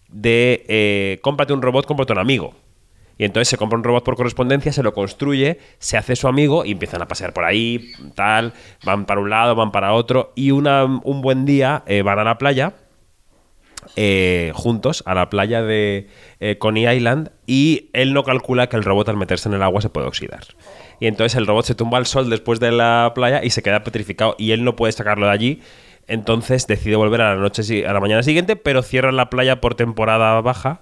de 0.09 0.65
eh, 0.67 1.19
cómprate 1.21 1.53
un 1.53 1.61
robot, 1.61 1.85
cómprate 1.85 2.13
un 2.13 2.19
amigo. 2.19 2.53
Y 3.17 3.26
entonces 3.26 3.47
se 3.49 3.58
compra 3.58 3.78
un 3.78 3.84
robot 3.84 4.04
por 4.04 4.15
correspondencia, 4.15 4.73
se 4.73 4.82
lo 4.84 4.93
construye, 4.93 5.60
se 5.78 5.97
hace 5.97 6.15
su 6.15 6.28
amigo 6.28 6.65
y 6.65 6.71
empiezan 6.71 7.02
a 7.02 7.08
pasear 7.08 7.32
por 7.34 7.45
ahí, 7.45 7.91
tal, 8.15 8.54
van 8.84 9.06
para 9.06 9.21
un 9.21 9.30
lado, 9.30 9.56
van 9.56 9.71
para 9.71 9.93
otro. 9.93 10.34
Y 10.36 10.52
una- 10.52 10.84
un 10.86 11.21
buen 11.21 11.45
día 11.45 11.84
eh, 11.86 12.02
van 12.02 12.17
a 12.19 12.23
la 12.23 12.38
playa, 12.39 12.73
eh, 13.95 14.52
juntos, 14.56 15.04
a 15.06 15.13
la 15.13 15.30
playa 15.30 15.62
de 15.62 16.08
eh, 16.39 16.58
Coney 16.58 16.88
Island, 16.88 17.30
y 17.45 17.89
él 17.93 18.13
no 18.13 18.23
calcula 18.23 18.67
que 18.67 18.78
el 18.78 18.84
robot 18.84 19.10
al 19.10 19.17
meterse 19.17 19.49
en 19.49 19.56
el 19.56 19.62
agua 19.63 19.82
se 19.82 19.89
puede 19.89 20.08
oxidar. 20.08 20.43
Y 20.99 21.08
entonces 21.08 21.36
el 21.36 21.45
robot 21.45 21.65
se 21.65 21.76
tumba 21.76 21.97
al 21.97 22.06
sol 22.06 22.30
después 22.30 22.60
de 22.60 22.71
la 22.71 23.12
playa 23.13 23.43
y 23.43 23.49
se 23.49 23.62
queda 23.62 23.84
petrificado 23.84 24.36
y 24.39 24.52
él 24.52 24.63
no 24.63 24.76
puede 24.76 24.93
sacarlo 24.93 25.26
de 25.28 25.32
allí. 25.34 25.62
Entonces 26.08 26.65
decide 26.67 26.95
volver 26.95 27.21
a 27.21 27.36
la 27.36 27.41
noche 27.41 27.86
a 27.86 27.93
la 27.93 27.99
mañana 27.99 28.23
siguiente, 28.23 28.56
pero 28.56 28.82
cierra 28.84 29.12
la 29.12 29.30
playa 29.30 29.62
por 29.62 29.76
temporada 29.76 30.39
baja 30.41 30.82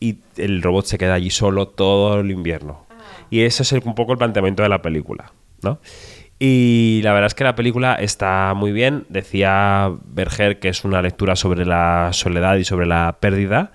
y 0.00 0.18
el 0.36 0.62
robot 0.62 0.86
se 0.86 0.98
queda 0.98 1.14
allí 1.14 1.30
solo 1.30 1.68
todo 1.68 2.20
el 2.20 2.30
invierno. 2.30 2.86
Y 3.30 3.40
ese 3.42 3.62
es 3.62 3.72
el- 3.72 3.82
un 3.84 3.94
poco 3.94 4.12
el 4.12 4.18
planteamiento 4.18 4.62
de 4.62 4.68
la 4.68 4.82
película, 4.82 5.32
¿no? 5.62 5.78
Y 6.38 7.00
la 7.02 7.12
verdad 7.14 7.28
es 7.28 7.34
que 7.34 7.44
la 7.44 7.54
película 7.54 7.94
está 7.94 8.52
muy 8.54 8.70
bien. 8.72 9.06
Decía 9.08 9.90
Berger 10.04 10.58
que 10.58 10.68
es 10.68 10.84
una 10.84 11.00
lectura 11.00 11.34
sobre 11.34 11.64
la 11.64 12.10
soledad 12.12 12.56
y 12.56 12.64
sobre 12.64 12.86
la 12.86 13.16
pérdida. 13.20 13.72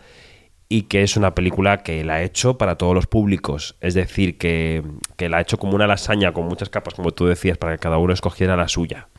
y 0.74 0.84
que 0.84 1.04
es 1.04 1.18
una 1.18 1.36
película 1.36 1.84
que 1.84 2.06
la 2.06 2.14
ha 2.14 2.22
hecho 2.24 2.58
para 2.58 2.78
todos 2.78 2.96
los 2.96 3.06
públicos. 3.06 3.76
Es 3.82 3.94
decir, 3.94 4.38
que, 4.38 4.82
que 5.18 5.28
la 5.28 5.36
ha 5.40 5.42
hecho 5.42 5.58
como 5.58 5.76
una 5.76 5.86
lasaña 5.86 6.32
con 6.32 6.46
muchas 6.46 6.70
capas, 6.70 6.94
como 6.94 7.12
tú 7.12 7.26
decías, 7.26 7.58
para 7.58 7.74
que 7.74 7.80
cada 7.80 7.98
uno 7.98 8.14
escogiera 8.14 8.56
la 8.56 8.70
suya. 8.70 9.10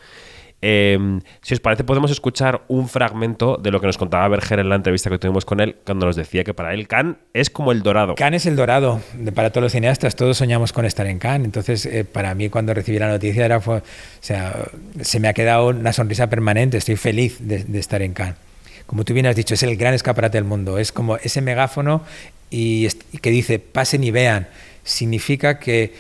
Eh, 0.65 0.97
si 1.43 1.55
os 1.55 1.61
parece, 1.61 1.83
podemos 1.83 2.13
escuchar 2.13 2.63
un 2.69 2.89
fragmento 2.89 3.57
de 3.57 3.73
lo 3.73 3.81
que 3.81 3.89
nos 3.89 3.99
contaba 3.99 4.29
Berger 4.29 4.61
en 4.61 4.69
la 4.69 4.77
entrevista 4.77 5.11
que 5.11 5.19
tuvimos 5.19 5.45
con 5.45 5.59
él, 5.59 5.75
cuando 5.85 6.07
nos 6.07 6.15
decía 6.15 6.45
que 6.45 6.55
para 6.55 6.73
él 6.73 6.87
Cannes 6.87 7.17
es 7.35 7.51
como 7.51 7.73
el 7.73 7.83
dorado. 7.83 8.15
Cannes 8.15 8.43
es 8.43 8.47
el 8.47 8.57
dorado 8.57 9.01
para 9.35 9.51
todos 9.51 9.65
los 9.65 9.73
cineastas. 9.73 10.15
Todos 10.15 10.37
soñamos 10.37 10.73
con 10.73 10.85
estar 10.85 11.07
en 11.09 11.19
Cannes. 11.19 11.47
Entonces, 11.47 11.85
eh, 11.87 12.05
para 12.05 12.35
mí, 12.37 12.49
cuando 12.49 12.73
recibí 12.73 12.99
la 13.01 13.09
noticia, 13.09 13.45
era, 13.45 13.59
o 13.59 13.83
sea, 14.21 14.55
se 15.01 15.19
me 15.19 15.27
ha 15.27 15.33
quedado 15.33 15.69
una 15.69 15.93
sonrisa 15.93 16.31
permanente. 16.31 16.79
Estoy 16.79 16.97
feliz 16.97 17.39
de, 17.41 17.67
estar 17.79 18.01
en 18.01 18.13
Cannes. 18.13 18.37
Como 18.87 19.05
tú 19.05 19.15
bien 19.15 19.27
has 19.27 19.35
dicho, 19.35 19.55
es 19.55 19.63
el 19.65 19.77
gran 19.77 19.95
escaparate 19.95 20.39
del 20.39 20.45
mundo. 20.45 20.79
Es 20.79 20.93
como 20.93 21.17
ese 21.17 21.41
megáfono 21.41 22.03
y, 22.51 22.87
y 23.13 23.19
que 23.19 23.31
dice, 23.31 23.59
pasen 23.59 24.05
y 24.05 24.13
vean. 24.13 24.47
Significa 24.85 25.59
que, 25.59 25.93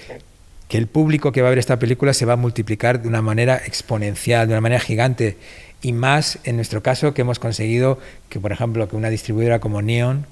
que 0.73 0.79
el 0.79 0.87
público 0.87 1.33
que 1.33 1.43
va 1.43 1.49
a 1.49 1.51
ver 1.51 1.59
esta 1.59 1.79
película 1.79 2.14
se 2.14 2.25
va 2.25 2.33
a 2.33 2.37
multiplicar 2.37 3.03
de 3.03 3.07
una 3.07 3.20
manera 3.20 3.59
exponencial, 3.59 4.49
de 4.49 4.55
una 4.55 4.62
manera 4.62 4.81
gigante. 4.81 5.37
Y 5.83 5.93
más 5.93 6.39
en 6.45 6.57
nuestro 6.57 6.83
caso 6.83 7.12
que 7.12 7.20
hemos 7.20 7.39
conseguido 7.39 7.99
que, 8.31 8.41
por 8.41 8.53
ejemplo, 8.53 8.89
que 8.89 8.97
una 8.97 9.11
distribuidora 9.11 9.59
como 9.59 9.83
Neon 9.83 10.25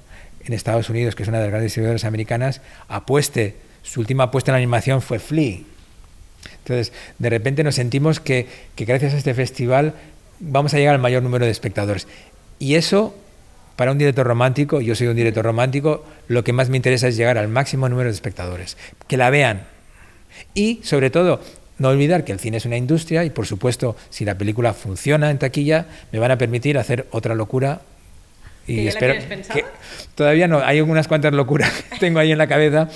en 0.43 0.53
Estados 0.53 0.89
Unidos, 0.89 1.13
que 1.13 1.21
es 1.21 1.29
una 1.29 1.37
de 1.37 1.43
las 1.43 1.51
grandes 1.51 1.67
distribuidoras 1.67 2.05
americanas, 2.05 2.61
apueste, 2.87 3.53
su 3.83 3.99
última 3.99 4.23
apuesta 4.23 4.49
en 4.49 4.55
animación 4.55 5.03
fue 5.03 5.19
Flea. 5.19 5.59
Entonces, 6.57 6.91
de 7.19 7.29
repente 7.29 7.63
nos 7.63 7.75
sentimos 7.75 8.19
que, 8.19 8.47
que 8.73 8.85
gracias 8.85 9.13
a 9.13 9.17
este 9.17 9.35
festival 9.35 9.93
vamos 10.39 10.73
a 10.73 10.79
llegar 10.79 10.95
al 10.95 11.01
mayor 11.01 11.21
número 11.21 11.45
de 11.45 11.51
espectadores. 11.51 12.07
Y 12.57 12.73
eso, 12.73 13.15
para 13.75 13.91
un 13.91 13.99
director 13.99 14.25
romántico, 14.25 14.81
yo 14.81 14.95
soy 14.95 15.05
un 15.05 15.15
director 15.15 15.45
romántico, 15.45 16.03
lo 16.27 16.43
que 16.43 16.51
más 16.51 16.69
me 16.69 16.77
interesa 16.77 17.07
es 17.07 17.15
llegar 17.15 17.37
al 17.37 17.47
máximo 17.47 17.87
número 17.89 18.09
de 18.09 18.15
espectadores. 18.15 18.75
Que 19.07 19.17
la 19.17 19.29
vean, 19.29 19.67
y, 20.53 20.79
sobre 20.83 21.09
todo, 21.09 21.41
no 21.81 21.89
olvidar 21.89 22.23
que 22.23 22.31
el 22.31 22.39
cine 22.39 22.57
es 22.57 22.65
una 22.65 22.77
industria 22.77 23.25
y, 23.25 23.31
por 23.31 23.47
supuesto, 23.47 23.95
si 24.11 24.23
la 24.23 24.37
película 24.37 24.73
funciona 24.73 25.31
en 25.31 25.39
taquilla, 25.39 25.87
me 26.11 26.19
van 26.19 26.31
a 26.31 26.37
permitir 26.37 26.77
hacer 26.77 27.07
otra 27.11 27.33
locura. 27.33 27.81
Y 28.67 28.75
¿Que 28.75 28.83
ya 28.83 28.83
la 28.83 28.89
espero 28.89 29.13
que 29.51 29.65
todavía 30.13 30.47
no, 30.47 30.59
hay 30.59 30.77
algunas 30.77 31.07
cuantas 31.07 31.33
locuras 31.33 31.71
que 31.89 31.97
tengo 31.97 32.19
ahí 32.19 32.31
en 32.31 32.37
la 32.37 32.45
cabeza 32.45 32.89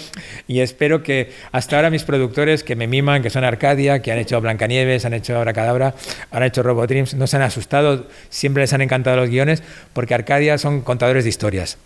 y 0.48 0.60
espero 0.60 1.02
que 1.02 1.32
hasta 1.52 1.78
ahora 1.78 1.90
mis 1.90 2.04
productores 2.04 2.64
que 2.64 2.76
me 2.76 2.86
miman, 2.86 3.24
que 3.24 3.32
son 3.32 3.44
Arcadia, 3.44 4.04
que 4.04 4.12
han 4.12 4.20
hecho 4.20 4.40
Blancanieves, 4.40 5.06
han 5.06 5.16
hecho 5.16 5.36
Abracadabra, 5.36 5.96
han 6.30 6.44
hecho 6.44 6.62
Robot 6.62 6.88
Dreams, 6.88 7.16
no 7.16 7.26
se 7.26 7.38
han 7.38 7.42
asustado, 7.42 8.06
siempre 8.30 8.62
les 8.62 8.74
han 8.74 8.82
encantado 8.82 9.18
los 9.18 9.30
guiones 9.30 9.64
porque 9.94 10.14
Arcadia 10.14 10.60
son 10.60 10.82
contadores 10.82 11.24
de 11.24 11.32
historias. 11.32 11.80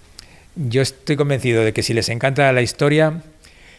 Yo 0.57 0.81
estoy 0.81 1.15
convencido 1.15 1.63
de 1.63 1.71
que 1.71 1.81
si 1.81 1.93
les 1.93 2.09
encanta 2.09 2.51
la 2.51 2.61
historia, 2.61 3.21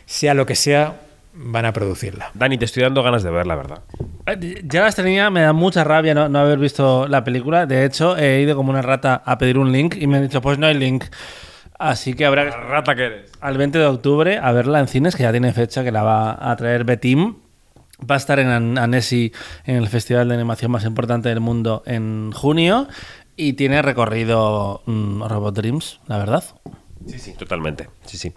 sea 0.07 0.33
lo 0.33 0.47
que 0.47 0.55
sea, 0.55 0.97
van 1.35 1.65
a 1.67 1.73
producirla. 1.73 2.31
Dani, 2.35 2.59
te 2.59 2.65
estoy 2.65 2.83
dando 2.83 3.03
ganas 3.03 3.23
de 3.23 3.31
ver, 3.31 3.47
la 3.47 3.55
verdad. 3.57 3.83
Eh, 4.27 4.63
Ya 4.65 4.83
las 4.83 4.97
tenía, 4.97 5.31
me 5.31 5.41
da 5.43 5.53
mucha 5.53 5.85
rabia 5.85 6.15
no, 6.15 6.29
no 6.29 6.39
haber 6.41 6.59
visto 6.59 7.07
la 7.09 7.25
película. 7.25 7.67
De 7.67 7.85
hecho, 7.85 8.17
he 8.17 8.41
ido 8.43 8.57
como 8.57 8.71
una 8.71 8.83
rata 8.83 9.23
a 9.25 9.39
pedir 9.39 9.59
un 9.59 9.73
link 9.73 9.97
y 9.99 10.07
me 10.07 10.17
han 10.19 10.23
dicho, 10.25 10.41
pues 10.41 10.59
no 10.59 10.67
hay 10.67 10.75
link. 10.75 11.05
Así 11.79 12.13
que 12.15 12.27
habrá 12.27 12.45
La 12.45 12.57
rata 12.57 12.95
que 12.95 13.05
eres. 13.07 13.33
al 13.41 13.57
20 13.57 13.79
de 13.79 13.87
octubre 13.87 14.39
a 14.39 14.53
verla 14.53 14.81
en 14.81 14.89
cines, 14.89 15.17
que 15.17 15.23
ya 15.23 15.31
tiene 15.33 15.53
fecha, 15.53 15.83
que 15.83 15.93
la 15.93 16.03
va 16.03 16.51
a 16.51 16.55
traer 16.57 16.85
Betim. 16.85 17.37
Va 18.11 18.15
a 18.17 18.19
estar 18.19 18.39
en 18.39 18.49
An- 18.49 18.79
Annecy, 18.79 19.33
en 19.65 19.77
el 19.77 19.89
festival 19.89 20.29
de 20.29 20.35
animación 20.35 20.71
más 20.71 20.85
importante 20.85 21.29
del 21.31 21.41
mundo, 21.41 21.83
en 21.87 22.33
junio. 22.33 22.87
Y 23.37 23.55
tiene 23.55 23.81
recorrido 23.81 24.83
mm, 24.87 25.23
Robot 25.23 25.55
Dreams, 25.55 26.01
la 26.07 26.19
verdad. 26.19 26.45
Sí, 27.07 27.19
sí, 27.19 27.33
totalmente. 27.33 27.89
Sí, 28.05 28.19
sí. 28.19 28.33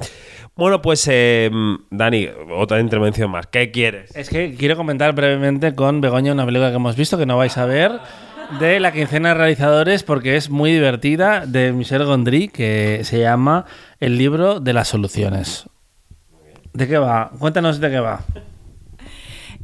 Bueno, 0.55 0.82
pues, 0.82 1.07
eh, 1.11 1.51
Dani, 1.91 2.30
otra 2.55 2.80
intervención 2.80 3.30
más. 3.30 3.47
¿Qué 3.47 3.72
quieres? 3.72 4.16
Es 4.16 4.30
que 4.30 4.55
quiero 4.55 4.78
comentar 4.78 5.14
brevemente 5.14 5.76
con 5.76 6.01
Begoña 6.01 6.32
una 6.32 6.45
película 6.45 6.70
que 6.70 6.78
hemos 6.78 6.95
visto, 6.95 7.18
que 7.18 7.26
no 7.26 7.38
vais 7.38 7.57
a 7.57 7.66
ver, 7.66 7.99
de 8.59 8.80
la 8.80 8.91
quincena 8.91 9.30
de 9.30 9.36
realizadores, 9.36 10.03
porque 10.03 10.36
es 10.38 10.49
muy 10.49 10.72
divertida, 10.72 11.45
de 11.45 11.74
Michel 11.74 12.05
Gondry, 12.05 12.47
que 12.47 13.01
se 13.03 13.20
llama 13.20 13.66
El 13.99 14.18
libro 14.18 14.59
de 14.59 14.74
las 14.74 14.88
soluciones. 14.88 15.70
¿De 16.74 16.88
qué 16.88 16.97
va? 16.97 17.32
Cuéntanos 17.38 17.80
de 17.80 17.89
qué 17.89 17.99
va. 17.99 18.22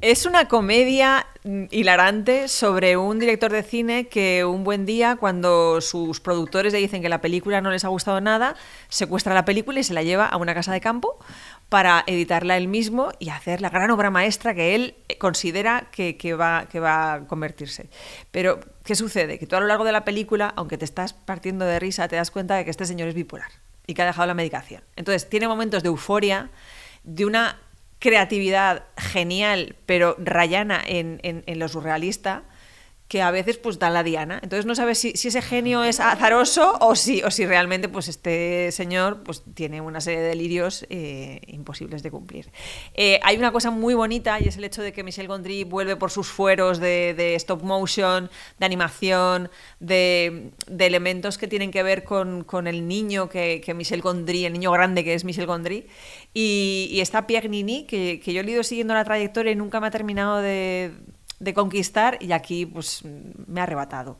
Es 0.01 0.25
una 0.25 0.47
comedia 0.47 1.27
mm, 1.43 1.65
hilarante 1.71 2.47
sobre 2.47 2.95
un 2.95 3.19
director 3.19 3.51
de 3.51 3.63
cine 3.63 4.07
que 4.07 4.45
un 4.45 4.63
buen 4.63 4.85
día, 4.85 5.17
cuando 5.17 5.81
sus 5.81 6.21
productores 6.21 6.71
le 6.71 6.79
dicen 6.79 7.01
que 7.01 7.09
la 7.09 7.19
película 7.19 7.59
no 7.59 7.69
les 7.69 7.83
ha 7.83 7.89
gustado 7.89 8.21
nada, 8.21 8.55
secuestra 8.87 9.33
la 9.33 9.43
película 9.43 9.81
y 9.81 9.83
se 9.83 9.93
la 9.93 10.01
lleva 10.01 10.25
a 10.25 10.37
una 10.37 10.53
casa 10.53 10.71
de 10.71 10.79
campo 10.79 11.19
para 11.67 12.05
editarla 12.07 12.55
él 12.55 12.69
mismo 12.69 13.11
y 13.19 13.27
hacer 13.27 13.59
la 13.59 13.69
gran 13.69 13.91
obra 13.91 14.09
maestra 14.09 14.55
que 14.55 14.73
él 14.73 14.95
eh, 15.09 15.17
considera 15.17 15.89
que, 15.91 16.15
va, 16.33 16.67
que 16.69 16.79
va 16.79 17.15
a 17.15 17.27
convertirse. 17.27 17.89
Pero, 18.31 18.61
¿qué 18.85 18.95
sucede? 18.95 19.37
Que 19.37 19.47
tú 19.47 19.57
a 19.57 19.59
lo 19.59 19.67
largo 19.67 19.83
de 19.83 19.91
la 19.91 20.05
película, 20.05 20.53
aunque 20.55 20.77
te 20.77 20.85
estás 20.85 21.11
partiendo 21.11 21.65
de 21.65 21.77
risa, 21.77 22.07
te 22.07 22.15
das 22.15 22.31
cuenta 22.31 22.55
de 22.55 22.63
que 22.63 22.71
este 22.71 22.85
señor 22.85 23.09
es 23.09 23.15
bipolar 23.15 23.51
y 23.85 23.95
que 23.95 24.01
ha 24.01 24.05
dejado 24.05 24.27
la 24.27 24.33
medicación. 24.33 24.81
Entonces, 24.95 25.29
tiene 25.29 25.49
momentos 25.49 25.83
de 25.83 25.89
euforia, 25.89 26.49
de 27.03 27.25
una 27.25 27.59
creatividad 27.99 28.83
genial, 28.97 29.75
pero 29.85 30.15
rayana 30.19 30.81
en, 30.85 31.19
en- 31.23 31.43
en 31.45 31.59
lo 31.59 31.67
surrealista, 31.67 32.43
que 33.09 33.23
a 33.23 33.31
veces 33.31 33.57
pues 33.57 33.79
da 33.79 33.89
la 33.89 34.03
diana. 34.03 34.39
Entonces 34.43 34.67
no 34.67 34.75
sabes 34.75 34.99
si, 34.99 35.13
si 35.13 35.29
ese 35.29 35.41
genio 35.41 35.83
es 35.83 35.99
azaroso 35.99 36.77
o 36.79 36.95
si, 36.95 37.23
o 37.23 37.31
si 37.31 37.43
realmente 37.47 37.89
pues 37.89 38.07
este 38.07 38.71
señor 38.71 39.23
pues 39.23 39.43
tiene 39.55 39.81
una 39.81 39.99
serie 39.99 40.21
de 40.21 40.27
delirios 40.27 40.85
eh, 40.91 41.41
imposibles 41.47 42.03
de 42.03 42.11
cumplir. 42.11 42.51
Eh, 42.93 43.19
hay 43.23 43.35
una 43.37 43.51
cosa 43.51 43.71
muy 43.71 43.95
bonita 43.95 44.39
y 44.39 44.47
es 44.47 44.57
el 44.57 44.63
hecho 44.63 44.83
de 44.83 44.93
que 44.93 45.03
Michel 45.03 45.27
Gondry 45.27 45.63
vuelve 45.63 45.95
por 45.95 46.11
sus 46.11 46.27
fueros 46.27 46.79
de, 46.79 47.33
stop 47.35 47.63
motion, 47.63 48.29
de 48.59 48.65
animación, 48.67 49.49
de, 49.79 50.51
elementos 50.77 51.39
que 51.39 51.47
tienen 51.47 51.71
que 51.71 51.81
ver 51.81 52.03
con, 52.03 52.43
con 52.43 52.67
el 52.67 52.87
niño 52.87 53.27
que, 53.27 53.59
que 53.65 53.73
Michel 53.73 54.01
Gondry, 54.01 54.45
el 54.45 54.53
niño 54.53 54.71
grande 54.71 55.03
que 55.03 55.15
es 55.15 55.25
Michel 55.25 55.47
Gondry. 55.47 55.87
Y, 56.31 56.99
está 57.01 57.25
Pierre 57.25 57.49
Nini, 57.49 57.85
que, 57.87 58.21
que 58.23 58.33
yo 58.33 58.41
he 58.41 58.51
ido 58.51 58.61
siguiendo 58.61 58.93
la 58.93 59.03
trayectoria 59.03 59.51
y 59.51 59.55
nunca 59.55 59.79
me 59.79 59.87
ha 59.87 59.91
terminado 59.91 60.37
de, 60.37 60.91
de 61.39 61.53
conquistar 61.53 62.17
y 62.19 62.31
aquí 62.31 62.65
pues 62.65 63.03
me 63.03 63.59
ha 63.59 63.63
arrebatado. 63.63 64.19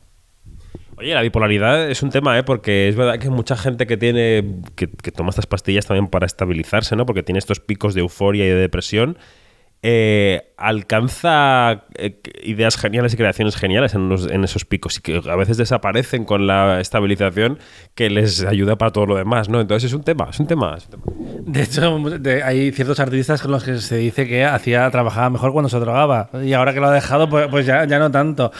Oye, 0.96 1.14
la 1.14 1.22
bipolaridad 1.22 1.90
es 1.90 2.02
un 2.02 2.10
tema, 2.10 2.38
¿eh? 2.38 2.42
Porque 2.42 2.88
es 2.88 2.96
verdad 2.96 3.18
que 3.18 3.30
mucha 3.30 3.56
gente 3.56 3.86
que 3.86 3.96
tiene. 3.96 4.60
Que, 4.74 4.88
que 4.88 5.12
toma 5.12 5.30
estas 5.30 5.46
pastillas 5.46 5.86
también 5.86 6.08
para 6.08 6.26
estabilizarse, 6.26 6.94
¿no? 6.94 7.06
Porque 7.06 7.22
tiene 7.22 7.38
estos 7.38 7.58
picos 7.60 7.94
de 7.94 8.00
euforia 8.00 8.44
y 8.44 8.48
de 8.48 8.56
depresión. 8.56 9.16
Eh, 9.82 10.52
alcanza 10.58 11.84
eh, 11.94 12.20
ideas 12.42 12.76
geniales 12.76 13.14
y 13.14 13.16
creaciones 13.16 13.56
geniales 13.56 13.94
en, 13.94 14.44
esos 14.44 14.66
picos 14.66 14.98
y 14.98 15.00
que 15.00 15.22
a 15.24 15.36
veces 15.36 15.56
desaparecen 15.56 16.26
con 16.26 16.46
la 16.46 16.80
estabilización 16.80 17.58
que 17.94 18.10
les 18.10 18.44
ayuda 18.44 18.76
para 18.76 18.92
todo 18.92 19.06
lo 19.06 19.16
demás, 19.16 19.48
¿no? 19.48 19.58
Entonces 19.58 19.90
es 19.90 19.94
un 19.94 20.02
tema, 20.02 20.28
es 20.30 20.38
un 20.38 20.46
tema. 20.46 20.76
De 21.46 21.62
hecho, 21.62 21.98
hay 22.44 22.72
ciertos 22.72 23.00
artistas 23.00 23.40
con 23.40 23.52
los 23.52 23.64
que 23.64 23.78
se 23.78 23.96
dice 23.96 24.26
que 24.26 24.44
hacía 24.44 24.90
trabajaba 24.90 25.30
mejor 25.30 25.52
cuando 25.52 25.70
se 25.70 25.78
drogaba. 25.78 26.28
Y 26.44 26.52
ahora 26.52 26.74
que 26.74 26.80
lo 26.80 26.88
ha 26.88 26.92
dejado, 26.92 27.30
pues, 27.30 27.48
pues 27.48 27.64
ya 27.64 27.86
no 27.86 28.10
tanto. 28.10 28.52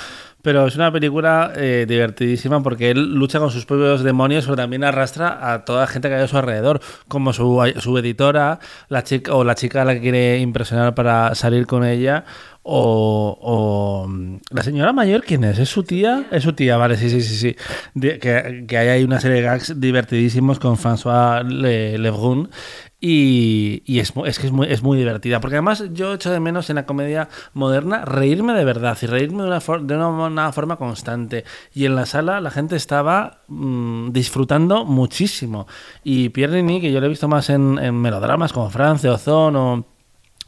Pero 0.42 0.66
es 0.66 0.76
una 0.76 0.90
película 0.92 1.52
eh, 1.56 1.86
divertidísima 1.88 2.62
porque 2.62 2.90
él 2.90 3.14
lucha 3.14 3.38
con 3.38 3.50
sus 3.50 3.66
propios 3.66 4.02
demonios, 4.02 4.44
pero 4.44 4.56
también 4.56 4.84
arrastra 4.84 5.52
a 5.52 5.64
toda 5.64 5.82
la 5.82 5.86
gente 5.86 6.08
que 6.08 6.14
hay 6.14 6.22
a 6.22 6.28
su 6.28 6.38
alrededor, 6.38 6.80
como 7.08 7.32
su, 7.32 7.72
su 7.78 7.98
editora, 7.98 8.58
la 8.88 9.02
chica 9.04 9.34
o 9.34 9.44
la 9.44 9.54
chica 9.54 9.82
a 9.82 9.84
la 9.84 9.94
que 9.94 10.00
quiere 10.00 10.38
impresionar 10.38 10.94
para 10.94 11.34
salir 11.34 11.66
con 11.66 11.84
ella, 11.84 12.24
o, 12.62 13.38
o, 13.40 14.06
mm, 14.06 14.36
la 14.50 14.62
señora 14.62 14.92
mayor, 14.92 15.22
¿quién 15.24 15.44
es? 15.44 15.58
¿Es 15.58 15.68
su 15.70 15.82
tía? 15.82 16.26
Es 16.30 16.42
su 16.42 16.52
tía, 16.52 16.76
vale, 16.76 16.96
sí, 16.96 17.08
sí, 17.08 17.22
sí, 17.22 17.36
sí. 17.36 17.56
Que, 18.00 18.64
que 18.68 18.78
hay 18.78 18.88
ahí 18.88 19.04
una 19.04 19.18
serie 19.20 19.38
de 19.38 19.42
gags 19.42 19.80
divertidísimos 19.80 20.58
con 20.58 20.76
François 20.76 21.42
Le, 21.42 21.98
Lebrun 21.98 22.50
y, 23.00 23.98
es, 23.98 24.12
que 24.12 24.46
es 24.46 24.82
muy, 24.82 24.98
divertida. 24.98 25.40
Porque 25.40 25.56
además 25.56 25.84
yo 25.92 26.14
echo 26.14 26.30
de 26.30 26.40
menos 26.40 26.68
en 26.70 26.76
la 26.76 26.86
comedia 26.86 27.28
moderna 27.54 28.04
reírme 28.04 28.52
de 28.52 28.64
verdad 28.64 28.96
y 29.00 29.06
reírme 29.06 29.42
de 29.42 29.48
una, 29.48 29.60
de 29.60 29.96
una, 29.96 30.52
forma 30.52 30.76
constante. 30.76 31.44
Y 31.72 31.86
en 31.86 31.96
la 31.96 32.06
sala 32.06 32.40
la 32.40 32.50
gente 32.50 32.76
estaba 32.76 33.40
mm, 33.48 34.10
disfrutando 34.10 34.84
muchísimo. 34.84 35.66
Y 36.04 36.28
Pierre 36.28 36.56
Denis, 36.56 36.82
que 36.82 36.92
yo 36.92 37.00
lo 37.00 37.06
he 37.06 37.10
visto 37.10 37.28
más 37.28 37.48
en, 37.50 37.74
melodramas 37.94 38.52
como 38.52 38.70
France, 38.70 39.08
Ozón 39.08 39.56
o 39.56 39.86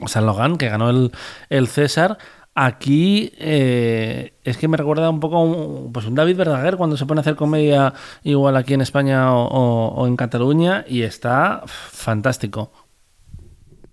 o 0.02 0.08
San 0.08 0.26
Logan, 0.26 0.56
que 0.58 0.68
ganó 0.68 0.90
el, 0.90 1.12
el 1.48 1.68
César. 1.68 2.18
Aquí 2.54 3.32
eh, 3.38 4.34
es 4.44 4.58
que 4.58 4.68
me 4.68 4.76
recuerda 4.76 5.08
un 5.08 5.20
poco 5.20 5.36
a 5.36 5.42
un, 5.42 5.90
pues 5.92 6.04
un 6.04 6.14
David 6.14 6.36
Verdaguer 6.36 6.76
cuando 6.76 6.98
se 6.98 7.06
pone 7.06 7.20
a 7.20 7.22
hacer 7.22 7.34
comedia 7.34 7.94
igual 8.24 8.56
aquí 8.56 8.74
en 8.74 8.82
España 8.82 9.34
o, 9.34 10.06
en 10.06 10.16
Cataluña 10.16 10.84
y 10.86 11.02
está 11.02 11.62
fantástico. 11.66 12.70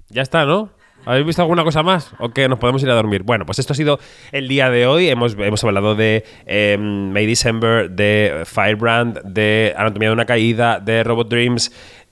Ya 0.10 0.24
está, 0.24 0.44
¿no? 0.44 0.72
¿Habéis 1.06 1.26
visto 1.26 1.42
alguna 1.42 1.64
cosa 1.64 1.84
más? 1.84 2.12
¿O 2.20 2.30
que 2.30 2.50
nos 2.50 2.60
podemos 2.60 2.84
ir 2.84 2.90
a 2.90 2.96
dormir? 2.96 3.24
Bueno, 3.24 3.46
pues 3.46 3.60
esto 3.60 3.72
ha 3.72 3.76
sido 3.76 4.00
el 4.34 4.50
día 4.50 4.70
de 4.70 4.86
hoy. 4.86 5.08
Hemos, 5.08 5.38
hemos 5.40 5.64
hablado 5.64 5.96
de 5.96 6.26
eh, 6.46 6.78
May 6.78 7.26
December, 7.26 7.90
de 7.90 8.44
Firebrand, 8.46 9.22
de 9.24 9.74
Anatomía 9.78 10.10
de 10.10 10.14
una 10.14 10.26
Caída, 10.26 10.82
de 10.82 11.06
Robot 11.06 11.30
Dreams. 11.30 11.72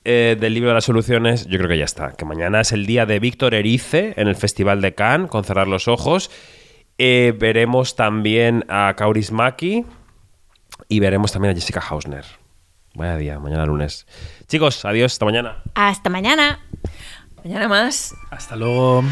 Eh, 0.10 0.38
del 0.39 0.53
libro 0.53 0.70
de 0.70 0.76
las 0.76 0.86
soluciones, 0.86 1.47
yo 1.47 1.58
creo 1.58 1.68
que 1.68 1.78
ya 1.78 1.84
está. 1.84 2.14
Que 2.14 2.24
mañana 2.24 2.62
es 2.62 2.72
el 2.72 2.86
día 2.86 3.05
de 3.05 3.20
Víctor 3.20 3.53
Erice 3.53 4.14
en 4.16 4.30
el 4.30 4.38
Festival 4.38 4.80
de 4.80 4.95
Cannes, 4.95 5.30
con 5.30 5.43
cerrar 5.43 5.68
los 5.68 5.89
ojos. 5.89 6.32
Eh, 6.97 7.36
veremos 7.38 7.97
también 7.97 8.64
a 8.70 8.93
Kauris 8.97 9.34
Maki 9.34 9.84
y 10.88 10.99
veremos 11.01 11.34
también 11.34 11.51
a 11.51 11.55
Jessica 11.55 11.82
Hausner. 11.82 12.24
Vaya 12.95 13.18
día, 13.18 13.39
mañana 13.39 13.66
lunes. 13.66 14.08
Chicos, 14.47 14.86
adiós, 14.86 15.12
hasta 15.12 15.26
mañana. 15.26 15.58
Hasta 15.76 16.10
mañana. 16.10 16.62
Mañana 17.43 17.68
más. 17.68 18.16
Hasta 18.32 18.55
luego. 18.55 19.03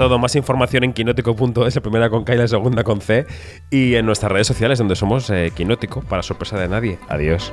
Todo, 0.00 0.18
más 0.18 0.34
información 0.34 0.84
en 0.84 0.94
quinótico.es, 0.94 1.74
la 1.74 1.82
primera 1.82 2.08
con 2.08 2.24
K 2.24 2.34
y 2.34 2.38
la 2.38 2.48
segunda 2.48 2.84
con 2.84 3.02
C, 3.02 3.26
y 3.68 3.96
en 3.96 4.06
nuestras 4.06 4.32
redes 4.32 4.46
sociales 4.46 4.78
donde 4.78 4.96
somos 4.96 5.28
eh, 5.28 5.52
Quinótico, 5.54 6.00
para 6.00 6.22
sorpresa 6.22 6.58
de 6.58 6.68
nadie. 6.68 6.98
Adiós. 7.10 7.52